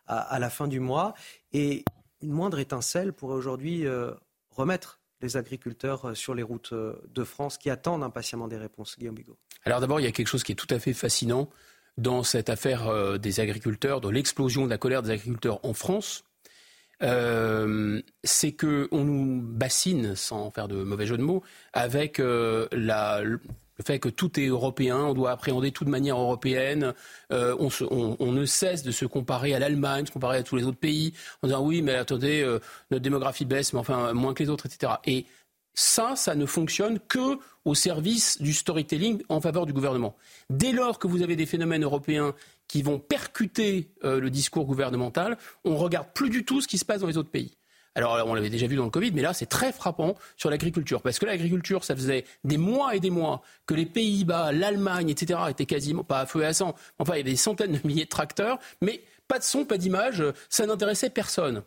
[0.08, 1.14] à, la fin du mois.
[1.54, 1.86] Et
[2.24, 3.86] une moindre étincelle pourrait aujourd'hui
[4.50, 8.98] remettre les agriculteurs sur les routes de France qui attendent impatiemment des réponses.
[8.98, 9.38] Guillaume Bigot.
[9.66, 11.48] Alors d'abord, il y a quelque chose qui est tout à fait fascinant
[11.98, 16.24] dans cette affaire euh, des agriculteurs, dans l'explosion de la colère des agriculteurs en France.
[17.02, 21.44] c'est qu'on nous bassine, sans faire de mauvais jeu de mots,
[21.74, 23.22] avec la,
[23.78, 26.94] le fait que tout est européen, on doit appréhender tout de manière européenne,
[27.32, 30.80] euh, on, ne cesse de se comparer à l'Allemagne, se comparer à tous les autres
[30.80, 32.60] pays, en disant oui, mais attendez, euh,
[32.92, 34.94] notre démographie baisse, mais enfin moins que les autres, etc.
[35.06, 35.26] Et
[35.76, 40.16] ça, ça ne fonctionne que au service du storytelling en faveur du gouvernement.
[40.50, 42.34] Dès lors que vous avez des phénomènes européens
[42.68, 46.86] qui vont percuter euh, le discours gouvernemental, on regarde plus du tout ce qui se
[46.86, 47.58] passe dans les autres pays.
[47.98, 51.02] Alors, on l'avait déjà vu dans le Covid, mais là, c'est très frappant sur l'agriculture.
[51.02, 55.40] Parce que l'agriculture, ça faisait des mois et des mois que les Pays-Bas, l'Allemagne, etc.,
[55.50, 56.76] étaient quasiment pas à feu et à sang.
[57.00, 59.78] Enfin, il y avait des centaines de milliers de tracteurs, mais pas de son, pas
[59.78, 61.64] d'image, ça n'intéressait personne.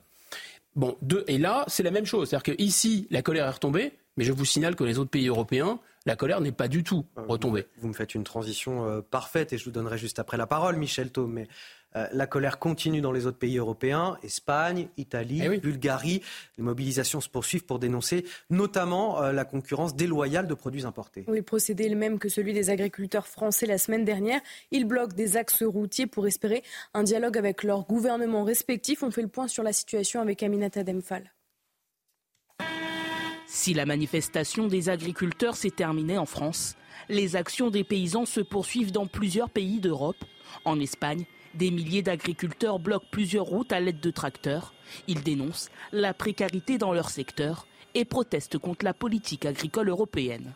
[0.76, 2.28] Bon, et là, c'est la même chose.
[2.28, 5.78] C'est-à-dire qu'ici, la colère est retombée, mais je vous signale que les autres pays européens,
[6.05, 7.66] la colère n'est pas du tout euh, retombée.
[7.78, 10.77] Vous me faites une transition euh, parfaite et je vous donnerai juste après la parole,
[10.77, 11.32] Michel Thaume.
[11.32, 11.49] Mais
[11.97, 16.20] euh, la colère continue dans les autres pays européens, Espagne, Italie, eh Bulgarie.
[16.59, 21.24] Les mobilisations se poursuivent pour dénoncer notamment euh, la concurrence déloyale de produits importés.
[21.28, 24.40] Oui, procédé est le même que celui des agriculteurs français la semaine dernière.
[24.70, 26.62] Ils bloquent des axes routiers pour espérer
[26.93, 29.03] un dialogue avec leurs gouvernements respectifs.
[29.03, 31.32] On fait le point sur la situation avec Aminata Demphal.
[33.50, 36.76] Si la manifestation des agriculteurs s'est terminée en France,
[37.08, 40.22] les actions des paysans se poursuivent dans plusieurs pays d'Europe.
[40.66, 44.74] En Espagne, des milliers d'agriculteurs bloquent plusieurs routes à l'aide de tracteurs.
[45.06, 50.52] Ils dénoncent la précarité dans leur secteur et protestent contre la politique agricole européenne.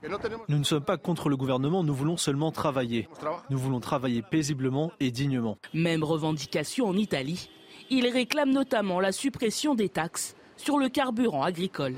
[0.50, 3.08] Nous ne sommes pas contre le gouvernement, nous voulons seulement travailler.
[3.48, 5.56] Nous voulons travailler paisiblement et dignement.
[5.72, 7.48] Même revendication en Italie.
[7.88, 11.96] Ils réclament notamment la suppression des taxes sur le carburant agricole.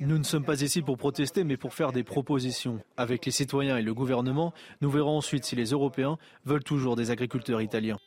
[0.00, 2.80] Nous ne sommes pas ici pour protester, mais pour faire des propositions.
[2.96, 4.52] Avec les citoyens et le gouvernement,
[4.82, 7.98] nous verrons ensuite si les Européens veulent toujours des agriculteurs italiens.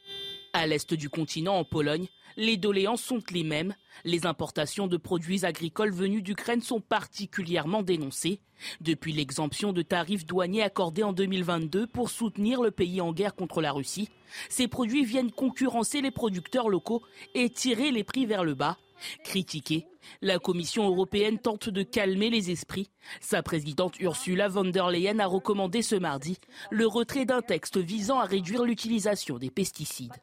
[0.53, 3.73] À l'est du continent, en Pologne, les doléances sont les mêmes.
[4.05, 8.39] Les importations de produits agricoles venus d'Ukraine sont particulièrement dénoncées.
[8.81, 13.61] Depuis l'exemption de tarifs douaniers accordés en 2022 pour soutenir le pays en guerre contre
[13.61, 14.09] la Russie,
[14.49, 17.01] ces produits viennent concurrencer les producteurs locaux
[17.33, 18.77] et tirer les prix vers le bas.
[19.23, 19.87] Critiquée,
[20.21, 22.89] la Commission européenne tente de calmer les esprits.
[23.21, 26.37] Sa présidente Ursula von der Leyen a recommandé ce mardi
[26.71, 30.13] le retrait d'un texte visant à réduire l'utilisation des pesticides.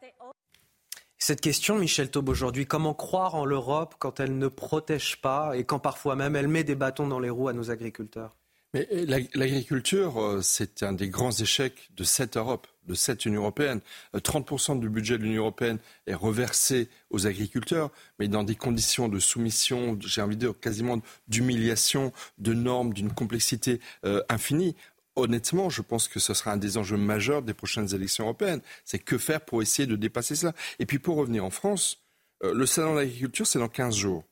[1.19, 5.65] Cette question, Michel Taube, aujourd'hui, comment croire en l'Europe quand elle ne protège pas et
[5.65, 8.37] quand parfois même elle met des bâtons dans les roues à nos agriculteurs?
[8.75, 13.43] Mais euh, l'agriculture, euh, c'est un des grands échecs de cette Europe, de cette Union
[13.43, 13.81] européenne.
[14.15, 15.79] 30% euh, du budget de l'Union européenne
[16.09, 21.01] est reversé aux agriculteurs, mais dans des conditions de soumission, j'ai envie de dire quasiment
[21.29, 23.81] d'humiliation, de normes, d'une complexité
[24.29, 24.75] infinie
[25.17, 28.61] honnêtement, je pense que ce sera un des enjeux majeurs des prochaines élections européennes.
[28.85, 30.53] C'est que faire pour essayer de dépasser cela.
[30.81, 32.03] Et puis pour revenir en France,
[32.43, 34.25] le salon de l'agriculture, c'est dans 15 jours.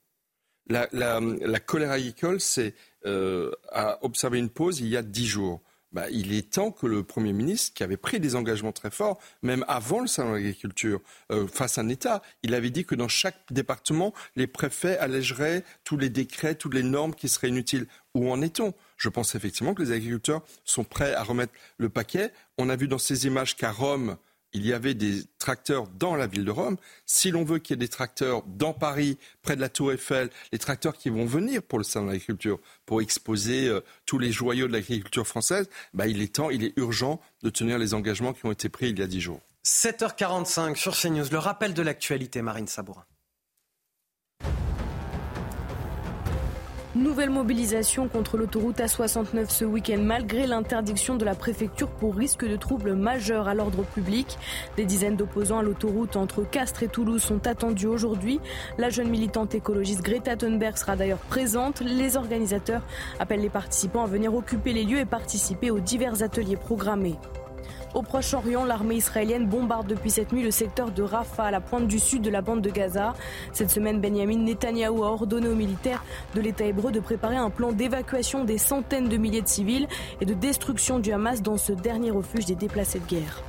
[0.68, 2.74] La, colère agricole, c'est
[3.06, 5.60] euh, à observer une pause il y a 10 jours.
[5.92, 9.18] Bah, il est temps que le Premier ministre, qui avait pris des engagements très forts,
[9.42, 11.00] même avant le salon de l'agriculture,
[11.30, 12.22] euh, fasse un État.
[12.42, 16.82] Il avait dit que dans chaque département, les préfets allégeraient tous les décrets, toutes les
[16.82, 17.86] normes qui seraient inutiles.
[18.14, 18.72] Où en est-on?
[18.96, 22.32] Je pense effectivement que les agriculteurs sont prêts à remettre le paquet.
[22.56, 24.16] On a vu dans ces images qu'à Rome,
[24.52, 26.76] il y avait des tracteurs dans la ville de Rome.
[27.06, 30.30] Si l'on veut qu'il y ait des tracteurs dans Paris, près de la Tour Eiffel,
[30.52, 34.32] les tracteurs qui vont venir pour le salon de l'agriculture, pour exposer euh, tous les
[34.32, 38.32] joyaux de l'agriculture française, bah, il est temps, il est urgent de tenir les engagements
[38.32, 39.40] qui ont été pris il y a dix jours.
[39.64, 43.04] 7h45 sur CNews, le rappel de l'actualité, Marine Sabourin.
[46.94, 52.54] Nouvelle mobilisation contre l'autoroute A69 ce week-end malgré l'interdiction de la préfecture pour risque de
[52.56, 54.36] troubles majeurs à l'ordre public.
[54.76, 58.40] Des dizaines d'opposants à l'autoroute entre Castres et Toulouse sont attendus aujourd'hui.
[58.76, 61.80] La jeune militante écologiste Greta Thunberg sera d'ailleurs présente.
[61.80, 62.82] Les organisateurs
[63.18, 67.16] appellent les participants à venir occuper les lieux et participer aux divers ateliers programmés.
[67.94, 71.86] Au Proche-Orient, l'armée israélienne bombarde depuis cette nuit le secteur de Rafah, à la pointe
[71.86, 73.12] du sud de la bande de Gaza.
[73.52, 76.02] Cette semaine, Benjamin Netanyahou a ordonné aux militaires
[76.34, 79.88] de l'État hébreu de préparer un plan d'évacuation des centaines de milliers de civils
[80.22, 83.42] et de destruction du Hamas dans ce dernier refuge des déplacés de guerre.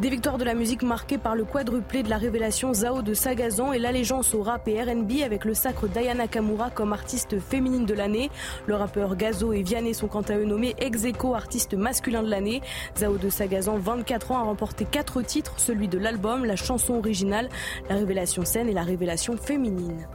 [0.00, 3.72] Des victoires de la musique marquées par le quadruplé de la révélation Zao de Sagazan
[3.72, 7.94] et l'allégeance au rap et RB avec le sacre d'Ayana Kamura comme artiste féminine de
[7.94, 8.28] l'année.
[8.66, 12.28] Le rappeur Gazo et Vianney sont quant à eux nommés ex aequo artiste masculin de
[12.28, 12.60] l'année.
[12.98, 17.48] Zao de Sagazan, 24 ans, a remporté quatre titres, celui de l'album, la chanson originale,
[17.88, 20.08] la révélation scène et la révélation féminine.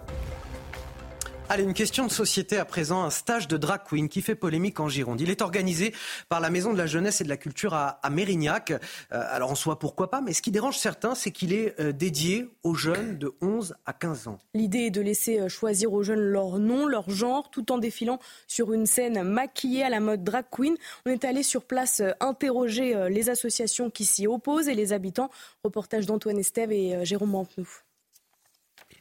[1.52, 4.80] Allez, une question de société à présent, un stage de drag queen qui fait polémique
[4.80, 5.20] en Gironde.
[5.20, 5.96] Il est organisé
[6.30, 8.70] par la Maison de la Jeunesse et de la Culture à, Mérignac.
[8.70, 8.78] Euh,
[9.10, 12.48] alors en soi, pourquoi pas, mais ce qui dérange certains, c'est qu'il est, euh, dédié
[12.62, 14.38] aux jeunes de 11 à 15 ans.
[14.54, 18.20] L'idée est de laisser euh, choisir aux jeunes leur nom, leur genre, tout en défilant
[18.46, 20.76] sur une scène maquillée à la mode drag queen.
[21.08, 25.32] On est allé sur place interroger les associations qui s'y opposent et les habitants.
[25.64, 27.68] Reportage d'Antoine Estève et Jérôme Mampenou.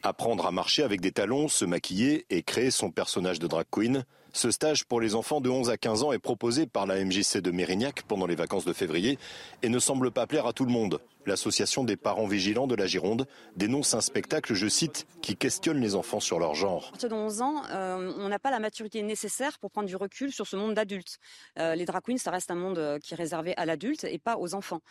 [0.01, 4.05] Apprendre à marcher avec des talons, se maquiller et créer son personnage de drag queen.
[4.31, 7.39] Ce stage pour les enfants de 11 à 15 ans est proposé par la MJC
[7.39, 9.17] de Mérignac pendant les vacances de février
[9.63, 11.01] et ne semble pas plaire à tout le monde.
[11.25, 15.95] L'association des parents vigilants de la Gironde dénonce un spectacle, je cite, qui questionne les
[15.95, 16.85] enfants sur leur genre.
[16.87, 19.95] À partir de 11 ans, euh, on n'a pas la maturité nécessaire pour prendre du
[19.95, 21.17] recul sur ce monde d'adultes.
[21.57, 24.19] Euh, les drag queens, ça reste un monde euh, qui est réservé à l'adulte et
[24.19, 24.81] pas aux enfants.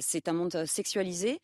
[0.00, 1.40] c'est un monde sexualisé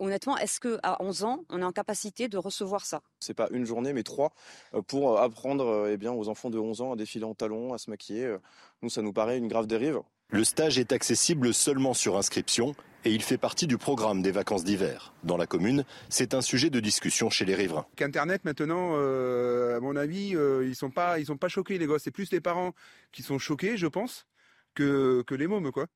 [0.00, 3.02] honnêtement, est-ce que à 11 ans, on est en capacité de recevoir ça?
[3.20, 4.32] C'est pas une journée, mais trois
[4.74, 7.34] euh, pour euh, apprendre euh, eh bien, aux enfants de 11 ans à défiler en
[7.34, 8.36] talons, à se maquiller.
[8.82, 10.00] Nous, ça nous paraît une grave dérive.
[10.30, 12.74] Le stage est accessible seulement sur inscription
[13.04, 15.12] et il fait partie du programme des vacances d'hiver.
[15.24, 17.86] Dans la commune, c'est un sujet de discussion chez les riverains.
[17.96, 22.02] Qu'Internet, maintenant, à mon avis, ils sont pas, ils sont pas choqués, les gosses.
[22.02, 22.74] C'est plus les parents
[23.10, 24.26] qui sont choqués, je pense,
[24.74, 25.86] que, que les mômes, quoi.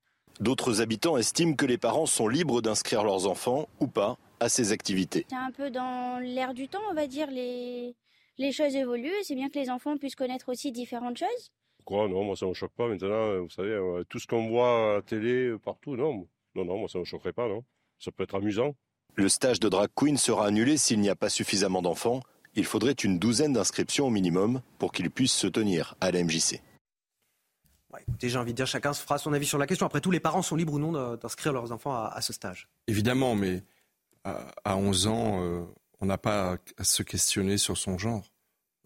[0.40, 4.72] D'autres habitants estiment que les parents sont libres d'inscrire leurs enfants ou pas à ces
[4.72, 5.26] activités.
[5.28, 7.30] C'est un peu dans l'air du temps, on va dire.
[7.30, 7.94] Les,
[8.38, 9.12] les choses évoluent.
[9.22, 11.52] C'est bien que les enfants puissent connaître aussi différentes choses.
[11.84, 12.88] Quoi Non, moi ça ne me choque pas.
[12.88, 16.26] Maintenant, vous savez, euh, tout ce qu'on voit à la télé, euh, partout, non.
[16.56, 17.62] Non, non, moi ça ne me choquerait pas, non.
[18.00, 18.74] Ça peut être amusant.
[19.14, 22.20] Le stage de drag queen sera annulé s'il n'y a pas suffisamment d'enfants.
[22.56, 26.60] Il faudrait une douzaine d'inscriptions au minimum pour qu'ils puissent se tenir à la MJC
[28.00, 29.86] écoutez, j'ai envie de dire, chacun se fera son avis sur la question.
[29.86, 32.68] Après tout, les parents sont libres ou non d'inscrire leurs enfants à, ce stage.
[32.86, 33.62] Évidemment, mais
[34.24, 35.64] à, 11 ans, euh,
[36.00, 38.24] on n'a pas à se questionner sur son genre.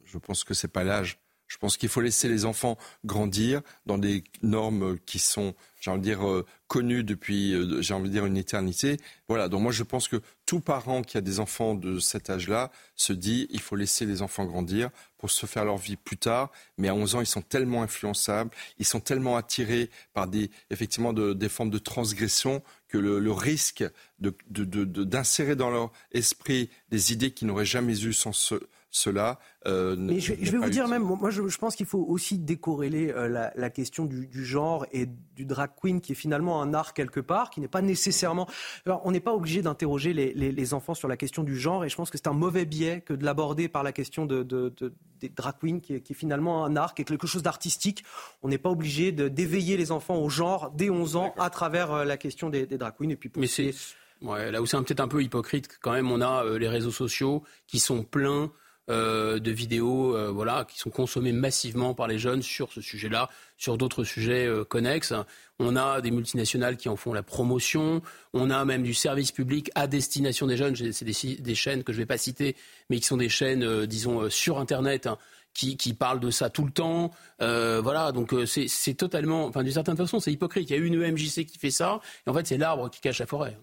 [0.04, 1.18] Je pense que c'est pas l'âge.
[1.48, 6.00] Je pense qu'il faut laisser les enfants grandir dans des normes qui sont, j'ai envie
[6.00, 8.98] de dire, euh, connues depuis, euh, j'ai envie de dire, une éternité.
[9.28, 9.48] Voilà.
[9.48, 13.14] Donc moi, je pense que tout parent qui a des enfants de cet âge-là se
[13.14, 16.52] dit, il faut laisser les enfants grandir pour se faire leur vie plus tard.
[16.76, 21.14] Mais à 11 ans, ils sont tellement influençables, ils sont tellement attirés par des, effectivement,
[21.14, 23.84] des formes de transgression que le, risque
[24.18, 28.54] d'insérer dans leur esprit des idées qu'ils n'auraient jamais eues sans ce,
[28.90, 29.38] cela.
[29.66, 33.50] Euh, Mais je, vais vous dire même, moi je, pense qu'il faut aussi décorréler euh,
[33.54, 37.50] la, question du, genre et du drag queen qui est finalement un art quelque part,
[37.50, 38.48] qui n'est pas nécessairement...
[38.86, 41.96] Alors, on n'est pas obligé d'interroger les, enfants sur la question du genre et je
[41.96, 44.42] pense que c'est un mauvais biais que de l'aborder par la question de,
[45.20, 48.04] des drag queens qui est, finalement un art, qui est quelque chose d'artistique.
[48.42, 52.04] On n'est pas obligé d'éveiller les enfants au genre dès 11 ans à travers euh,
[52.04, 53.10] la question des, drag queens.
[53.10, 53.72] Et puis Mais c'est...
[54.22, 57.80] là où c'est peut-être un peu hypocrite, quand même, on a les réseaux sociaux qui
[57.80, 58.50] sont pleins
[58.90, 63.28] euh, de vidéos euh, voilà, qui sont consommées massivement par les jeunes sur ce sujet-là,
[63.58, 65.12] sur d'autres sujets euh, connexes.
[65.58, 68.00] On a des multinationales qui en font la promotion.
[68.32, 70.74] On a même du service public à destination des jeunes.
[70.74, 72.56] C'est des, chaînes que je ne vais pas citer,
[72.88, 75.06] mais qui sont des chaînes, disons, sur Internet.
[75.06, 75.18] Hein,
[75.54, 77.10] qui, qui, parlent de ça tout le temps.
[77.40, 80.70] voilà, donc c'est totalement, enfin d'une certaine façon, c'est hypocrite.
[80.70, 83.18] Il y a une EMJC qui fait ça, et en fait, c'est l'arbre qui cache
[83.18, 83.58] la forêt.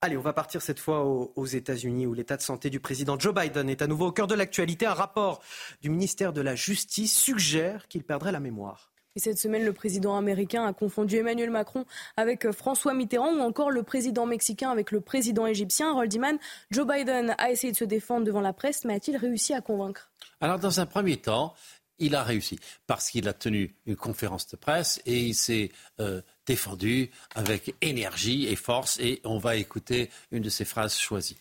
[0.00, 3.34] Allez, on va partir cette fois aux, États-Unis où l'état de santé du président Joe
[3.34, 4.86] Biden est à nouveau au cœur de l'actualité.
[4.86, 5.42] Un rapport
[5.82, 8.92] du ministère de la Justice suggère qu'il perdrait la mémoire.
[9.16, 11.84] Et cette semaine, le président américain a confondu Emmanuel Macron
[12.16, 15.92] avec euh, François Mitterrand ou encore le président mexicain avec le président égyptien.
[15.92, 16.38] Roldiman,
[16.70, 20.12] Joe Biden a essayé de se défendre devant la presse, mais a-t-il réussi à convaincre?
[20.40, 21.54] Alors, dans un premier temps,
[21.98, 25.70] il a réussi parce qu'il a tenu une conférence de presse et il s'est
[26.00, 31.38] euh, défendu avec énergie et force et on va écouter une de ses phrases choisies.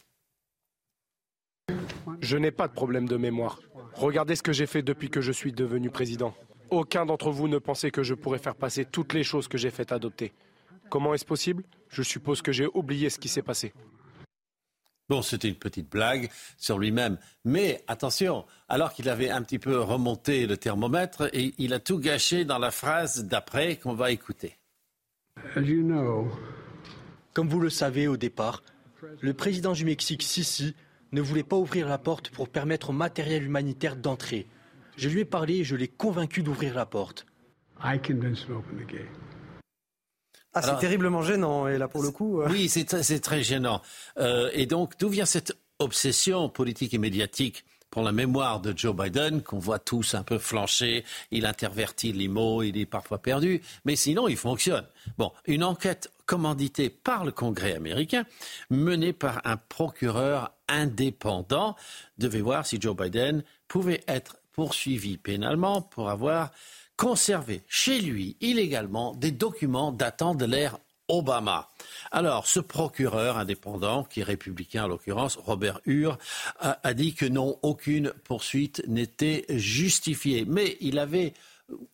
[2.21, 3.59] Je n'ai pas de problème de mémoire.
[3.93, 6.33] Regardez ce que j'ai fait depuis que je suis devenu président.
[6.69, 9.69] Aucun d'entre vous ne pensait que je pourrais faire passer toutes les choses que j'ai
[9.69, 10.33] faites adopter.
[10.89, 11.63] Comment est-ce possible?
[11.89, 13.73] Je suppose que j'ai oublié ce qui s'est passé.
[15.09, 17.17] Bon, c'était une petite blague sur lui-même.
[17.45, 21.99] Mais attention, alors qu'il avait un petit peu remonté le thermomètre, et il a tout
[21.99, 24.57] gâché dans la phrase d'après qu'on va écouter.
[27.33, 28.63] Comme vous le savez au départ,
[29.21, 30.75] le président du Mexique, Sisi,
[31.13, 34.47] ne voulait pas ouvrir la porte pour permettre au matériel humanitaire d'entrer.
[34.97, 37.25] Je lui ai parlé et je l'ai convaincu d'ouvrir la porte.
[40.57, 42.41] Ah, c'est terriblement gênant, et là pour le coup.
[42.41, 43.81] Euh, oui, c'est très gênant.
[44.17, 48.95] Euh, et donc, d'où vient cette obsession politique et médiatique pour la mémoire de Joe
[48.95, 53.61] Biden, qu'on voit tous un peu flancher, il intervertit les mots, il est parfois perdu,
[53.85, 54.85] mais sinon il fonctionne.
[55.17, 58.25] Bon, une enquête commanditée par le Congrès américain,
[58.69, 61.75] menée par un procureur indépendant,
[62.17, 66.51] devait voir si Joe Biden pouvait être poursuivi pénalement pour avoir
[66.97, 71.69] conservé chez lui illégalement des documents datant de l'ère Obama.
[72.11, 76.17] Alors, ce procureur indépendant, qui est républicain en l'occurrence, Robert Hur,
[76.59, 80.45] a, dit que non, aucune poursuite n'était justifiée.
[80.45, 81.33] Mais il avait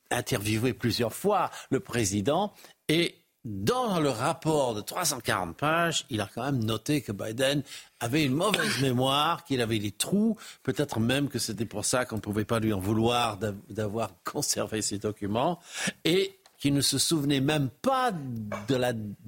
[0.10, 2.54] interviewé plusieurs fois le président
[2.90, 7.62] et dans le rapport de 340 pages, il a quand même noté que Biden
[8.00, 12.16] avait une mauvaise mémoire, qu'il avait des trous, peut-être même que c'était pour ça qu'on
[12.18, 13.38] ne pouvait pas lui en vouloir
[13.70, 15.60] d'avoir conservé ses documents,
[16.06, 18.76] et qu'il ne se souvenait même pas de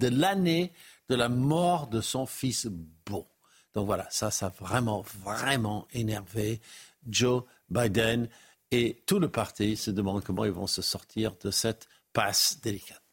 [0.07, 0.71] l'année
[1.09, 2.67] de, de la mort de son fils
[3.05, 3.27] Beau.
[3.73, 6.61] Donc voilà, ça, ça a vraiment, vraiment énervé
[7.05, 8.29] Joe Biden,
[8.71, 13.04] et tout le parti se demande comment ils vont se sortir de cette passe délicate.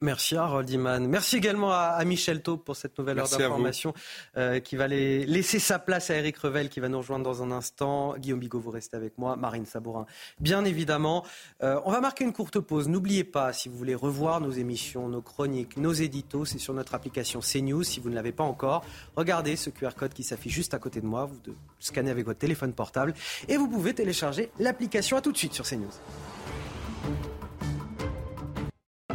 [0.00, 1.08] Merci Harold Iman.
[1.08, 3.94] Merci également à, Michel Taube pour cette nouvelle heure d'information
[4.36, 7.50] euh, qui va laisser sa place à Eric Revel qui va nous rejoindre dans un
[7.50, 8.16] instant.
[8.16, 9.34] Guillaume Bigot, vous restez avec moi.
[9.34, 10.06] Marine Sabourin,
[10.38, 11.24] bien évidemment.
[11.64, 12.86] Euh, on va marquer une courte pause.
[12.86, 16.94] N'oubliez pas, si vous voulez revoir nos émissions, nos chroniques, nos éditos, c'est sur notre
[16.94, 17.82] application CNews.
[17.82, 18.84] Si vous ne l'avez pas encore,
[19.16, 21.24] regardez ce QR code qui s'affiche juste à côté de moi.
[21.24, 23.14] Vous scannez avec votre téléphone portable
[23.48, 25.16] et vous pouvez télécharger l'application.
[25.16, 25.90] À tout de suite sur CNews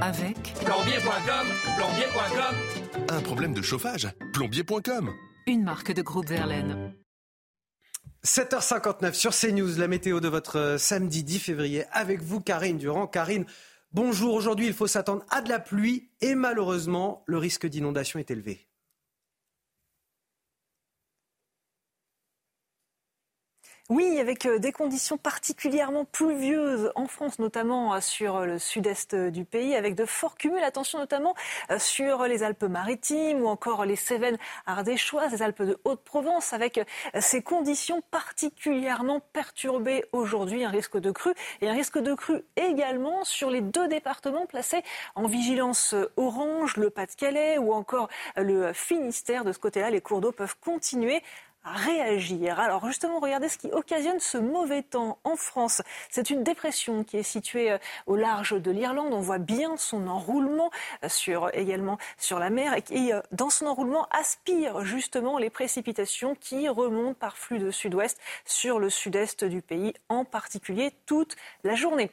[0.04, 1.48] avec plombier.com,
[1.78, 3.06] plombier.com.
[3.10, 5.14] Un problème de chauffage Plombier.com.
[5.48, 6.94] Une marque de groupe Verlaine.
[8.26, 13.08] 7h59 sur CNews, la météo de votre euh, samedi 10 février avec vous, Karine Durand.
[13.08, 13.46] Karine,
[13.94, 14.34] bonjour.
[14.34, 18.68] Aujourd'hui, il faut s'attendre à de la pluie et malheureusement, le risque d'inondation est élevé.
[23.90, 29.44] Oui, avec euh, des conditions particulièrement pluvieuses en France, notamment euh, sur le sud-est du
[29.44, 30.64] pays, avec de forts cumuls.
[30.64, 31.36] Attention notamment
[31.70, 36.80] euh, sur les Alpes-Maritimes ou encore les Cévennes ardéchoises, les Alpes de Haute-Provence, avec
[37.20, 43.26] ces conditions particulièrement perturbées aujourd'hui, un risque de crue et un risque de crue également
[43.26, 44.82] sur les deux départements placés
[45.16, 48.08] en vigilance orange, le Pas-de-Calais ou encore
[48.38, 49.44] le Finistère.
[49.44, 51.22] De ce côté-là, les cours d'eau peuvent continuer
[51.64, 52.60] réagir.
[52.60, 55.82] Alors justement, regardez ce qui occasionne ce mauvais temps en France.
[56.10, 59.14] C'est une dépression qui est située euh, au large de l'Irlande.
[59.14, 60.72] On voit bien son enroulement
[61.04, 65.50] euh, sur, également sur la mer et qui, euh, dans son enroulement, aspire justement les
[65.50, 71.36] précipitations qui remontent par flux de sud-ouest sur le sud-est du pays, en particulier toute
[71.64, 72.12] la journée.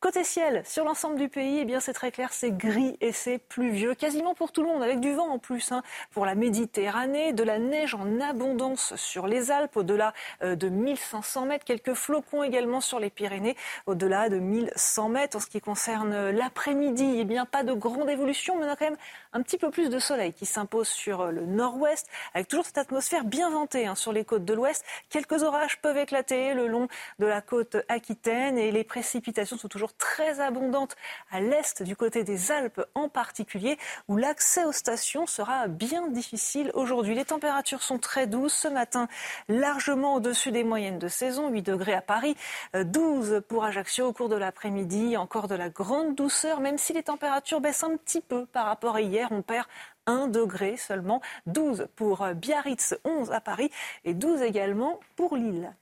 [0.00, 3.96] Côté ciel, sur l'ensemble du pays, eh c'est très clair, c'est gris et c'est pluvieux,
[3.96, 7.42] quasiment pour tout le monde, avec du vent en plus hein, pour la Méditerranée, de
[7.42, 10.14] la neige en abondance sur les Alpes, au-delà
[10.44, 13.56] euh, de 1500 mètres, quelques flocons également sur les Pyrénées,
[13.86, 15.36] au-delà de 1100 mètres.
[15.36, 18.84] En ce qui concerne euh, l'après-midi, eh pas de grande évolution, mais on a quand
[18.84, 18.98] même
[19.32, 22.78] un petit peu plus de soleil qui s'impose sur euh, le nord-ouest, avec toujours cette
[22.78, 24.84] atmosphère bien ventée hein, sur les côtes de l'ouest.
[25.10, 26.86] Quelques orages peuvent éclater le long
[27.18, 30.96] de la côte aquitaine et les précipitations sont toujours très abondante
[31.30, 33.78] à l'est du côté des Alpes en particulier,
[34.08, 37.14] où l'accès aux stations sera bien difficile aujourd'hui.
[37.14, 39.08] Les températures sont très douces ce matin,
[39.48, 42.36] largement au-dessus des moyennes de saison, 8 degrés à Paris,
[42.74, 47.02] 12 pour Ajaccio au cours de l'après-midi, encore de la grande douceur, même si les
[47.02, 49.66] températures baissent un petit peu par rapport à hier, on perd
[50.06, 53.70] 1 degré seulement, 12 pour Biarritz, 11 à Paris
[54.04, 55.74] et 12 également pour Lille.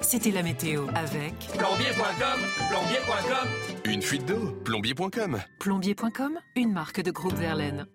[0.00, 2.40] C'était la météo avec plombier.com,
[2.70, 3.48] plombier.com.
[3.92, 5.40] Une fuite d'eau, plombier.com.
[5.58, 7.86] Plombier.com, une marque de groupe Verlaine.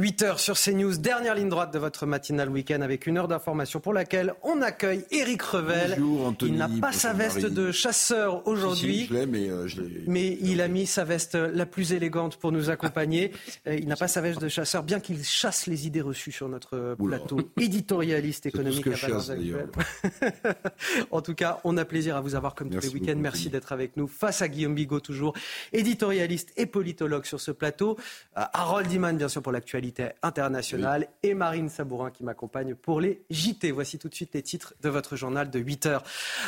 [0.00, 3.92] 8h sur CNews, dernière ligne droite de votre matinale week-end avec une heure d'information pour
[3.92, 5.96] laquelle on accueille Éric Revel.
[5.98, 7.54] Bonjour, Anthony, il n'a pas sa veste Marie.
[7.54, 9.00] de chasseur aujourd'hui.
[9.00, 9.68] Si, si, mais euh,
[10.06, 13.32] Mais il a mis sa veste la plus élégante pour nous accompagner.
[13.66, 16.48] Euh, Il n'a pas sa veste de chasseur, bien qu'il chasse les idées reçues sur
[16.48, 19.30] notre plateau éditorialiste économique que à chasse,
[21.10, 23.18] en tout cas, on a plaisir à vous avoir comme tous les week-ends.
[23.18, 25.34] Merci d'être avec nous face à Guillaume Bigot, toujours
[25.72, 27.98] éditorialiste et politologue sur ce plateau.
[28.38, 29.89] Euh, Harold Iman, bien sûr, pour l'actualité
[30.22, 31.08] internationale.
[31.22, 33.70] Et Marine Sabourin qui m'accompagne pour les JT.
[33.72, 36.02] Voici tout de suite les titres de votre journal de 8 heures.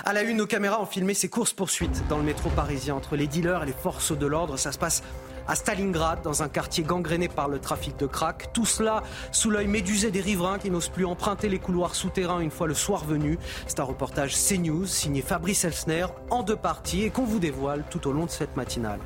[0.05, 3.27] À la une, nos caméras ont filmé ces courses-poursuites dans le métro parisien entre les
[3.27, 4.57] dealers et les forces de l'ordre.
[4.57, 5.03] Ça se passe
[5.47, 8.53] à Stalingrad, dans un quartier gangréné par le trafic de crack.
[8.53, 9.03] Tout cela
[9.33, 12.75] sous l'œil médusé des riverains qui n'osent plus emprunter les couloirs souterrains une fois le
[12.75, 13.39] soir venu.
[13.67, 18.07] C'est un reportage CNews signé Fabrice Elsner en deux parties et qu'on vous dévoile tout
[18.07, 19.01] au long de cette matinale.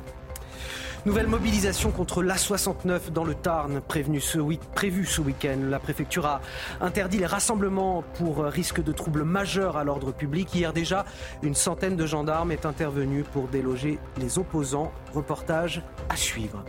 [1.07, 5.57] Nouvelle mobilisation contre l'A69 dans le Tarn prévue ce week-end.
[5.69, 6.41] La préfecture a
[6.81, 10.53] interdit les rassemblements pour euh, risque de troubles majeurs à l'ordre public.
[10.53, 11.05] Hier déjà,
[11.43, 14.91] une centaine de gendarmes est intervenue pour déloger les opposants.
[15.13, 16.65] Reportage à suivre.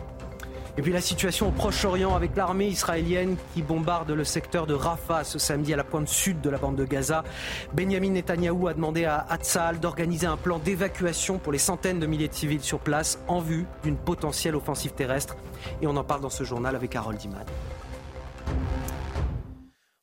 [0.78, 5.24] Et puis la situation au Proche-Orient avec l'armée israélienne qui bombarde le secteur de Rafah
[5.24, 7.24] ce samedi à la pointe sud de la bande de Gaza.
[7.72, 12.28] Benjamin Netanyahou a demandé à Hatzal d'organiser un plan d'évacuation pour les centaines de milliers
[12.28, 15.36] de civils sur place en vue d'une potentielle offensive terrestre.
[15.82, 17.44] Et on en parle dans ce journal avec Harold Iman.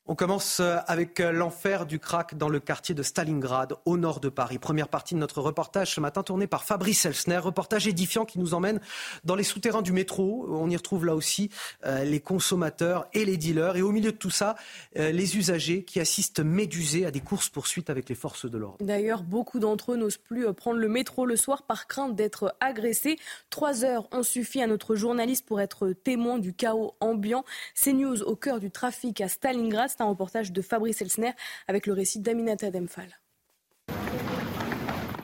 [0.07, 4.19] On commence euh, avec euh, l'enfer du crack dans le quartier de Stalingrad, au nord
[4.19, 4.59] de Paris.
[4.59, 8.53] Première partie de notre reportage ce matin tourné par Fabrice Elsner, reportage édifiant qui nous
[8.53, 8.79] emmène
[9.23, 10.45] dans les souterrains du métro.
[10.47, 11.49] On y retrouve là aussi
[11.87, 13.77] euh, les consommateurs et les dealers.
[13.77, 14.55] Et au milieu de tout ça,
[14.95, 18.77] les usagers qui assistent médusés à des courses-poursuites avec les forces de l'ordre.
[18.81, 23.17] D'ailleurs, beaucoup d'entre eux n'osent plus prendre le métro le soir par crainte d'être agressés.
[23.49, 27.43] Trois heures ont suffi à notre journaliste pour être témoin du chaos ambiant.
[27.73, 29.89] CNews au cœur du trafic à Stalingrad.
[29.99, 31.31] Un reportage de Fabrice Elsner
[31.67, 33.09] avec le récit d'Aminata Demphal.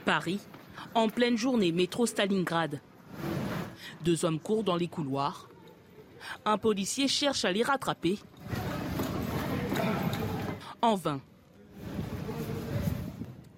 [0.05, 0.39] Paris,
[0.93, 2.79] en pleine journée, métro Stalingrad.
[4.03, 5.49] Deux hommes courent dans les couloirs.
[6.45, 8.19] Un policier cherche à les rattraper.
[10.81, 11.21] En vain.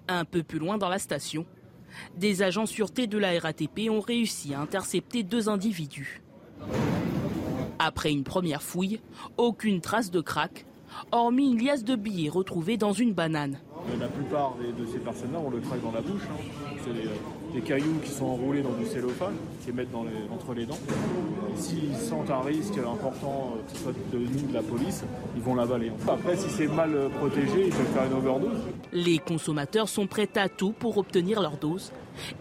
[0.08, 1.46] Un peu plus loin dans la station,
[2.16, 6.22] des agents sûreté de la RATP ont réussi à intercepter deux individus.
[7.78, 9.00] Après une première fouille,
[9.36, 10.66] aucune trace de crack,
[11.12, 13.58] hormis une liasse de billets retrouvée dans une banane.
[14.00, 16.22] La plupart de ces personnes-là ont le crack dans la bouche.
[16.30, 16.72] hein.
[16.82, 17.12] C'est des, euh,
[17.52, 20.78] des cailloux qui sont enroulés dans du cellophane, qui mettent dans les- entre les dents.
[21.56, 25.04] S'ils sentent un risque important, euh, que ce soit de nous, de la police,
[25.36, 25.92] ils vont l'avaler.
[26.08, 28.58] Après, si c'est mal euh, protégé, ils peuvent faire une overdose.
[28.94, 31.92] Les consommateurs sont prêts à tout pour obtenir leur dose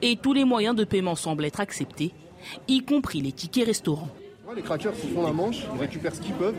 [0.02, 2.14] et tous les moyens de paiement semblent être acceptés,
[2.70, 4.10] y compris les tickets restaurants.
[4.56, 6.54] Les craqueurs se font la manche, ils récupèrent ce qu'ils peuvent.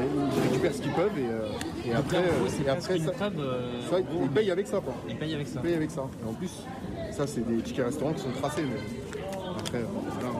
[0.00, 3.30] Et récupèrent ce qu'ils peuvent et, euh, et après, euh, et après ça, ça,
[4.22, 4.80] ils payent avec ça.
[4.80, 4.94] Quoi.
[5.08, 5.60] Ils payent avec ça.
[5.60, 6.06] Ils payent avec ça.
[6.22, 6.50] Et en plus,
[7.10, 8.62] ça c'est des tickets restaurants qui sont tracés.
[8.62, 9.86] Mais après, euh,
[10.20, 10.34] voilà.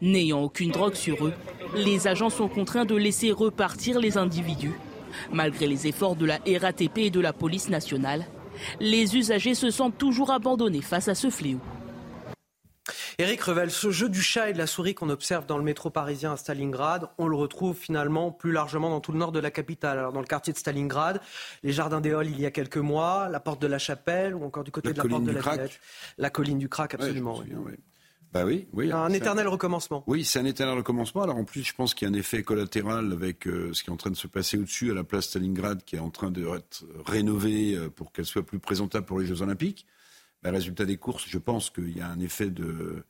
[0.00, 1.32] N'ayant aucune drogue sur eux,
[1.74, 4.78] les agents sont contraints de laisser repartir les individus.
[5.32, 8.26] Malgré les efforts de la RATP et de la police nationale,
[8.80, 11.58] les usagers se sentent toujours abandonnés face à ce fléau.
[13.18, 15.88] Éric Revel, ce jeu du chat et de la souris qu'on observe dans le métro
[15.88, 19.50] parisien à Stalingrad, on le retrouve finalement plus largement dans tout le nord de la
[19.50, 19.98] capitale.
[19.98, 21.22] Alors dans le quartier de Stalingrad,
[21.62, 24.44] les jardins des Halles il y a quelques mois, la porte de la Chapelle ou
[24.44, 25.50] encore du côté La de la porte colline de la.
[25.54, 25.80] Villette.
[26.18, 27.38] La colline du crack, Ouais, absolument.
[27.38, 27.72] oui.
[28.34, 28.92] Bah oui, oui.
[28.92, 30.04] Un éternel recommencement.
[30.06, 31.22] Oui, c'est un éternel recommencement.
[31.22, 33.88] Alors en plus, je pense qu'il y a un effet collatéral avec euh, ce qui
[33.88, 36.30] est en train de se passer au-dessus, à la place Stalingrad, qui est en train
[36.30, 39.86] d'être rénovée euh, pour qu'elle soit plus présentable pour les Jeux Olympiques.
[40.46, 43.02] Bah, résultat des courses, je pense qu'il y a un effet de,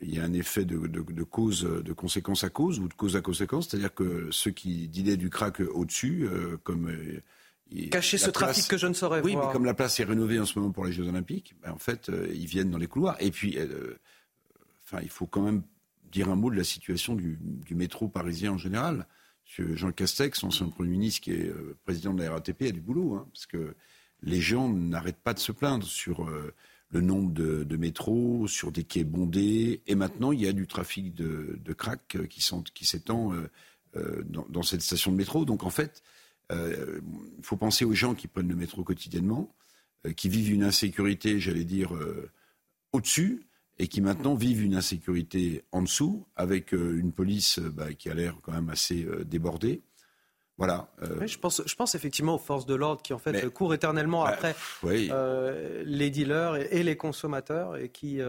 [0.00, 2.94] il y a un effet de, de, de cause, de conséquence à cause ou de
[2.94, 7.20] cause à conséquence, c'est-à-dire que ceux qui dilaient du crack au-dessus, euh, comme euh,
[7.92, 9.46] Cacher ce trafic que je ne saurais Oui, voir.
[9.46, 11.78] mais comme la place est rénovée en ce moment pour les Jeux Olympiques, ben, en
[11.78, 13.16] fait, euh, ils viennent dans les couloirs.
[13.20, 13.56] Et puis,
[14.84, 15.62] enfin, il faut quand même
[16.10, 19.06] dire un mot de la situation du, du métro parisien en général.
[19.46, 21.52] Monsieur Jean Castex, ancien Premier ministre qui est
[21.84, 23.76] président de la RATP, a du boulot, hein, parce que
[24.22, 26.28] les gens n'arrêtent pas de se plaindre sur
[26.92, 31.14] le nombre de, métros, sur des quais bondés, et maintenant il y a du trafic
[31.14, 33.50] de, crack euh, qui, s'étend euh,
[33.96, 35.44] euh, dans, cette station de métro.
[35.44, 36.02] Donc en fait,
[36.50, 37.00] il
[37.42, 39.54] faut penser aux gens qui prennent le métro quotidiennement,
[40.16, 41.94] qui vivent une insécurité, j'allais dire,
[42.92, 43.46] au-dessus,
[43.78, 48.36] et qui maintenant vivent une insécurité en dessous, avec une police bah, qui a l'air
[48.42, 49.80] quand même assez débordée.
[50.62, 50.88] Voilà.
[51.26, 54.30] je, pense, je pense effectivement aux forces de l'ordre qui en fait courent éternellement bah,
[54.30, 54.54] après
[55.84, 58.20] les dealers et, les consommateurs et qui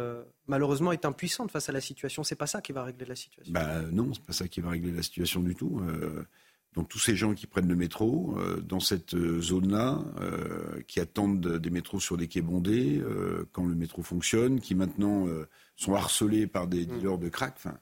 [0.48, 2.24] malheureusement est impuissante face à la situation.
[2.24, 3.54] C'est pas ça qui va régler la situation.
[3.54, 5.82] Bah, non, c'est pas ça qui va régler la situation du tout.
[6.76, 11.00] Donc tous ces gens qui prennent le métro euh, dans cette euh, zone-là, euh, qui
[11.00, 13.02] attendent des métros sur des quais bondés
[13.52, 15.28] quand le métro fonctionne, qui maintenant
[15.76, 16.98] sont harcelés par des mm.
[16.98, 17.54] dealers de crack.
[17.58, 17.78] Enfin,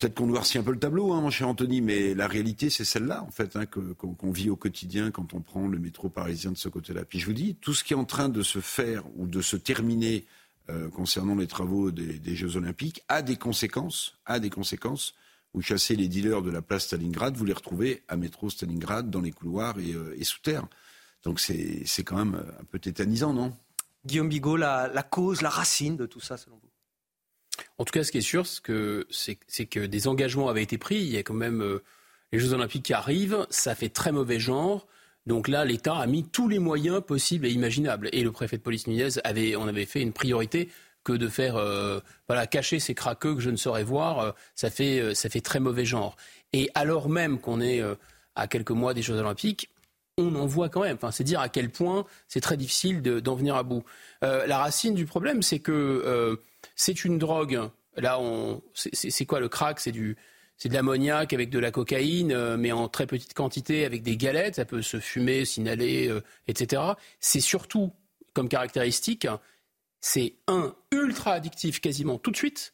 [0.00, 2.84] peut-être qu'on noircit un peu le tableau, hein, mon cher Anthony, mais la réalité c'est
[2.84, 6.58] celle-là en fait hein, qu'on vit au quotidien quand on prend le métro parisien de
[6.58, 7.04] ce côté-là.
[7.04, 9.40] Puis je vous dis, tout ce qui est en train de se faire ou de
[9.40, 10.24] se terminer
[10.94, 15.14] concernant les travaux des, des Jeux Olympiques a des conséquences, a des conséquences
[15.52, 19.20] vous chassez les dealers de la place Stalingrad, vous les retrouvez à métro Stalingrad, dans
[19.20, 20.66] les couloirs et, euh, sous terre.
[21.24, 23.56] Donc c'est quand même un peu tétanisant, non?
[24.06, 26.69] Guillaume Bigot, la, cause, la racine de tout ça, selon vous?
[27.78, 30.96] En tout cas, ce qui est sûr, c'est que, des engagements avaient été pris.
[30.96, 31.82] Il y a quand même euh,
[32.32, 34.86] les Jeux Olympiques qui arrivent, ça fait très mauvais genre.
[35.26, 38.08] Donc là, l'État a mis tous les moyens possibles et imaginables.
[38.12, 40.68] Et le préfet de police Nunez avait, on avait fait une priorité
[41.04, 44.68] que de faire euh, voilà cacher ces craqueux que je ne saurais voir, euh, ça
[44.68, 46.16] fait ça fait très mauvais genre.
[46.52, 47.82] Et alors même qu'on est
[48.34, 49.70] à quelques mois des Jeux Olympiques,
[50.18, 50.98] on en voit quand même.
[51.12, 53.84] C'est dire à quel point c'est très difficile d'en venir à bout.
[54.20, 56.38] la racine du problème, c'est que
[56.80, 57.60] c'est une drogue.
[57.96, 59.80] Là, on c'est quoi le crack?
[59.80, 60.16] C'est du
[60.56, 64.56] c'est de l'ammoniac avec de la cocaïne, mais en très petite quantité, avec des galettes.
[64.56, 66.14] Ça peut se fumer, s'inhaler,
[66.48, 66.82] etc.
[67.18, 67.92] C'est surtout
[68.34, 69.26] comme caractéristique
[70.00, 72.72] c'est un ultra addictif quasiment tout de suite.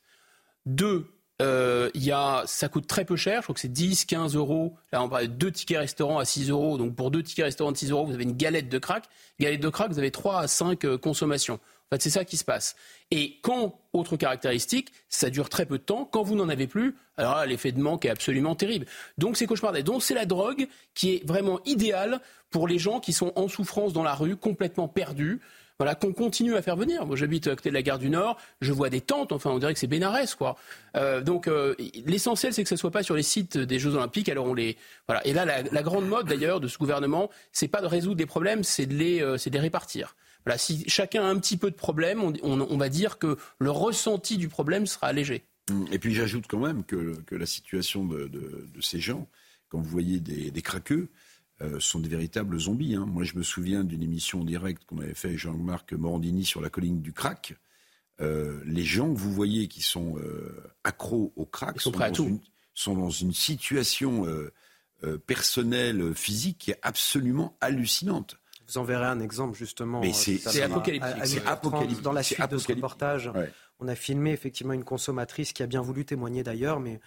[0.64, 1.06] Deux,
[1.42, 4.76] euh, y a, ça coûte très peu cher, je crois que c'est 10, 15 euros.
[4.92, 6.78] Là, on parle de deux tickets restaurants à 6 euros.
[6.78, 9.04] Donc, pour deux tickets restaurants de 6 euros, vous avez une galette de crack.
[9.40, 11.60] Galette de crack, vous avez 3 à 5 euh, consommations.
[11.90, 12.74] En fait, c'est ça qui se passe.
[13.10, 16.04] Et quand, autre caractéristique, ça dure très peu de temps.
[16.04, 18.86] Quand vous n'en avez plus, alors l'effet de manque est absolument terrible.
[19.18, 19.86] Donc, c'est cauchemardesque.
[19.86, 23.92] Donc, c'est la drogue qui est vraiment idéale pour les gens qui sont en souffrance
[23.92, 25.40] dans la rue, complètement perdus
[25.78, 27.06] voilà, qu'on continue à faire venir.
[27.06, 29.58] Moi, j'habite à côté de la gare du Nord, je vois des tentes, enfin, on
[29.58, 30.56] dirait que c'est Bénarès, quoi.
[30.96, 31.74] Euh, donc, euh,
[32.06, 34.28] l'essentiel, c'est que ce soit pas sur les sites des Jeux Olympiques.
[34.28, 34.76] Alors, on les,
[35.06, 35.26] voilà.
[35.26, 38.64] Et là, la, grande mode, d'ailleurs, de ce gouvernement, c'est pas de résoudre des problèmes,
[38.64, 40.16] c'est de euh, c'est de les répartir.
[40.46, 44.38] Voilà, si chacun a un petit peu de problème, on, va dire que le ressenti
[44.38, 45.44] du problème sera allégé.
[45.70, 45.84] Mmh.
[45.90, 49.28] Et puis, j'ajoute quand même que, que la situation de, de, de, ces gens,
[49.68, 51.10] quand vous voyez des, des craqueux,
[51.62, 52.96] euh, sont des véritables zombies.
[52.96, 53.06] Hein.
[53.06, 56.68] Moi, je me souviens d'une émission directe qu'on avait fait avec Jean-Marc Morandini sur la
[56.68, 57.54] colline du crack.
[58.20, 62.40] Euh, les gens que vous voyez qui sont euh, accros au crack sont, dans une,
[62.74, 64.26] sont, dans une, situation
[65.26, 68.38] personnelle, physique qui est absolument hallucinante.
[68.68, 70.00] Vous en verrez un exemple justement.
[70.00, 72.02] Mais c'est apocalyptique.
[72.02, 73.30] Dans la suite de ce reportage,
[73.78, 77.00] on a filmé effectivement une consommatrice qui a bien voulu témoigner d'ailleurs, mais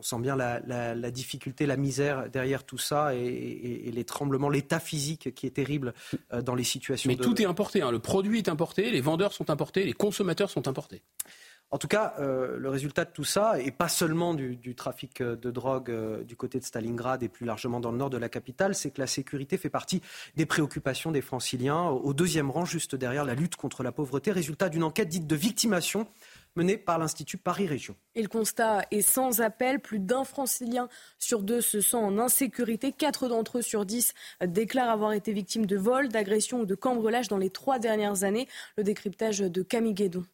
[0.00, 5.34] on sent bien la, difficulté, la misère derrière tout ça et, les tremblements, l'état physique
[5.34, 5.92] qui est terrible
[6.32, 7.08] euh, dans les situations.
[7.08, 7.90] Mais tout est importé, hein.
[7.90, 11.02] le produit est importé, les vendeurs sont importés, les consommateurs sont importés.
[11.72, 15.36] En tout cas, euh, le résultat de tout ça, et pas seulement du, trafic euh,
[15.36, 15.92] de drogue
[16.24, 19.00] du côté de Stalingrad et plus largement dans le nord de la capitale, c'est que
[19.00, 20.02] la sécurité fait partie
[20.34, 24.68] des préoccupations des franciliens, au deuxième rang, juste derrière la lutte contre la pauvreté, résultat
[24.68, 26.08] d'une enquête dite de victimation
[26.56, 27.94] menée par l'Institut Paris Région.
[28.16, 29.80] Et le constat est sans appel.
[29.80, 30.88] Plus d'un francilien
[31.18, 32.92] sur deux se sent en insécurité.
[32.92, 34.14] Quatre d'entre eux sur dix
[34.44, 38.48] déclarent avoir été victimes de vols, d'agressions ou de cambrelages dans les trois dernières années.
[38.76, 40.24] Le décryptage de Camille Guédon.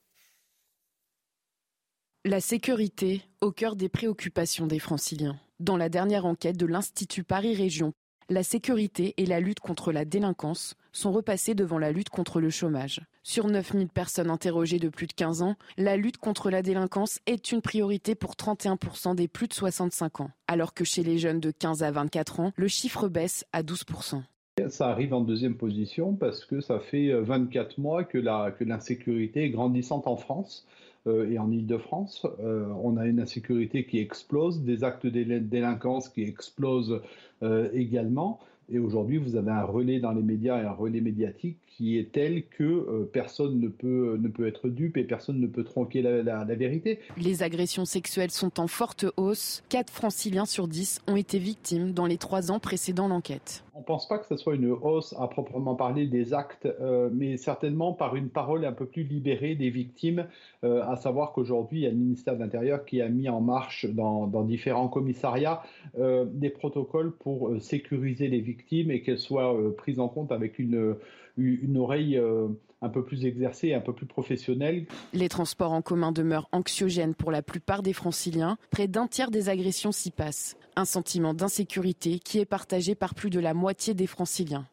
[2.29, 5.39] La sécurité au cœur des préoccupations des franciliens.
[5.61, 7.93] Dans la dernière enquête de l'Institut Paris Région,
[8.31, 12.51] la sécurité et la lutte contre la délinquance sont repassés devant la lutte contre le
[12.51, 13.01] chômage.
[13.23, 17.53] Sur 9000 personnes interrogées de plus de 15 ans, la lutte contre la délinquance est
[17.53, 21.53] une priorité pour 31% des plus de 65 ans, alors que chez les jeunes de
[21.53, 24.21] 15 à 24 ans, le chiffre baisse à 12%.
[24.69, 28.19] Ça arrive en deuxième position parce que ça fait 24 mois que
[28.65, 32.27] l'insécurité est grandissante en France euh, et en Ile-de-France.
[32.41, 37.01] Euh, on a une insécurité qui explose, des actes de délinquance qui explosent
[37.43, 38.41] euh, également.
[38.69, 42.11] Et aujourd'hui, vous avez un relais dans les médias et un relais médiatique qui est
[42.11, 46.01] tel que euh, personne ne peut, ne peut être dupe et personne ne peut tronquer
[46.01, 47.01] la, vérité.
[47.19, 49.63] Les agressions sexuelles sont en forte hausse.
[49.69, 53.63] 4 franciliens sur 10 ont été victimes dans les trois ans précédant l'enquête.
[53.75, 57.11] On ne pense pas que ce soit une hausse à proprement parler des actes, euh,
[57.13, 60.27] mais certainement par une parole un peu plus libérée des victimes,
[60.65, 63.43] euh, à savoir qu'aujourd'hui, il y a le ministère de l'Intérieur qui a mis en
[63.43, 65.63] marche dans, dans différents commissariats
[65.97, 70.97] des protocoles pour sécuriser les victimes et qu'elles soient prises en compte avec une
[71.37, 72.49] une oreille euh,
[72.83, 74.87] un peu plus exercée, un peu plus professionnelle.
[75.13, 78.59] Les transports en commun demeurent anxiogènes pour la plupart des franciliens.
[78.71, 80.57] Près d'un tiers des agressions s'y passent.
[80.77, 84.67] Un sentiment d'insécurité qui est partagé par plus de la moitié des franciliens.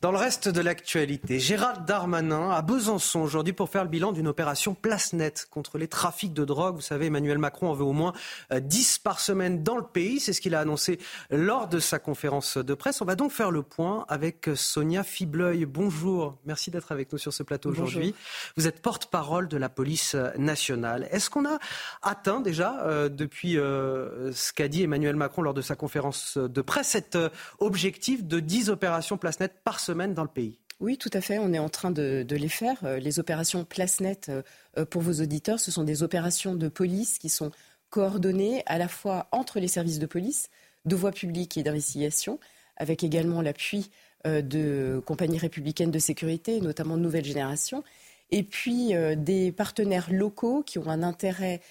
[0.00, 4.28] Dans le reste de l'actualité, Gérald Darmanin à Besançon aujourd'hui pour faire le bilan d'une
[4.28, 6.76] opération place nette contre les trafics de drogue.
[6.76, 8.12] Vous savez, Emmanuel Macron en veut au moins
[8.52, 10.20] 10 euh, par semaine dans le pays.
[10.20, 11.00] C'est ce qu'il a annoncé
[11.30, 13.00] lors de sa conférence de presse.
[13.00, 15.66] On va donc faire le point avec Sonia Fibleuil.
[15.66, 16.38] Bonjour.
[16.46, 18.14] Merci d'être avec nous sur ce plateau aujourd'hui.
[18.56, 21.08] Vous êtes porte-parole de la police nationale.
[21.10, 21.58] Est-ce qu'on a
[22.02, 26.62] atteint déjà, euh, depuis euh, ce qu'a dit Emmanuel Macron lors de sa conférence de
[26.62, 27.18] presse, cet
[27.58, 29.87] objectif de 10 opérations place nette par semaine?
[29.94, 30.58] Dans le pays.
[30.80, 31.38] Oui, tout à fait.
[31.38, 32.78] On est en train de, les faire.
[32.84, 34.42] Euh, les opérations Place Net, euh,
[34.78, 37.50] euh, pour vos auditeurs, ce sont des opérations de police qui sont
[37.90, 40.50] coordonnées à la fois entre les services de police,
[40.84, 42.38] de voie publique et d'investigation,
[42.76, 43.90] avec également l'appui
[44.24, 47.82] de compagnies républicaines de sécurité, notamment de Nouvelle Génération,
[48.30, 51.62] et puis des partenaires locaux qui ont un intérêt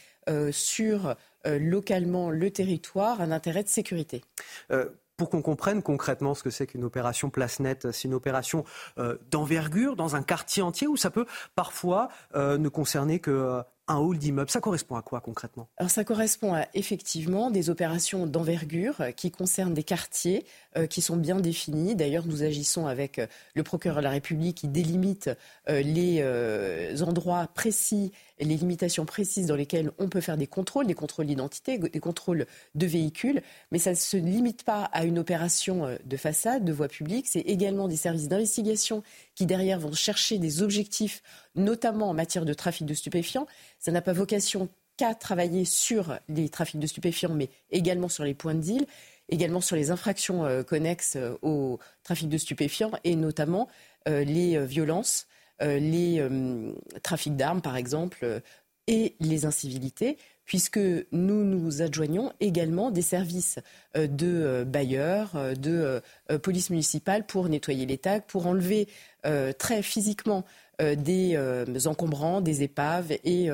[0.51, 1.15] sur
[1.45, 4.23] localement le territoire, un intérêt de sécurité
[5.17, 8.63] pour qu'on comprenne concrètement ce que c'est qu'une opération place nette, c'est une opération
[8.99, 11.25] euh, d'envergure dans un quartier entier où ça peut
[11.55, 14.49] parfois euh, ne concerner que euh, un hall d'immeuble.
[14.49, 15.67] Ça correspond à quoi concrètement?
[15.77, 20.45] Alors ça correspond à effectivement des opérations d'envergure qui concernent des quartiers
[20.89, 21.95] qui sont bien définis.
[21.95, 23.19] D'ailleurs, nous agissons avec
[23.55, 25.31] le procureur de la République qui délimite
[25.67, 26.23] les
[27.01, 31.77] endroits précis les limitations précises dans lesquelles on peut faire des contrôles, des contrôles d'identité,
[31.77, 32.45] des contrôles
[32.75, 33.41] de véhicules,
[33.71, 37.27] mais ça ne se limite pas à une opération euh, de façade, de voie publique,
[37.27, 39.03] c'est également des services d'investigation
[39.35, 41.23] qui derrière vont chercher des objectifs,
[41.57, 43.47] notamment en matière de trafic de stupéfiants.
[43.79, 48.33] Ça n'a pas vocation qu'à travailler sur les trafics de stupéfiants, mais également sur les
[48.33, 48.85] points de deal
[49.29, 53.67] également sur les infractions euh, connexes euh, au trafic de stupéfiants et notamment
[54.05, 55.27] les violences
[55.61, 56.71] euh, les euh,
[57.01, 58.39] trafics d'armes, par exemple, euh,
[58.85, 60.79] et les incivilités, puisque
[61.11, 63.59] nous nous adjoignons également des services
[63.95, 66.01] de bailleurs, de
[66.41, 68.87] police municipale pour nettoyer les tags, pour enlever
[69.59, 70.45] très physiquement
[70.79, 73.49] des encombrants, des épaves et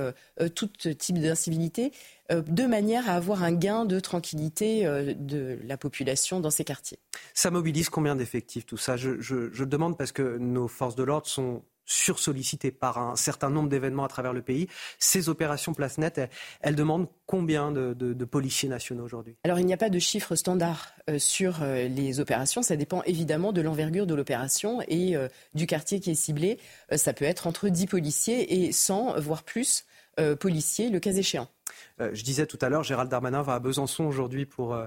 [0.56, 1.92] tout type d'incivilité,
[2.30, 4.86] de manière à avoir un gain de tranquillité
[5.18, 7.00] de la population dans ces quartiers.
[7.34, 8.98] Ça mobilise combien d'effectifs tout ça?
[8.98, 13.70] Je, je, demande parce que nos forces de l'ordre sont sursollicitées par un certain nombre
[13.70, 14.68] d'événements à travers le pays.
[15.00, 16.22] Ces opérations Place Net,
[16.62, 19.36] elles, demandent combien de, policiers nationaux aujourd'hui?
[19.44, 22.62] Alors il n'y a pas de chiffre standard euh, sur euh, les opérations.
[22.62, 26.60] Ça dépend évidemment de l'envergure de l'opération et euh, du quartier qui est ciblé.
[26.96, 29.86] ça peut être entre 10 policiers et 100, voire plus,
[30.40, 31.48] policiers, le cas échéant.
[32.00, 34.78] je disais tout à l'heure, Gérald Darmanin va à Besançon aujourd'hui pour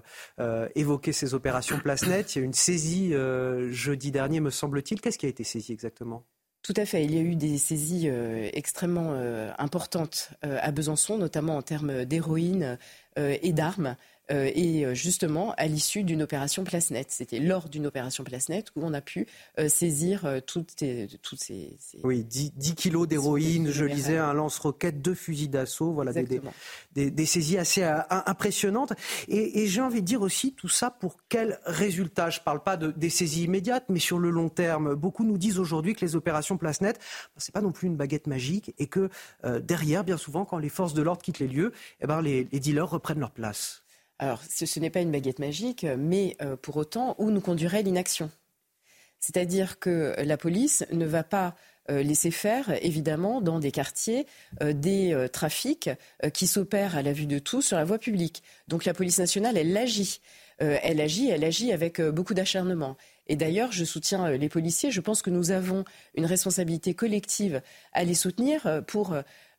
[0.75, 2.35] évoquer ces opérations Place Net.
[2.35, 3.13] Il y a eu une saisie
[3.71, 5.01] jeudi dernier, me semble-t-il.
[5.01, 6.25] Qu'est-ce qui a été saisi exactement?
[6.63, 7.05] Tout à fait.
[7.05, 11.63] Il y a eu des saisies euh, extrêmement euh, importantes euh, à Besançon, notamment en
[11.63, 12.79] termes d'héroïne
[13.19, 13.97] et d'armes.
[14.33, 17.09] Euh, et euh, justement à l'issue d'une opération Place Net.
[17.11, 19.27] C'était lors d'une opération Place Net où on a pu
[19.61, 20.75] euh, saisir toutes,
[21.23, 26.13] toutes ces, Oui, 10, 10 kilos d'héroïne, je lisais, un lance-roquette, deux fusils d'assaut, voilà,
[26.13, 26.41] des,
[26.95, 28.93] des, des, saisies assez impressionnantes.
[29.29, 32.31] Et, et j'ai envie de dire aussi tout ça pour quel résultat?
[32.31, 34.95] Je ne parle pas de, des saisies immédiates, mais sur le long terme.
[34.95, 37.87] Beaucoup nous disent aujourd'hui que les opérations Place Net, ben, ce n'est pas non plus
[37.87, 39.09] une baguette magique et que
[39.61, 42.61] derrière, bien souvent, quand les forces de l'ordre quittent les lieux, eh ben, les, les
[42.61, 43.86] dealers reprennent leur place.
[44.19, 48.31] Alors, ce, n'est pas une baguette magique, mais euh, pour autant, où nous conduirait l'inaction
[49.21, 51.55] C'est-à-dire que la police ne va pas
[51.91, 54.27] euh, laisser faire, évidemment, dans des quartiers,
[54.63, 55.91] euh, des trafics
[56.33, 58.43] qui s'opèrent à la vue de tous sur la voie publique.
[58.69, 60.21] Donc la police nationale, elle agit.
[60.59, 62.97] elle agit, elle agit avec beaucoup d'acharnement.
[63.27, 64.91] Et d'ailleurs, je soutiens les policiers.
[64.91, 65.85] Je pense que nous avons
[66.15, 67.61] une responsabilité collective
[67.93, 69.15] à les soutenir pour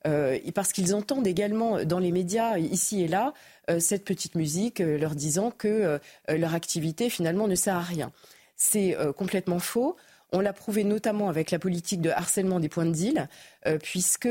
[0.08, 3.34] euh, parce qu'ils entendent également dans les médias, ici et là,
[3.70, 8.12] euh, cette petite musique euh, leur disant que leur activité finalement ne sert à rien.
[8.56, 9.96] C'est complètement faux.
[10.32, 13.30] On l'a prouvé notamment avec la politique de harcèlement des points de deal,
[13.84, 14.28] puisque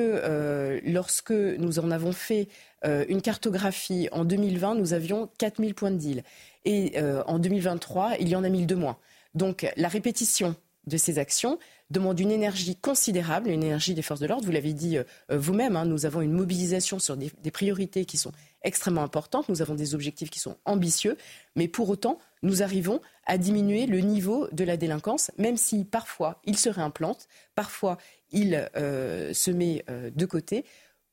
[0.84, 2.48] lorsque nous en avons fait
[2.84, 6.22] une cartographie en 2020, nous avions 4000 points de deal.
[6.64, 6.94] Et
[7.26, 8.98] en 2023, il y en a 1000 de moins.
[9.34, 11.58] Donc la répétition de ces actions
[11.90, 14.44] demande une énergie considérable, une énergie des forces de l'ordre.
[14.44, 18.16] Vous l'avez dit euh, euh, vous-même, hein, nous avons une mobilisation sur des, priorités qui
[18.16, 18.32] sont
[18.62, 21.16] extrêmement importantes, nous avons des objectifs qui sont ambitieux,
[21.54, 26.40] mais pour autant, nous arrivons à diminuer le niveau de la délinquance, même si parfois
[26.44, 27.98] il se réimplante, parfois
[28.30, 30.64] il euh, se met de côté.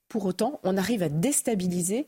[0.10, 2.08] Pour autant, on arrive à déstabiliser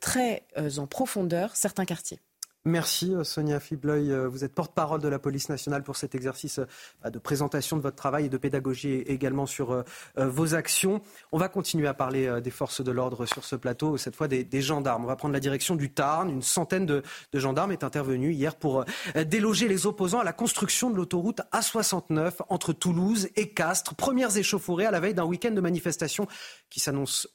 [0.00, 0.44] très
[0.76, 2.20] en profondeur certains quartiers.
[2.66, 4.10] Merci euh, Sonia Fibleuil.
[4.10, 7.82] Euh, vous êtes porte-parole de la police nationale pour cet exercice euh, de présentation de
[7.82, 9.84] votre travail et de pédagogie également sur
[10.16, 11.00] vos actions.
[11.30, 14.60] On va continuer à parler des forces de l'ordre sur ce plateau, cette fois des,
[14.60, 15.04] gendarmes.
[15.04, 16.28] On va prendre la direction du Tarn.
[16.28, 17.02] Une centaine de,
[17.32, 18.84] gendarmes est intervenue hier pour
[19.26, 23.94] déloger les opposants à la construction de l'autoroute A69 entre Toulouse et Castres.
[23.94, 26.26] Premières échauffourées à la veille d'un week-end de manifestation
[26.70, 27.28] qui s'annonce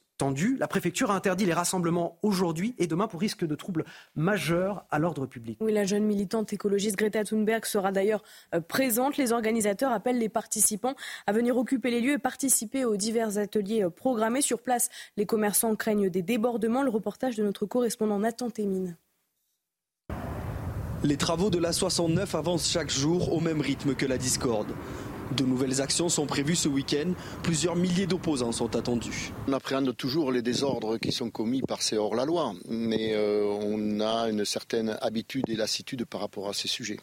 [0.58, 3.84] la préfecture a interdit les rassemblements aujourd'hui et demain pour risque de troubles
[4.14, 5.58] majeurs à l'ordre public.
[5.60, 8.22] Oui, la jeune militante écologiste Greta Thunberg sera d'ailleurs
[8.54, 9.16] euh, présente.
[9.16, 10.94] Les organisateurs appellent les participants
[11.26, 14.42] à venir occuper les lieux et participer aux divers ateliers euh, programmés.
[14.42, 16.82] Sur place, les commerçants craignent des débordements.
[16.82, 18.96] Le reportage de notre correspondant Nathan Témine.
[21.02, 24.68] Les travaux de la 69 avancent chaque jour au même rythme que la discorde.
[25.36, 27.12] De nouvelles actions sont prévues ce week-end.
[27.42, 29.32] Plusieurs milliers d'opposants sont attendus.
[29.48, 34.28] On appréhende toujours les désordres qui sont commis par ces hors-la-loi, mais euh, on a
[34.28, 36.98] une certaine habitude et lassitude par rapport à ces sujets.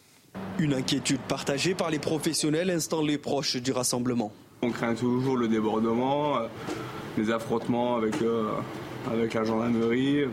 [0.60, 4.31] Une inquiétude partagée par les professionnels instant les proches du rassemblement.
[4.61, 6.47] On craint toujours le débordement, euh,
[7.18, 8.51] les affrontements avec, euh,
[9.11, 10.26] avec la gendarmerie.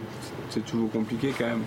[0.51, 1.63] C'est toujours compliqué quand même.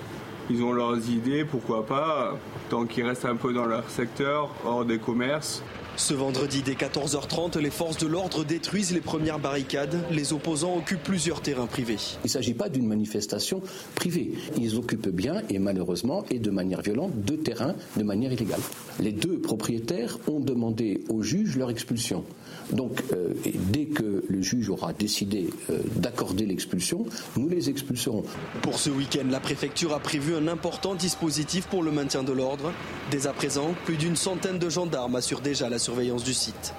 [0.50, 2.38] Ils ont leurs idées, pourquoi pas,
[2.70, 5.64] tant qu'ils restent un peu dans leur secteur, hors des commerces.
[6.00, 9.98] Ce vendredi dès 14h30, les forces de l'ordre détruisent les premières barricades.
[10.12, 11.98] Les opposants occupent plusieurs terrains privés.
[12.24, 13.62] Il ne s'agit pas d'une manifestation
[13.96, 14.32] privée.
[14.58, 18.62] Ils occupent bien et malheureusement et de manière violente deux terrains de manière illégale.
[19.02, 22.24] Les deux propriétaires ont demandé au juge leur expulsion.
[22.72, 23.34] Donc euh,
[23.70, 27.06] dès que le juge aura décidé euh, d'accorder l'expulsion,
[27.36, 28.24] nous les expulserons.
[28.62, 32.74] Pour ce week-end, la préfecture a prévu un important dispositif pour le maintien de l'ordre.
[33.12, 36.74] Dès à présent, plus d'une centaine de gendarmes assurent déjà la surveillance du site.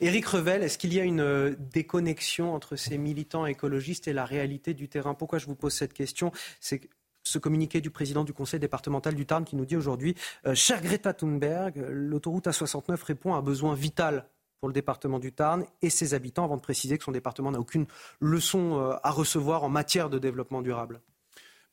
[0.00, 4.24] Éric Revel, est-ce qu'il y a une euh, déconnexion entre ces militants écologistes et la
[4.24, 5.14] réalité du terrain?
[5.14, 6.30] Pourquoi je vous pose cette question?
[6.60, 6.88] C'est
[7.22, 10.14] ce communiqué du président du conseil départemental du Tarn qui nous dit aujourd'hui
[10.46, 14.26] euh, Cher Greta Thunberg, l'autoroute A69 répond à un besoin vital
[14.60, 17.60] pour le département du Tarn et ses habitants, avant de préciser que son département n'a
[17.60, 17.86] aucune
[18.20, 21.00] leçon euh, à recevoir en matière de développement durable.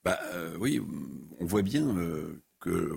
[0.05, 0.19] Bah,
[0.59, 0.79] oui,
[1.39, 1.95] on voit bien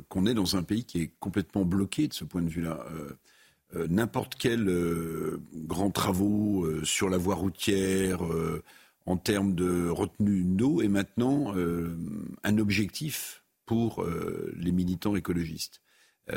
[0.09, 2.85] qu'on est dans un pays qui est complètement bloqué de ce point de vue-là.
[2.91, 3.19] Euh,
[3.77, 8.21] euh, n'importe quel euh, grand travaux sur la voie routière,
[9.07, 11.55] en termes de retenue d'eau, est maintenant
[12.45, 14.05] un objectif pour
[14.57, 15.81] les militants écologistes.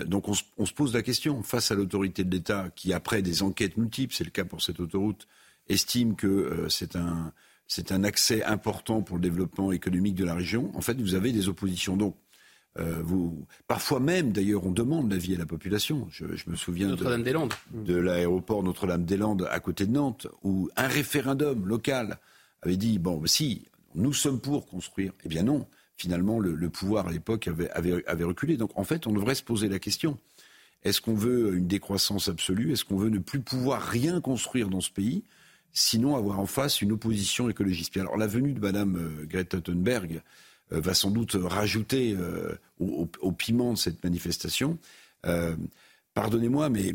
[0.06, 3.43] donc on, on, se pose la question, face à l'autorité de l'État, qui après des
[3.43, 5.27] enquêtes multiples, c'est le cas pour cette autoroute,
[5.68, 7.34] estime que c'est un,
[7.73, 11.31] c'est un accès important pour le développement économique de la région, en fait vous avez
[11.31, 11.95] des oppositions.
[11.95, 12.18] Donc
[12.80, 16.06] euh, vous, parfois même, d'ailleurs, on demande l'avis à la population.
[16.11, 17.53] Je, me souviens Notre-Dame-des-Landes.
[17.73, 22.18] de, l'aéroport Notre-Dame-des-Landes à côté de Nantes, où un référendum local
[22.61, 25.65] avait dit bon, si nous sommes pour construire, eh bien non.
[25.95, 28.57] Finalement, le, pouvoir à l'époque avait, avait, reculé.
[28.57, 30.18] Donc, en fait, on devrait se poser la question
[30.84, 32.72] est-ce qu'on veut une décroissance absolue?
[32.72, 35.23] Est-ce qu'on veut ne plus pouvoir rien construire dans ce pays?
[35.73, 37.95] Sinon avoir en face une opposition écologiste.
[37.98, 40.22] alors la venue de Madame euh, Greta Thunberg
[40.73, 44.77] euh, va sans doute rajouter euh, au, piment de cette manifestation.
[45.26, 45.56] Euh,
[46.14, 46.93] pardonnez-moi, mais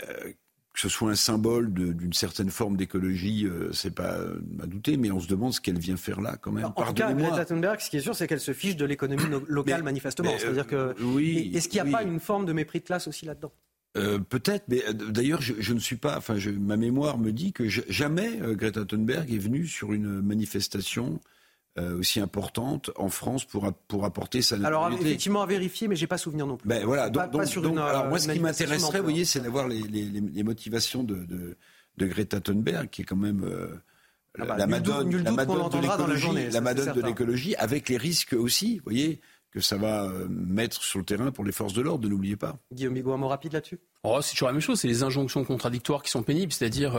[0.00, 4.18] que ce soit un symbole d'une certaine forme d'écologie, c'est pas
[4.62, 6.66] à douter, mais on se demande ce qu'elle vient faire là quand même.
[6.66, 9.24] En tout cas, Greta Thunberg, ce qui est sûr, c'est qu'elle se fiche de l'économie
[9.48, 10.30] locale manifestement.
[10.38, 13.26] C'est-à-dire que oui, est-ce qu'il n'y a pas une forme de mépris de classe aussi
[13.26, 13.52] là-dedans?
[13.94, 16.16] Peut-être, mais d'ailleurs, je, ne suis pas.
[16.16, 21.20] Enfin, ma mémoire me dit que jamais Greta Thunberg est venue sur une manifestation
[21.78, 26.08] euh, aussi importante en France pour, pour apporter sa Alors effectivement à vérifier, mais j'ai
[26.08, 26.68] pas souvenir non plus.
[26.68, 30.42] Ben voilà, donc, alors moi ce qui m'intéresserait, vous voyez, c'est d'avoir les, les, les,
[30.42, 31.56] motivations de, de,
[31.96, 33.68] de, Greta Thunberg, qui est quand même euh,
[34.40, 38.32] ah bah, la, madone, la madone de l'écologie, la madone de l'écologie, avec les risques
[38.32, 39.20] aussi, vous voyez,
[39.50, 42.36] que ça va euh, mettre sur le terrain pour les forces de l'ordre, ne l'oubliez
[42.36, 42.58] pas.
[42.72, 43.78] Guillaume Bigot, un mot rapide là-dessus?
[44.04, 46.98] Oh, C'est toujours la même chose, c'est les injonctions contradictoires qui sont pénibles, c'est-à-dire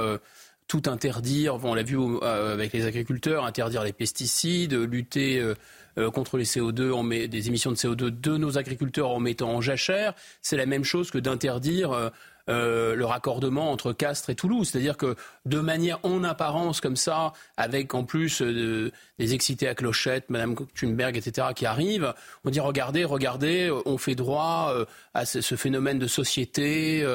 [0.70, 5.56] tout interdire, on l'a vu euh, avec les agriculteurs, interdire les pesticides, lutter euh,
[5.98, 9.62] euh, contre les CO2, en des émissions de CO2 de nos agriculteurs en mettant en
[9.62, 10.14] jachère.
[10.44, 12.12] C'est la même chose que d'interdire
[12.50, 14.70] euh, le raccordement entre Castres et Toulouse.
[14.70, 15.16] C'est-à-dire que
[15.46, 20.56] de manière en apparence comme ça, avec en plus euh, des excités à clochette, Madame
[20.76, 22.14] Thunberg, etc., qui arrivent,
[22.46, 27.06] on dit regardez, regardez, on fait droit euh, à ce, phénomène de société,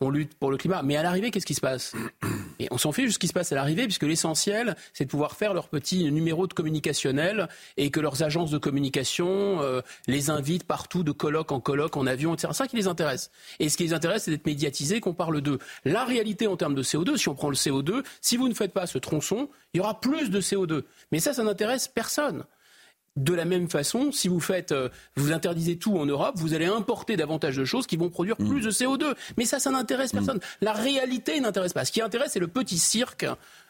[0.00, 0.82] on lutte pour le climat.
[0.82, 1.94] Mais à l'arrivée, qu'est-ce qui se passe
[2.58, 5.10] Et on s'en fiche de ce qui se passe à l'arrivée, puisque l'essentiel, c'est de
[5.10, 9.60] pouvoir faire leur petit numéro de communicationnel et que leurs agences de communication
[10.06, 12.48] les invitent partout de colloque en colloque, en avion, etc.
[12.52, 13.30] C'est ça qui les intéresse.
[13.58, 15.58] Et ce qui les intéresse, c'est d'être médiatisés qu'on parle d'eux.
[15.84, 18.72] La réalité en termes de CO2, si on prend le CO2, si vous ne faites
[18.72, 20.84] pas ce tronçon, il y aura plus de CO2.
[21.12, 22.44] Mais ça, ça n'intéresse personne.
[23.16, 26.64] De la même façon, si vous faites, euh, vous interdisez tout en Europe, vous allez
[26.64, 28.48] importer davantage de choses qui vont produire mm.
[28.48, 29.14] plus de CO2.
[29.36, 30.16] Mais ça, ça n'intéresse mm.
[30.16, 30.40] personne.
[30.60, 31.84] La réalité n'intéresse pas.
[31.84, 33.24] Ce qui intéresse, c'est le petit cirque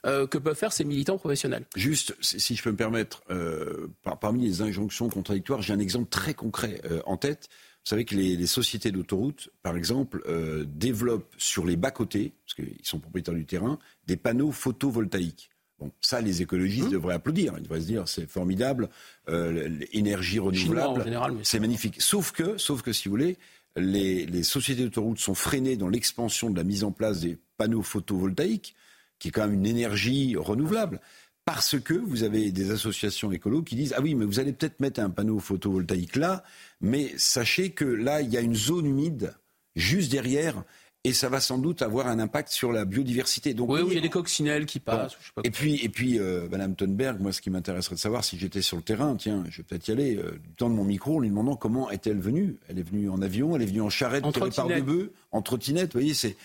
[0.06, 1.66] euh, que peuvent faire ces militants professionnels.
[1.76, 3.88] Juste, si je peux me permettre, euh,
[4.18, 7.48] parmi les injonctions contradictoires, j'ai un exemple très concret en tête.
[7.84, 10.22] Vous savez que les, sociétés d'autoroutes, par exemple,
[10.66, 15.50] développent sur les bas-côtés, parce qu'ils sont propriétaires du terrain, des panneaux photovoltaïques.
[15.84, 16.92] Bon, ça, les écologistes mmh.
[16.92, 17.52] devraient applaudir.
[17.58, 18.88] Ils devraient se dire, c'est formidable,
[19.28, 21.04] euh, l'énergie renouvelable,
[21.42, 22.00] c'est magnifique.
[22.00, 23.36] Sauf que, sauf que, si vous voulez,
[23.76, 28.74] les, sociétés d'autoroutes sont freinées dans l'expansion de la mise en place des panneaux photovoltaïques,
[29.18, 31.02] qui est quand même une énergie renouvelable.
[31.44, 34.80] Parce que vous avez des associations écolo qui disent Ah oui, mais vous allez peut-être
[34.80, 36.44] mettre un panneau photovoltaïque là,
[36.80, 39.34] mais sachez que là, il y a une zone humide
[39.76, 40.64] juste derrière
[41.04, 43.52] et ça va sans doute avoir un impact sur la biodiversité.
[43.52, 45.16] Donc, oui, il y a des coccinelles qui passent.
[45.44, 48.62] et puis, et puis, euh, Madame Thunberg, moi, ce qui m'intéresserait de savoir, si j'étais
[48.62, 51.16] sur le terrain, tiens, je vais peut-être y aller, euh, du temps de mon micro,
[51.16, 52.56] en lui demandant comment est-elle venue.
[52.68, 55.42] Elle est venue en avion, elle est venue en charrette, en par deux bœufs, en
[55.42, 55.92] trottinette.
[55.92, 56.36] Vous voyez, c'est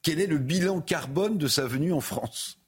[0.00, 2.58] quel est le bilan carbone de sa venue en France?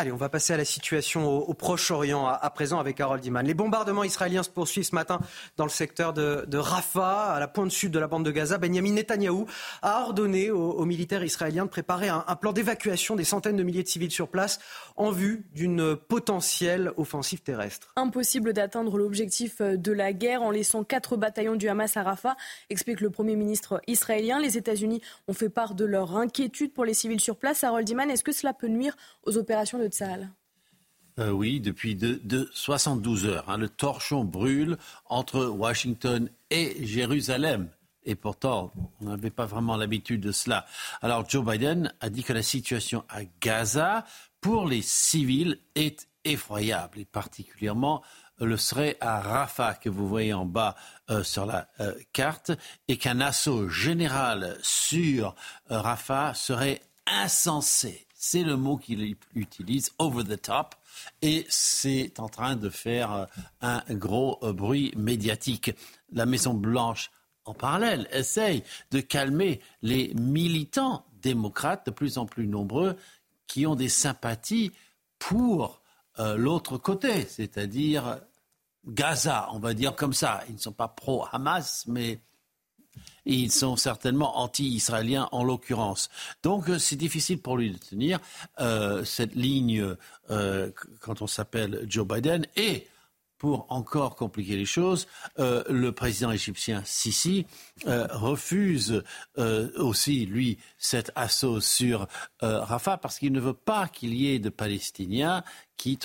[0.00, 3.44] Allez, on va passer à la situation au, Proche-Orient à, présent avec Harold Iman.
[3.44, 5.20] Les bombardements israéliens se poursuivent ce matin
[5.58, 8.56] dans le secteur de, Rafah, à la pointe sud de la bande de Gaza.
[8.56, 9.44] Benjamin Netanyahou
[9.82, 13.88] a ordonné aux, militaires israéliens de préparer un, plan d'évacuation des centaines de milliers de
[13.88, 14.58] civils sur place
[14.96, 17.92] en vue d'une potentielle offensive terrestre.
[17.96, 22.36] Impossible d'atteindre l'objectif de la guerre en laissant quatre bataillons du Hamas à Rafah,
[22.70, 24.40] explique le Premier ministre israélien.
[24.40, 27.64] Les États-Unis ont fait part de leur inquiétude pour les civils sur place.
[27.64, 29.89] Harold Iman, est-ce que cela peut nuire aux opérations de
[31.18, 33.44] euh, oui, depuis de, 72 heures.
[33.48, 33.58] Hein.
[33.58, 37.68] le torchon brûle entre Washington et Jérusalem.
[38.04, 40.64] Et pourtant, on n'avait pas vraiment l'habitude de cela.
[41.02, 44.06] Alors Joe Biden a dit que la situation à Gaza,
[44.40, 47.00] pour les civils, est effroyable.
[47.00, 48.02] Et particulièrement
[48.38, 50.74] le serait à Rafah, que vous voyez en bas
[51.10, 52.52] euh, sur la euh, carte,
[52.88, 55.34] et qu'un assaut général sur
[55.68, 60.74] Rafah serait insensé c'est le mot qu'il utilise, over the top,
[61.22, 63.24] et c'est en train de faire euh,
[63.62, 65.72] un gros euh, bruit médiatique.
[66.12, 67.10] La Maison Blanche,
[67.46, 72.94] en parallèle, essaye de calmer les militants démocrates de plus en plus nombreux
[73.46, 74.70] qui ont des sympathies
[75.18, 75.80] pour
[76.18, 78.20] euh, l'autre côté, c'est-à-dire
[78.86, 80.42] Gaza, on va dire comme ça.
[80.50, 82.20] Ils ne sont pas pro-Hamas, mais
[83.24, 86.10] ils sont certainement anti-israéliens en l'occurrence.
[86.42, 88.18] Donc euh, c'est difficile pour lui de tenir
[88.60, 89.96] euh, cette ligne
[90.30, 92.46] euh, quand on s'appelle Joe Biden.
[92.56, 92.86] Et
[93.38, 95.06] pour encore compliquer les choses,
[95.38, 97.46] le président égyptien Sisi
[97.86, 99.02] refuse
[99.38, 102.06] aussi, lui, cet assaut sur
[102.42, 105.42] Rafah parce qu'il ne veut pas qu'il y ait de Palestiniens
[105.78, 105.98] qui,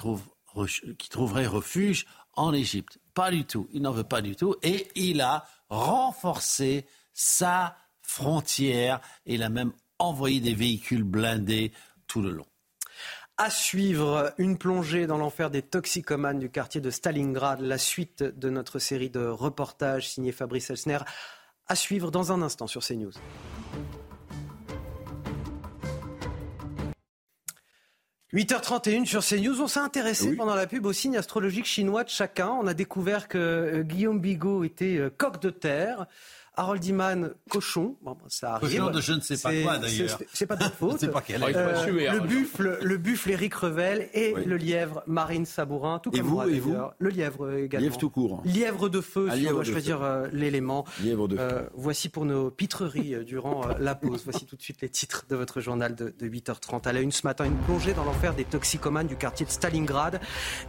[0.97, 2.05] qui trouveraient refuge
[2.37, 2.99] en Égypte.
[3.13, 3.67] Pas du tout.
[3.73, 4.55] Il n'en veut pas du tout.
[4.63, 11.71] Et il a renforcé sa frontière et il a même envoyé des véhicules blindés
[12.07, 12.45] tout le long.
[13.37, 18.49] À suivre, une plongée dans l'enfer des toxicomanes du quartier de Stalingrad, la suite de
[18.49, 20.99] notre série de reportages signés Fabrice Elsner.
[21.67, 23.11] À suivre dans un instant sur CNews.
[28.35, 29.61] 8h31 sur CNews.
[29.61, 32.49] On s'est intéressé pendant la pub au signe astrologique chinois de chacun.
[32.49, 36.05] On a découvert que euh, Guillaume Bigot était euh, coq de terre.
[36.57, 37.95] Harold Iman, cochon.
[38.01, 38.79] Bon, ça arrive.
[38.79, 40.19] Cochon de je ne sais pas quoi d'ailleurs.
[40.33, 41.05] C'est pas de faute.
[41.11, 46.09] pas quelle euh, le buffle, le buffle Éric Revel et le lièvre Marine Sabourin, tout
[46.15, 47.85] et comme vous, moi et vous Le lièvre également.
[47.85, 48.41] Lièvre tout court.
[48.45, 50.85] Lièvre de feu, ah, si on doit choisir euh, l'élément.
[51.03, 51.41] Lièvre de feu.
[51.41, 54.21] Euh, voici pour nos pitreries euh, durant la pause.
[54.23, 56.87] Voici tout de suite les titres de votre journal de, de 8h30.
[56.87, 60.19] À la une ce matin, une plongée dans l'enfer des toxicomanes du quartier de Stalingrad.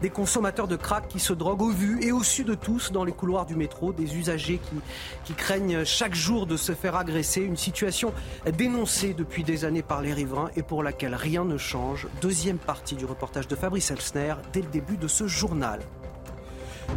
[0.03, 3.05] Des consommateurs de crack qui se droguent au vu et au su de tous dans
[3.05, 3.93] les couloirs du métro.
[3.93, 4.77] Des usagers qui,
[5.25, 8.13] qui craignent chaque jour de se faire agresser, une situation
[8.57, 12.07] dénoncée depuis des années par les riverains et pour laquelle rien ne change.
[12.21, 15.81] Deuxième partie du reportage de Fabrice Elsner dès le début de ce journal.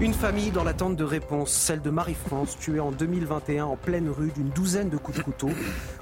[0.01, 4.31] Une famille dans l'attente de réponse, celle de Marie-France, tuée en 2021 en pleine rue
[4.31, 5.49] d'une douzaine de coups de couteau.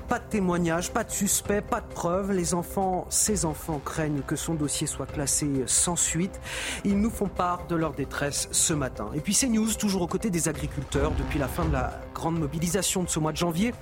[0.07, 2.31] Pas de témoignages, pas de suspects, pas de preuves.
[2.31, 6.39] Les enfants, ces enfants craignent que son dossier soit classé sans suite.
[6.85, 9.09] Ils nous font part de leur détresse ce matin.
[9.15, 11.11] Et puis c'est News, toujours aux côtés des agriculteurs.
[11.18, 13.73] Depuis la fin de la grande mobilisation de ce mois de janvier,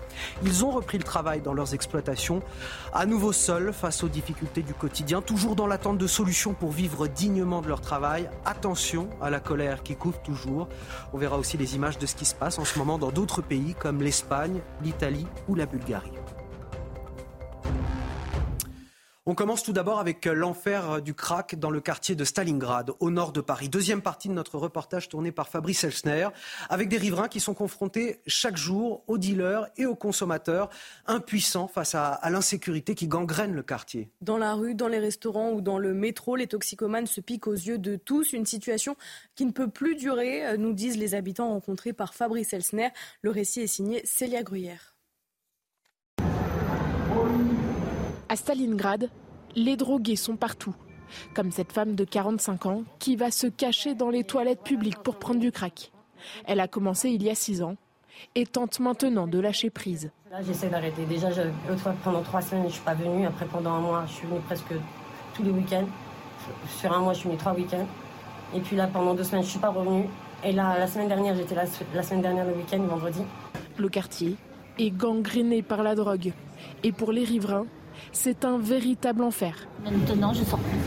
[0.44, 2.42] ils ont repris le travail dans leurs exploitations.
[2.94, 7.08] À nouveau seuls face aux difficultés du quotidien, toujours dans l'attente de solutions pour vivre
[7.08, 8.30] dignement de leur travail.
[8.46, 9.95] Attention à la colère qui
[11.14, 13.42] On verra aussi les images de ce qui se passe en ce moment dans d'autres
[13.42, 16.12] pays comme l'Espagne, l'Italie ou la Bulgarie.
[19.28, 23.32] On commence tout d'abord avec l'enfer du crack dans le quartier de Stalingrad, au nord
[23.32, 23.70] de Paris.
[23.70, 26.28] Deuxième partie de notre reportage tourné par Fabrice Elsner,
[26.70, 30.70] avec des riverains qui sont confrontés chaque jour aux dealers et aux consommateurs,
[31.08, 34.12] impuissants face à, l'insécurité qui gangrène le quartier.
[34.22, 37.54] Dans la rue, dans les restaurants ou dans le métro, les toxicomanes se piquent aux
[37.54, 38.32] yeux de tous.
[38.34, 38.96] Une situation
[39.34, 42.90] qui ne peut plus durer, nous disent les habitants rencontrés par Fabrice Elsner.
[43.24, 44.95] Le récit est signé Célia Gruyère.
[48.28, 49.10] À Stalingrad,
[49.56, 50.76] les drogués sont partout.
[51.36, 55.18] Comme cette femme de 45 ans qui va se cacher dans les toilettes publiques pour
[55.18, 55.92] prendre du crack.
[56.46, 57.76] Elle a commencé il y a 6 ans
[58.34, 60.12] et tente maintenant de lâcher prise.
[60.32, 61.06] Là, j'essaie d'arrêter.
[61.06, 61.30] Déjà,
[62.04, 63.28] pendant trois semaines, je ne suis pas venue.
[63.28, 64.74] Après, pendant un mois, je suis venue presque
[65.36, 65.86] tous les week-ends.
[66.80, 67.86] Sur un mois, je suis venue trois week-ends.
[68.56, 70.06] Et puis là, pendant deux semaines, je ne suis pas revenue.
[70.44, 73.22] Et là, la semaine dernière, j'étais la, la semaine dernière, le week-end, vendredi.
[73.78, 74.36] Le quartier
[74.80, 76.34] est gangréné par la drogue.
[76.84, 77.68] Et pour les riverains,
[78.12, 79.56] c'est un véritable enfer.
[79.84, 80.80] Maintenant, je sors plus.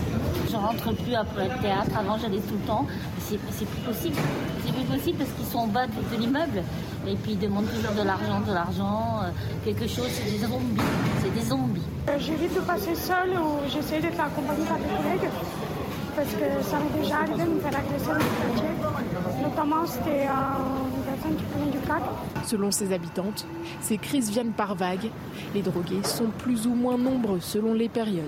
[0.50, 1.90] Je rentre plus après le théâtre.
[1.98, 2.86] Avant, j'allais tout le temps.
[3.20, 4.16] C'est plus possible.
[4.64, 6.62] C'est plus possible parce qu'ils sont en bas de, l'immeuble.
[7.06, 9.30] Et puis ils demandent toujours de l'argent, de l'argent, euh,
[9.64, 10.08] quelque chose.
[10.08, 10.82] C'est des zombies.
[11.22, 11.82] C'est des zombies.
[12.08, 15.30] Euh, j'évite de passer seule ou j'essaie d'être accompagnée par des collègues.
[16.16, 19.42] Parce que ça m'est déjà arrivé de me faire agresser dans le quartier.
[19.42, 20.87] Notamment, c'était euh,
[22.44, 23.46] Selon ses habitantes,
[23.80, 25.10] ces crises viennent par vagues.
[25.54, 28.24] Les drogués sont plus ou moins nombreux selon les périodes.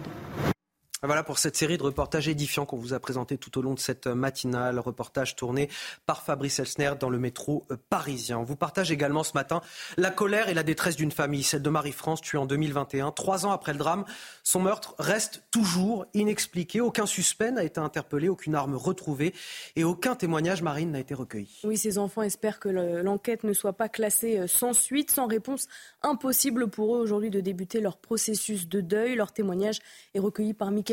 [1.03, 3.79] Voilà pour cette série de reportages édifiants qu'on vous a présentés tout au long de
[3.79, 4.79] cette matinale.
[4.79, 5.71] Reportage tourné
[6.05, 8.39] par Fabrice Elsner dans le métro euh, parisien.
[8.39, 9.63] On vous partage également ce matin
[9.97, 13.13] la colère et la détresse d'une famille, celle de Marie-France, tuée en 2021.
[13.13, 14.05] Trois ans après le drame,
[14.43, 16.83] son meurtre reste toujours inexpliqué.
[16.83, 19.33] Aucun suspect n'a été interpellé, aucune arme retrouvée
[19.77, 21.61] et aucun témoignage marine n'a été recueilli.
[21.65, 25.67] Oui, ces enfants espèrent que l'enquête ne soit pas classée euh, sans suite, sans réponse.
[26.03, 29.15] Impossible pour eux aujourd'hui de débuter leur processus de deuil.
[29.15, 29.79] Leur témoignage
[30.13, 30.90] est recueilli par Michael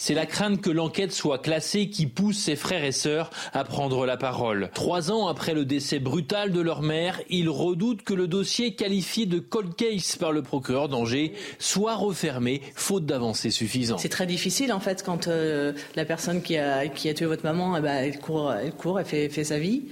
[0.00, 4.06] c'est la crainte que l'enquête soit classée qui pousse ses frères et sœurs à prendre
[4.06, 4.70] la parole.
[4.72, 9.26] Trois ans après le décès brutal de leur mère, ils redoutent que le dossier qualifié
[9.26, 14.00] de cold case par le procureur d'Angers soit refermé, faute d'avancées suffisantes.
[14.00, 17.44] C'est très difficile en fait quand euh, la personne qui a, qui a tué votre
[17.44, 19.82] maman, eh ben, elle court, elle court, elle fait, fait sa vie.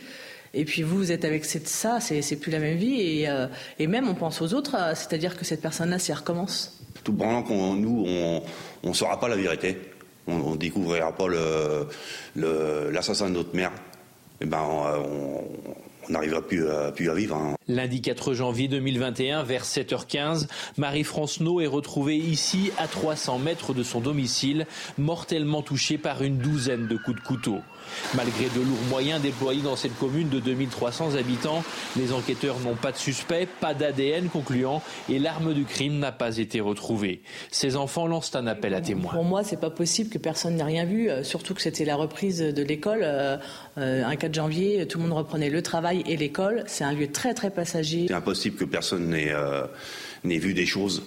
[0.54, 2.98] Et puis vous, vous êtes avec ça, c'est plus la même vie.
[2.98, 3.46] Et, euh,
[3.78, 7.42] et même on pense aux autres, c'est-à-dire que cette personne-là, si elle recommence tout pendant
[7.42, 8.06] qu'on nous,
[8.82, 9.78] on ne saura pas la vérité,
[10.26, 11.26] on ne découvrira pas
[12.36, 13.72] l'assassin le, de notre mère,
[14.40, 14.62] eh ben,
[16.08, 16.64] on n'arrivera plus,
[16.94, 17.36] plus, à vivre.
[17.36, 17.54] Hein.
[17.66, 20.46] Lundi 4 janvier 2021, vers 7h15,
[20.76, 24.66] Marie-France No est retrouvée ici, à 300 mètres de son domicile,
[24.96, 27.58] mortellement touchée par une douzaine de coups de couteau.
[28.14, 31.62] Malgré de lourds moyens déployés dans cette commune de 2300 habitants,
[31.96, 36.38] les enquêteurs n'ont pas de suspect, pas d'ADN concluant et l'arme du crime n'a pas
[36.38, 37.22] été retrouvée.
[37.50, 39.12] Ces enfants lancent un appel à témoins.
[39.12, 41.96] Pour moi, c'est pas possible que personne n'ait rien vu, euh, surtout que c'était la
[41.96, 43.00] reprise de l'école.
[43.02, 43.36] Euh,
[43.78, 46.64] euh, un 4 janvier, tout le monde reprenait le travail et l'école.
[46.66, 48.06] C'est un lieu très très passager.
[48.08, 51.02] C'est impossible que personne n'ait vu des choses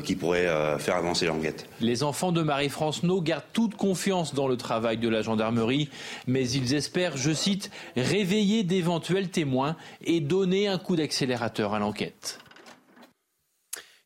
[0.00, 1.66] qui pourrait euh, faire avancer l'enquête.
[1.80, 5.88] Les enfants de Marie-France gardent toute confiance dans le travail de la gendarmerie,
[6.26, 12.38] mais ils espèrent, je cite, réveiller d'éventuels témoins et donner un coup d'accélérateur à l'enquête.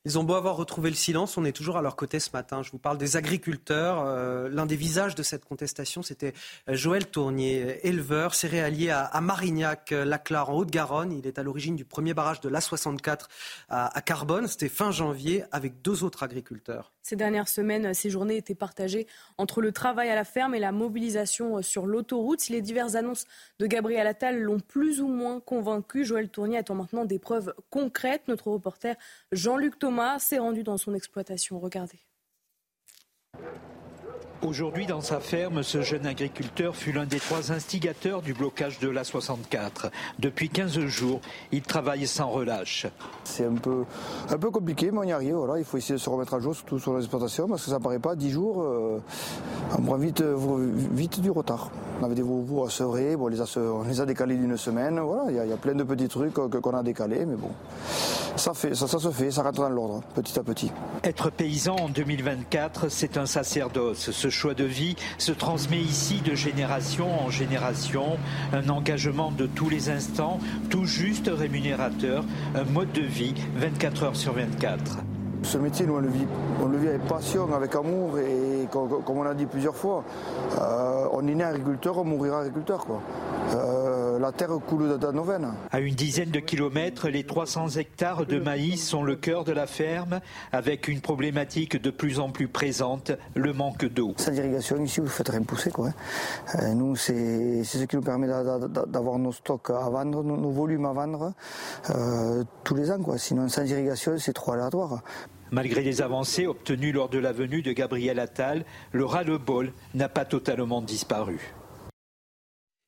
[0.05, 2.63] Ils ont beau avoir retrouvé le silence, on est toujours à leur côté ce matin.
[2.63, 4.03] Je vous parle des agriculteurs.
[4.05, 6.35] Euh, l'un des visages de cette contestation, c'était
[6.69, 11.13] euh, Joël Tournier, éleveur céréalier à, Marignac-Laclar en Haute-Garonne.
[11.13, 13.27] Il est à l'origine du premier barrage de l'A64
[13.69, 14.49] à, à Carbone.
[14.49, 16.91] C'était fin janvier avec deux autres agriculteurs.
[17.03, 19.07] Ces dernières semaines, ces journées étaient partagées
[19.39, 22.41] entre le travail à la ferme et la mobilisation euh, sur l'autoroute.
[22.41, 23.27] Si les diverses annonces
[23.59, 28.23] de Gabriel Attal l'ont plus ou moins convaincu, Joël Tournier attend maintenant des preuves concrètes.
[28.29, 28.97] Notre reporter
[29.33, 31.59] Jean-Luc Thomas s'est rendu dans son exploitation.
[31.59, 31.99] Regardez.
[34.45, 38.89] Aujourd'hui, dans sa ferme, ce jeune agriculteur fut l'un des trois instigateurs du blocage de
[38.89, 39.93] la 64.
[40.19, 41.21] Depuis 15 jours,
[41.53, 42.89] il travaille sans relâche.
[43.23, 43.85] C'est un peu,
[44.29, 45.35] un peu compliqué, mais on y arrive.
[45.35, 45.61] Voilà.
[45.61, 47.85] Il faut essayer de se remettre à jour, surtout sur l'exploitation, parce que ça ne
[47.85, 48.17] paraît pas.
[48.17, 48.99] 10 jours, euh,
[49.79, 50.25] on prend vite,
[50.93, 51.71] vite du retard.
[52.01, 54.57] On avait des veaux à sevrer, bon, on, les a, on les a décalés d'une
[54.57, 54.99] semaine.
[54.99, 55.31] Voilà.
[55.31, 57.51] Il, y a, plein de petits trucs qu'on a décalés, mais bon,
[58.35, 60.73] ça, fait, ça, ça se fait, ça rentre dans l'ordre, petit à petit.
[61.05, 67.09] Être paysan en 2024, c'est un sacerdoce choix de vie se transmet ici de génération
[67.25, 68.19] en génération,
[68.53, 70.39] un engagement de tous les instants,
[70.71, 74.99] tout juste rémunérateur, un mode de vie 24 heures sur 24.
[75.43, 76.27] Ce métier, nous, on le vit,
[76.63, 80.05] on le vit avec passion, avec amour et comme, on a dit plusieurs fois,
[80.61, 82.87] euh, on est né agriculteur, on mourira agriculteur.
[83.55, 85.53] Euh, la terre coule dans nos veines.
[85.71, 89.67] À une dizaine de kilomètres, les 300 hectares de maïs sont le cœur de la
[89.67, 90.21] ferme,
[90.53, 94.15] avec une problématique de plus en plus présente, le manque d'eau.
[94.17, 95.71] Sans irrigation, ici, vous ne faites rien pousser.
[95.71, 95.91] Quoi.
[96.55, 96.75] Hein.
[96.75, 101.33] nous, c'est ce qui nous permet d'avoir nos stocks à vendre, nos, volumes à vendre
[102.65, 103.03] tous les ans.
[103.03, 103.19] Quoi.
[103.19, 105.03] Sinon, sans irrigation, c'est trop aléatoire.
[105.53, 110.25] Malgré les avancées obtenues lors de la venue de Gabriel Attal, le ras-le-bol n'a pas
[110.25, 111.53] totalement disparu.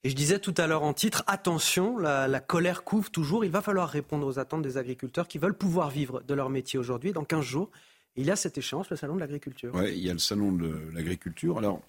[0.07, 3.43] Et je disais tout à l'heure en titre, attention, la, colère couvre toujours.
[3.43, 6.79] Il va falloir répondre aux attentes des agriculteurs qui veulent pouvoir vivre de leur métier
[6.79, 7.13] aujourd'hui.
[7.13, 7.71] Dans 15 jours,
[8.15, 9.73] il y a cette échéance, le salon de l'agriculture.
[9.75, 11.57] Oui, il y a le salon de l'agriculture.
[11.57, 11.81] Alors,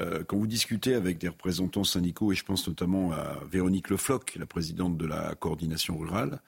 [0.00, 4.36] euh, quand vous discutez avec des représentants syndicaux, et je pense notamment à Véronique Lefloc,
[4.36, 6.42] la présidente de la coordination rurale,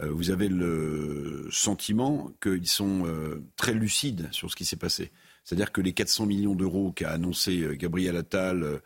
[0.00, 5.12] euh, vous avez le sentiment qu'ils sont euh, très lucides sur ce qui s'est passé.
[5.44, 8.80] C'est-à-dire que les 400 millions d'euros qu'a annoncé Gabriel Attal,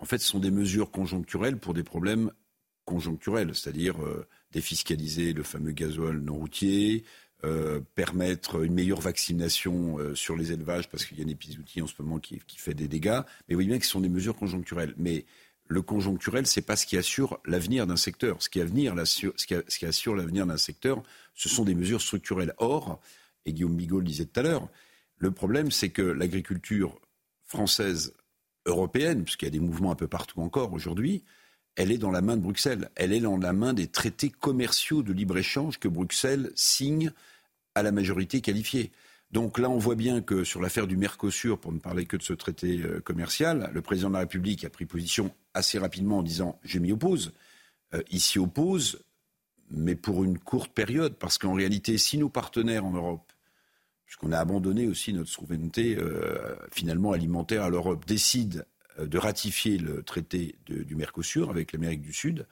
[0.00, 2.32] en fait, ce sont des mesures conjoncturelles pour des problèmes
[2.84, 3.96] conjoncturels, c'est-à-dire
[4.50, 7.04] défiscaliser le fameux gasoil non routier,
[7.94, 11.94] permettre une meilleure vaccination sur les élevages, parce qu'il y a une épizootie en ce
[12.00, 13.20] moment qui, qui, fait des dégâts.
[13.46, 14.94] Mais vous voyez bien que ce sont des mesures conjoncturelles.
[14.96, 15.26] Mais
[15.70, 18.42] le conjoncturel, c'est pas ce qui assure l'avenir d'un secteur.
[18.42, 21.00] Ce qui, assure, l'avenir d'un secteur,
[21.34, 22.54] ce sont des mesures structurelles.
[22.58, 23.00] Or,
[23.46, 24.68] et Guillaume Bigot le disait tout à l'heure,
[25.18, 26.98] le problème, c'est que l'agriculture
[27.44, 28.14] française,
[28.66, 31.22] européenne, puisqu'il y a des mouvements un peu partout encore aujourd'hui,
[31.76, 32.90] elle est dans la main de Bruxelles.
[32.94, 37.12] Elle est dans la main des traités commerciaux de libre-échange que Bruxelles signe
[37.74, 38.90] à la majorité qualifiée.
[39.30, 42.22] Donc là, on voit bien que sur l'affaire du Mercosur, pour ne parler que de
[42.22, 46.22] ce traité euh, commercial, le président de la République a pris position assez rapidement en
[46.22, 47.32] disant je m'y oppose.
[47.94, 49.02] Euh, il s'y oppose,
[49.70, 53.29] mais pour une courte période, parce qu'en réalité, si nos partenaires en Europe,
[54.10, 58.60] puisqu'on a abandonné aussi notre souveraineté euh, finalement alimentaire à l'Europe, décident
[58.98, 62.44] de ratifier le traité du Mercosur avec l'Amérique du Sud,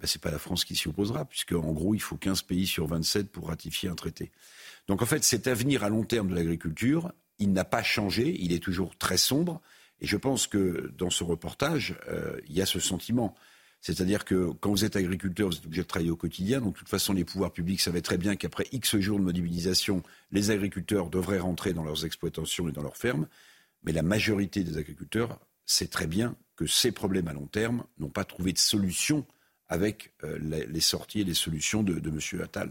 [0.00, 2.42] ben, ce n'est pas la France qui s'y opposera, puisque en gros, il faut 15
[2.42, 4.32] pays sur 27 pour ratifier un traité.
[4.88, 8.52] Donc en fait, cet avenir à long terme de l'agriculture, il n'a pas changé, il
[8.52, 9.60] est toujours très sombre.
[10.00, 13.36] Et je pense que dans ce reportage, euh, il y a ce sentiment.
[13.86, 16.60] C'est-à-dire que quand vous êtes agriculteur, vous êtes obligé de travailler au quotidien.
[16.60, 20.02] Donc, de toute façon, les pouvoirs publics savaient très bien qu'après X jours de mobilisation,
[20.32, 23.28] les agriculteurs devraient rentrer dans leurs exploitations et dans leurs fermes.
[23.84, 28.10] Mais la majorité des agriculteurs sait très bien que ces problèmes à long terme n'ont
[28.10, 29.24] pas trouvé de solution
[29.68, 32.42] avec euh, les, sorties et les solutions de, de M.
[32.42, 32.70] Attal.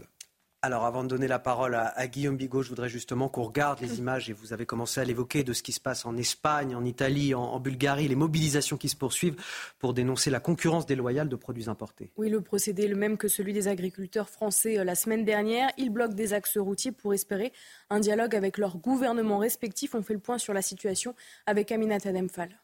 [0.66, 4.00] Alors avant de donner la parole à, Guillaume Bigot, je voudrais justement qu'on regarde les
[4.00, 6.84] images, et vous avez commencé à l'évoquer, de ce qui se passe en Espagne, en
[6.84, 9.36] Italie, en, Bulgarie, les mobilisations qui se poursuivent
[9.78, 12.10] pour dénoncer la concurrence déloyale de produits importés.
[12.16, 15.70] Oui, le procédé est le même que celui des agriculteurs français euh, la semaine dernière.
[15.78, 17.52] Ils bloquent des axes routiers pour espérer
[17.88, 19.94] un dialogue avec leurs gouvernements respectifs.
[19.94, 21.14] On fait le point sur la situation
[21.46, 22.58] avec Aminata Demphal.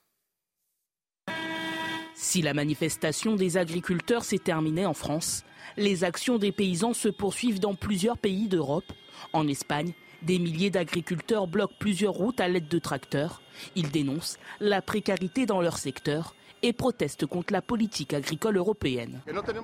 [2.17, 5.45] Si la manifestation des agriculteurs s'est terminée en France,
[5.77, 8.93] les actions des paysans se poursuivent dans plusieurs pays d'Europe.
[9.33, 9.93] En Espagne,
[10.23, 13.43] des milliers d'agriculteurs bloquent plusieurs routes à l'aide de tracteurs.
[13.77, 19.21] Ils dénoncent la précarité dans leur secteur et protestent contre la politique agricole européenne.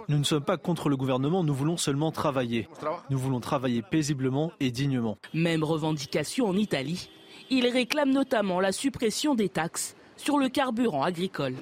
[0.09, 2.69] Nous ne sommes pas contre le gouvernement, nous voulons seulement travailler.
[3.09, 5.17] Nous voulons travailler paisiblement et dignement.
[5.33, 7.09] Même revendication en Italie.
[7.51, 11.55] Ils réclament notamment la suppression des taxes sur le carburant agricole.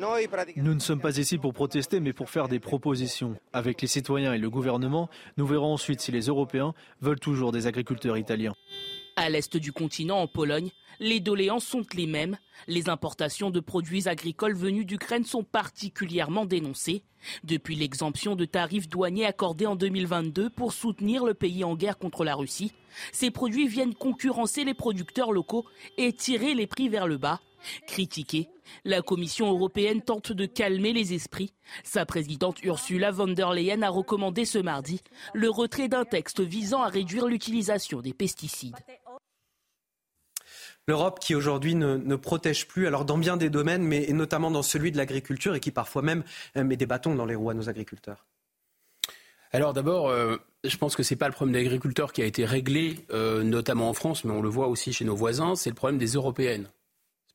[0.56, 3.36] Nous ne sommes pas ici pour protester, mais pour faire des propositions.
[3.52, 7.66] Avec les citoyens et le gouvernement, nous verrons ensuite si les Européens veulent toujours des
[7.66, 8.54] agriculteurs italiens.
[9.18, 10.70] À l'est du continent, en Pologne,
[11.00, 12.36] les doléances sont les mêmes.
[12.66, 17.02] Les importations de produits agricoles venus d'Ukraine sont particulièrement dénoncées.
[17.44, 22.24] Depuis l'exemption de tarifs douaniers accordés en 2022 pour soutenir le pays en guerre contre
[22.24, 22.72] la Russie,
[23.12, 25.64] ces produits viennent concurrencer les producteurs locaux
[25.96, 27.40] et tirer les prix vers le bas.
[27.86, 28.48] Critiquée,
[28.84, 31.52] la Commission européenne tente de calmer les esprits.
[31.84, 35.00] Sa présidente Ursula von der Leyen a recommandé ce mardi
[35.34, 38.76] le retrait d'un texte visant à réduire l'utilisation des pesticides.
[40.88, 44.92] L'Europe qui aujourd'hui ne, protège plus, alors dans bien des domaines, mais notamment dans celui
[44.92, 46.22] de l'agriculture et qui parfois même
[46.56, 48.24] euh, met des bâtons dans les roues à nos agriculteurs.
[49.50, 52.24] Alors d'abord, euh, je pense que ce n'est pas le problème des agriculteurs qui a
[52.24, 55.70] été réglé, euh, notamment en France, mais on le voit aussi chez nos voisins, c'est
[55.70, 56.68] le problème des européennes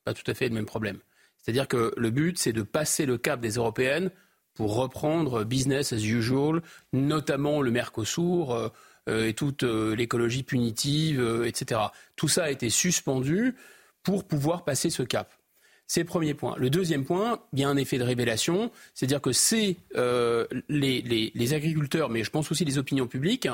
[0.04, 0.98] pas tout à fait le même problème.
[1.38, 4.10] C'est-à-dire que le but, c'est de passer le cap des européennes
[4.54, 6.62] pour reprendre business as usual,
[6.92, 8.68] notamment le Mercosur euh,
[9.08, 11.80] euh, et toute euh, l'écologie punitive, etc.
[12.16, 13.56] Tout ça a été suspendu
[14.02, 15.32] pour pouvoir passer ce cap.
[15.92, 16.54] C'est le premier point.
[16.56, 21.52] Le deuxième point, il y a un effet de révélation, c'est-à-dire que c'est euh, les,
[21.52, 23.46] agriculteurs, mais je pense aussi les opinions publiques,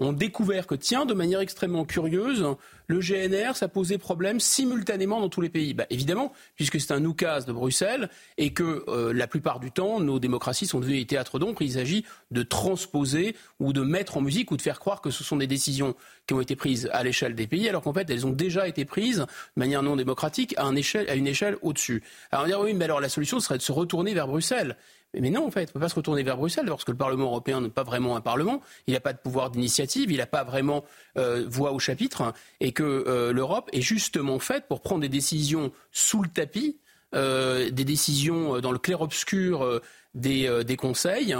[0.00, 2.44] ont découvert que, tiens, de manière extrêmement curieuse,
[2.88, 5.72] le GNR, ça posait problème simultanément dans tous les pays.
[5.72, 10.00] Bah, évidemment, puisque c'est un oukase de Bruxelles et que euh, la plupart du temps,
[10.00, 11.62] nos démocraties sont devenues des théâtres d'ombre.
[11.62, 15.22] Il s'agit de transposer ou de mettre en musique ou de faire croire que ce
[15.22, 15.94] sont des décisions
[16.26, 18.84] qui ont été prises à l'échelle des pays, alors qu'en fait, elles ont déjà été
[18.84, 21.83] prises de manière non démocratique à une échelle au-dessus.
[22.30, 24.76] Alors on dire, oui, mais alors la solution serait de se retourner vers Bruxelles.
[25.20, 26.96] Mais non, en fait, on ne peut pas se retourner vers Bruxelles parce que le
[26.96, 28.60] Parlement européen n'est pas vraiment un Parlement.
[28.86, 30.84] Il n'a pas de pouvoir d'initiative, il n'a pas vraiment
[31.18, 35.72] euh, voix au chapitre, et que euh, l'Europe est justement faite pour prendre des décisions
[35.92, 36.78] sous le tapis,
[37.14, 39.80] euh, des décisions dans le clair-obscur
[40.14, 41.34] des, des, conseils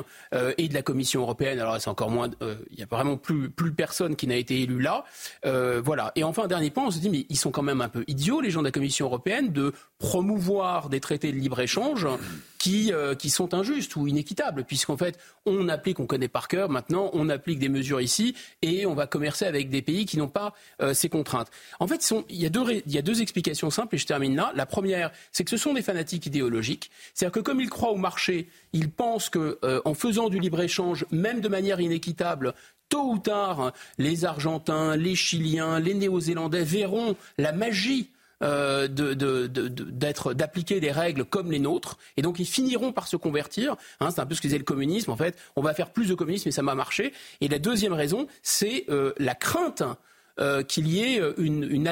[0.59, 1.59] et de la Commission européenne.
[1.59, 5.05] Alors c'est encore moins, il n'y a vraiment plus, personne qui n'a été élu là.
[5.45, 6.13] voilà.
[6.17, 8.41] Et enfin, dernier point, on se dit mais ils sont quand même un peu idiots
[8.41, 12.07] les gens de la Commission européenne de promouvoir des traités de libre échange
[12.59, 16.71] qui, euh, qui sont injustes ou inéquitables, puisqu'en fait, on applique, on connaît par cœur
[16.71, 20.29] maintenant, on applique des mesures ici et on va commercer avec des pays qui n'ont
[20.29, 21.49] pas euh, ces contraintes.
[21.79, 24.51] En fait, il, y y a deux explications simples et je termine là.
[24.55, 26.91] La première, c'est que ce sont des fanatiques idéologiques.
[27.13, 31.07] C'est-à-dire que comme ils croient au marché, ils pensent qu'en euh, en faisant du libre-échange,
[31.11, 32.53] même de manière inéquitable,
[32.91, 38.11] tôt ou tard, les Argentins, les Chiliens, les Néo-Zélandais verront la magie
[38.43, 43.77] euh, d'appliquer des règles comme les nôtres, et donc ils finiront par se convertir.
[44.01, 45.13] Hein, c'est un peu ce que disait le communisme.
[45.13, 47.13] En fait, on va faire plus de communisme et ça m'a marché.
[47.41, 49.83] Et la deuxième raison, c'est euh, la crainte.
[50.41, 51.87] Euh, qu'il y ait une,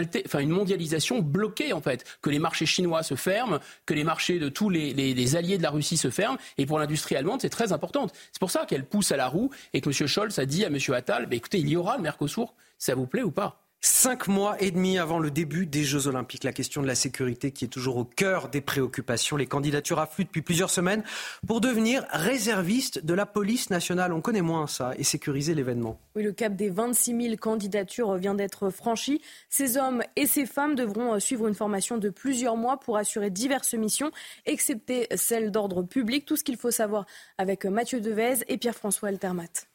[0.48, 4.68] mondialisation bloquée en fait, que les marchés chinois se ferment, que les marchés de tous
[4.68, 8.08] les alliés de la Russie se ferment, et pour l'industrie allemande c'est très important.
[8.32, 10.08] C'est pour ça qu'elle pousse à la roue et que M.
[10.08, 10.78] Scholz a dit à M.
[10.92, 13.61] Attal, bah, écoutez, il y aura le Mercosur, ça vous plaît ou pas?
[13.84, 17.50] Cinq mois et demi avant le début des Jeux Olympiques, la question de la sécurité
[17.50, 19.36] qui est toujours au cœur des préoccupations.
[19.36, 21.02] Les candidatures affluent depuis plusieurs semaines
[21.48, 24.12] pour devenir réservistes de la police nationale.
[24.12, 25.98] On connaît moins ça et sécuriser l'événement.
[26.14, 29.20] Oui, le cap des 26 000 candidatures vient d'être franchi.
[29.50, 33.74] Ces hommes et ces femmes devront suivre une formation de plusieurs mois pour assurer diverses
[33.74, 34.12] missions,
[34.46, 36.24] excepté celles d'ordre public.
[36.24, 37.04] Tout ce qu'il faut savoir
[37.36, 39.71] avec Mathieu Devez et Pierre-François Altermat.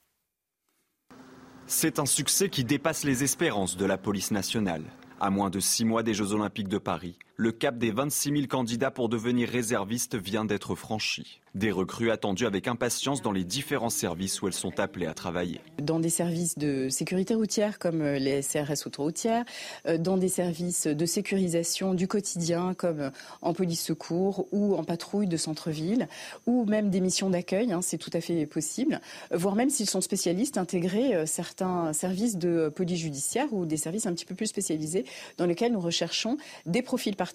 [1.70, 4.84] C'est un succès qui dépasse les espérances de la police nationale.
[5.20, 8.48] À moins de six mois des Jeux Olympiques de Paris, le cap des 26 000
[8.48, 11.40] candidats pour devenir réservistes vient d'être franchi.
[11.54, 15.62] Des recrues attendues avec impatience dans les différents services où elles sont appelées à travailler.
[15.82, 19.46] Dans des services de sécurité routière comme euh, les CRS autoroutières,
[19.88, 23.10] euh, dans des services de sécurisation du quotidien comme euh,
[23.42, 26.08] en police secours ou en patrouille de centre-ville,
[26.48, 29.00] ou même des missions d'accueil, hein, c'est tout à fait possible,
[29.32, 34.14] voire même s'ils sont spécialistes, intégrer certains services de police judiciaire ou des services un
[34.14, 35.06] petit peu plus spécialisés
[35.38, 37.27] dans lesquels nous recherchons des profils particuliers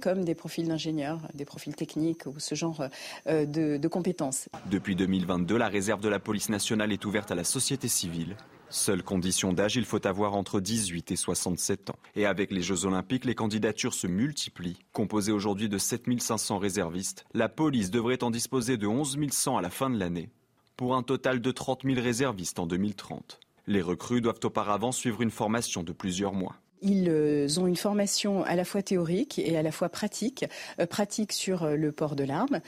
[0.00, 2.84] comme des profils d'ingénieurs, des profils techniques ou ce genre
[3.26, 4.48] de de, compétences.
[4.70, 8.36] Depuis 2022, la réserve de la police nationale est ouverte à la société civile.
[8.68, 11.98] Seule condition d'âge, il faut avoir entre 18 et 67 ans.
[12.16, 14.78] Et avec les Jeux Olympiques, les candidatures se multiplient.
[14.92, 19.70] Composée aujourd'hui de 7500 réservistes, la police devrait en disposer de 11 100 à la
[19.70, 20.30] fin de l'année,
[20.76, 23.38] pour un total de 30 000 réservistes en 2030.
[23.68, 26.56] Les recrues doivent auparavant suivre une formation de plusieurs mois.
[26.82, 30.44] Ils euh, ont une formation à la fois théorique et à la fois pratique,
[30.78, 32.60] euh, pratique sur euh, le port de l'arme,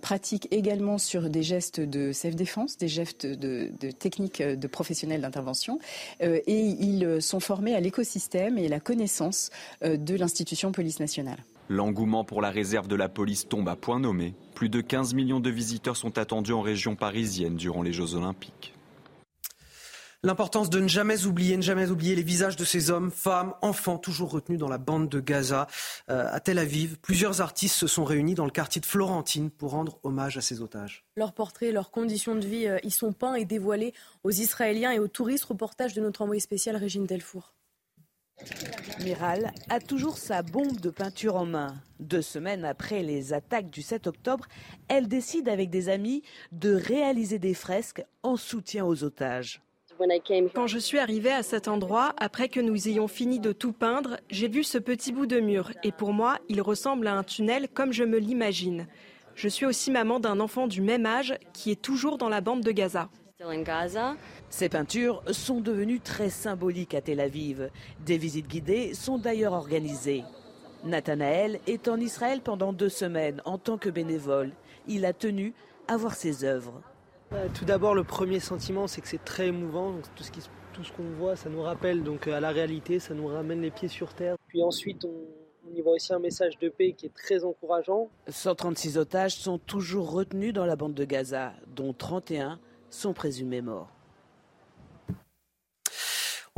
[0.00, 5.78] pratique également sur des gestes de self-défense, des gestes de, techniques de professionnels d'intervention,
[6.20, 9.50] et ils sont formés à l'écosystème et à la connaissance
[9.82, 11.38] de l'institution police nationale.
[11.68, 14.34] L'engouement pour la réserve de la police tombe à point nommé.
[14.54, 18.74] Plus de 15 millions de visiteurs sont attendus en région parisienne durant les Jeux olympiques.
[20.24, 23.98] L'importance de ne jamais oublier, ne jamais oublier les visages de ces hommes, femmes, enfants,
[23.98, 25.68] toujours retenus dans la bande de Gaza.
[26.10, 29.70] Euh, à Tel Aviv, plusieurs artistes se sont réunis dans le quartier de Florentine pour
[29.70, 31.04] rendre hommage à ces otages.
[31.16, 34.98] Leurs portraits, leurs conditions de vie euh, y sont peints et dévoilés aux Israéliens et
[34.98, 35.44] aux touristes.
[35.44, 37.54] Reportage de notre envoyé spécial Régine Delfour.
[39.04, 41.76] Miral a toujours sa bombe de peinture en main.
[42.00, 44.46] Deux semaines après les attaques du 7 octobre,
[44.88, 49.62] elle décide avec des amis de réaliser des fresques en soutien aux otages.
[50.54, 54.18] Quand je suis arrivée à cet endroit, après que nous ayons fini de tout peindre,
[54.30, 57.68] j'ai vu ce petit bout de mur et pour moi, il ressemble à un tunnel
[57.68, 58.86] comme je me l'imagine.
[59.34, 62.62] Je suis aussi maman d'un enfant du même âge qui est toujours dans la bande
[62.62, 63.08] de Gaza.
[64.50, 67.70] Ces peintures sont devenues très symboliques à Tel Aviv.
[68.04, 70.24] Des visites guidées sont d'ailleurs organisées.
[70.84, 74.52] Nathanaël est en Israël pendant deux semaines en tant que bénévole.
[74.86, 75.54] Il a tenu
[75.86, 76.82] à voir ses œuvres.
[77.32, 79.94] Euh, tout d'abord, le premier sentiment, c'est que c'est très émouvant.
[80.16, 83.70] tout ce qu'on voit, ça nous rappelle donc à la réalité, ça nous ramène les
[83.70, 84.36] pieds sur terre.
[84.48, 85.12] Puis ensuite, on,
[85.70, 88.08] On y voit aussi un message de paix qui est très encourageant.
[88.28, 92.58] 136 otages sont toujours retenus dans la bande de Gaza, dont 31
[92.90, 93.97] sont présumés morts.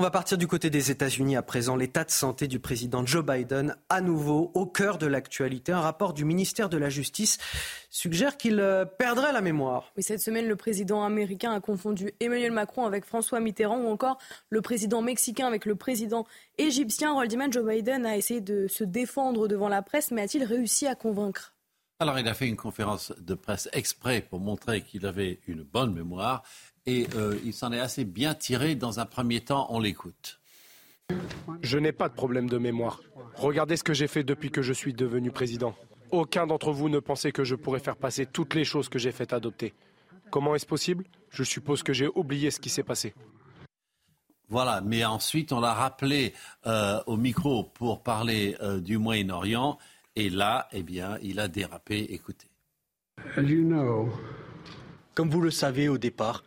[0.00, 1.76] On va partir du côté des États-Unis à présent.
[1.76, 5.72] L'état de santé du président Joe Biden, à nouveau au cœur de l'actualité.
[5.72, 7.36] Un rapport du ministère de la Justice
[7.90, 9.92] suggère qu'il euh, perdrait la mémoire.
[9.98, 14.16] Oui, cette semaine, le président américain a confondu Emmanuel Macron avec François Mitterrand ou encore
[14.48, 17.12] le président mexicain avec le président égyptien.
[17.12, 20.94] Roldiman, Joe Biden a essayé de se défendre devant la presse, mais a-t-il réussi à
[20.94, 21.52] convaincre?
[22.02, 25.92] Alors, il a fait une conférence de presse exprès pour montrer qu'il avait une bonne
[25.92, 26.42] mémoire
[26.86, 28.74] et euh, il s'en est assez bien tiré.
[28.74, 30.40] Dans un premier temps, on l'écoute.
[31.62, 33.00] Je n'ai pas de problème de mémoire.
[33.34, 35.74] Regardez ce que j'ai fait depuis que je suis devenu président.
[36.10, 39.12] Aucun d'entre vous ne pensait que je pourrais faire passer toutes les choses que j'ai
[39.12, 39.74] faites adopter.
[40.30, 41.04] Comment est-ce possible?
[41.30, 43.14] Je suppose que j'ai oublié ce qui s'est passé.
[44.48, 46.34] Voilà, mais ensuite on l'a rappelé
[46.66, 49.78] euh, au micro pour parler euh, du Moyen-Orient,
[50.16, 52.06] et là, eh bien, il a dérapé.
[52.10, 52.48] Écoutez.
[55.14, 56.42] Comme vous le savez au départ,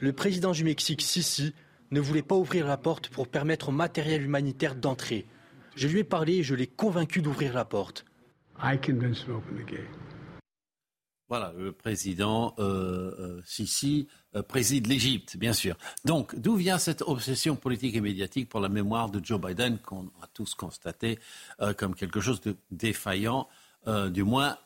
[0.00, 1.54] le président du Mexique, Sisi,
[1.90, 5.26] ne voulait pas ouvrir la porte pour permettre au matériel humanitaire d'entrer.
[5.74, 8.04] Je lui ai parlé et je l'ai convaincu d'ouvrir la porte.
[11.28, 15.76] Voilà, le président euh, euh, Sisi euh, préside l'Égypte, bien sûr.
[16.06, 20.10] Donc, d'où vient cette obsession politique et médiatique pour la mémoire de Joe Biden qu'on
[20.22, 21.18] a tous constaté
[21.76, 23.46] comme quelque chose de défaillant,
[24.10, 24.56] du moins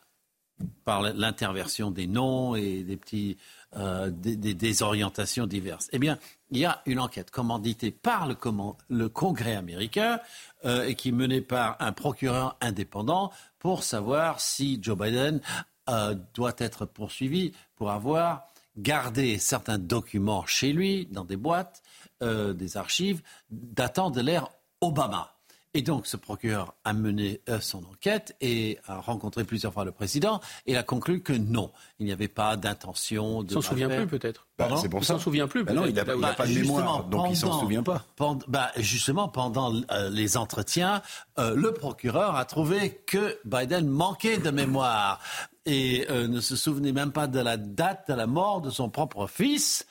[0.85, 3.37] par l'interversion des noms et des petits
[3.75, 5.89] euh, des, orientations diverses.
[5.93, 6.19] Eh bien,
[6.51, 10.21] il y a une enquête commanditée par le, Congrès américain
[10.67, 15.41] euh, et qui est menée par un procureur indépendant pour savoir si Joe Biden
[15.89, 21.83] euh, doit être poursuivi pour avoir gardé certains documents chez lui dans des boîtes,
[22.21, 23.21] des archives
[23.51, 24.49] datant de l'ère
[24.81, 25.35] Obama.
[25.75, 29.93] Et donc, ce procureur a mené euh, son enquête et a rencontré plusieurs fois le
[29.93, 33.53] président et a conclu que non, il n'y avait pas d'intention de.
[33.53, 34.47] Il s'en souvient plus peut-être.
[34.59, 35.65] Bah, c'est pour il s'en souvient plus.
[35.65, 38.05] Bah non, il n'a pas de mémoire, donc il s'en souvient pas.
[38.49, 41.01] bah, justement, pendant euh, les entretiens,
[41.39, 45.21] euh, le procureur a trouvé que Biden manquait de mémoire
[45.65, 49.27] et ne se souvenait même pas de la date de la mort de son propre
[49.27, 49.87] fils.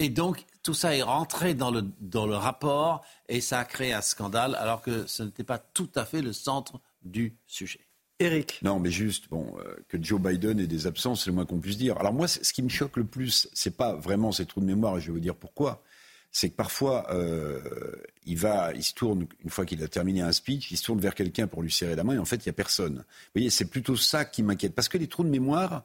[0.00, 3.92] Et donc, tout ça est rentré dans le, dans le rapport et ça a créé
[3.92, 7.80] un scandale alors que ce n'était pas tout à fait le centre du sujet.
[8.20, 8.60] Eric.
[8.62, 11.60] Non, mais juste, bon, euh, que Joe Biden ait des absences, c'est le moins qu'on
[11.60, 11.96] puisse dire.
[11.98, 14.98] Alors moi, ce qui me choque le plus, c'est pas vraiment ces trous de mémoire,
[14.98, 15.82] et je vais vous dire pourquoi.
[16.30, 17.60] C'est que parfois, euh,
[18.26, 21.00] il va, il se tourne une fois qu'il a terminé un speech, il se tourne
[21.00, 22.96] vers quelqu'un pour lui serrer la main, et en fait, il y a personne.
[22.96, 25.84] Vous voyez, c'est plutôt ça qui m'inquiète, parce que les trous de mémoire,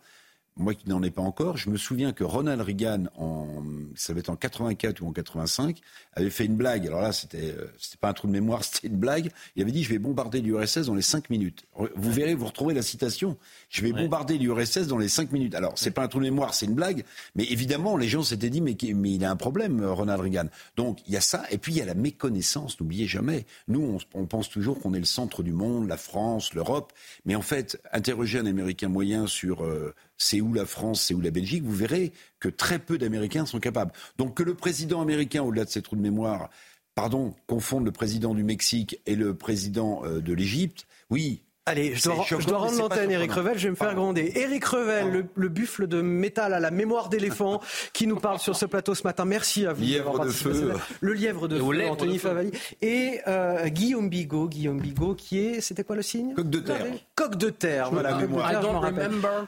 [0.55, 3.63] moi qui n'en ai pas encore, je me souviens que Ronald Reagan, en,
[3.95, 5.79] ça va être en 84 ou en 85,
[6.13, 6.85] avait fait une blague.
[6.87, 9.31] Alors là, c'était, euh, c'était pas un trou de mémoire, c'était une blague.
[9.55, 11.65] Il avait dit, je vais bombarder l'URSS dans les 5 minutes.
[11.95, 13.37] Vous verrez, vous retrouvez la citation.
[13.69, 15.55] Je vais bombarder l'URSS dans les 5 minutes.
[15.55, 17.03] Alors, c'est pas un trou de mémoire, c'est une blague.
[17.35, 20.47] Mais évidemment, les gens s'étaient dit, mais, mais il a un problème, euh, Ronald Reagan.
[20.75, 21.43] Donc, il y a ça.
[21.49, 22.79] Et puis, il y a la méconnaissance.
[22.79, 23.45] N'oubliez jamais.
[23.67, 26.93] Nous, on, on pense toujours qu'on est le centre du monde, la France, l'Europe.
[27.25, 29.93] Mais en fait, interroger un Américain moyen sur, euh,
[30.23, 33.59] c'est où la France, c'est où la Belgique, vous verrez que très peu d'Américains sont
[33.59, 33.91] capables.
[34.17, 36.49] Donc que le président américain, au-delà de ses trous de mémoire,
[36.95, 42.03] pardon, confonde le président du Mexique et le président euh, de l'Égypte, oui, Allez, je
[42.45, 44.33] dois, rendre l'antenne, Eric Revel, je vais me faire gronder.
[44.35, 47.61] Eric Revel, le, buffle de métal à la mémoire d'éléphant,
[47.93, 49.23] qui nous parle sur ce plateau ce matin.
[49.23, 49.81] Merci à vous.
[49.81, 50.73] Lièvre de feu.
[50.99, 52.51] Le lièvre de feu, Anthony Favali.
[52.81, 56.33] Et euh, Guillaume Bigot, Guillaume Bigot, qui est, c'était quoi le signe?
[56.33, 56.85] Coq de terre.
[57.15, 58.19] Coq de terre, voilà.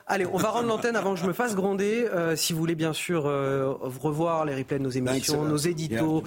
[0.08, 2.08] Allez, on va rendre l'antenne avant que je me fasse gronder.
[2.14, 6.24] Euh, si vous voulez bien sûr euh, revoir les replays de nos émissions, nos éditos,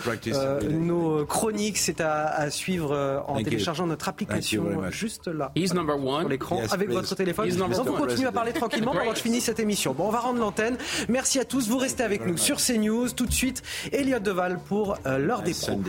[0.68, 5.50] nos chroniques, c'est à, suivre en téléchargeant notre application juste là
[5.86, 7.50] sur l'écran avec votre téléphone.
[7.62, 9.94] On vous continue à parler tranquillement pendant que je finis cette émission.
[9.94, 10.76] Bon, on va rendre l'antenne.
[11.08, 11.68] Merci à tous.
[11.68, 13.10] Vous restez avec nous sur CNews.
[13.10, 15.80] Tout de suite, Elliot Deval pour euh, l'heure des pros.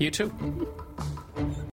[0.00, 0.30] You too.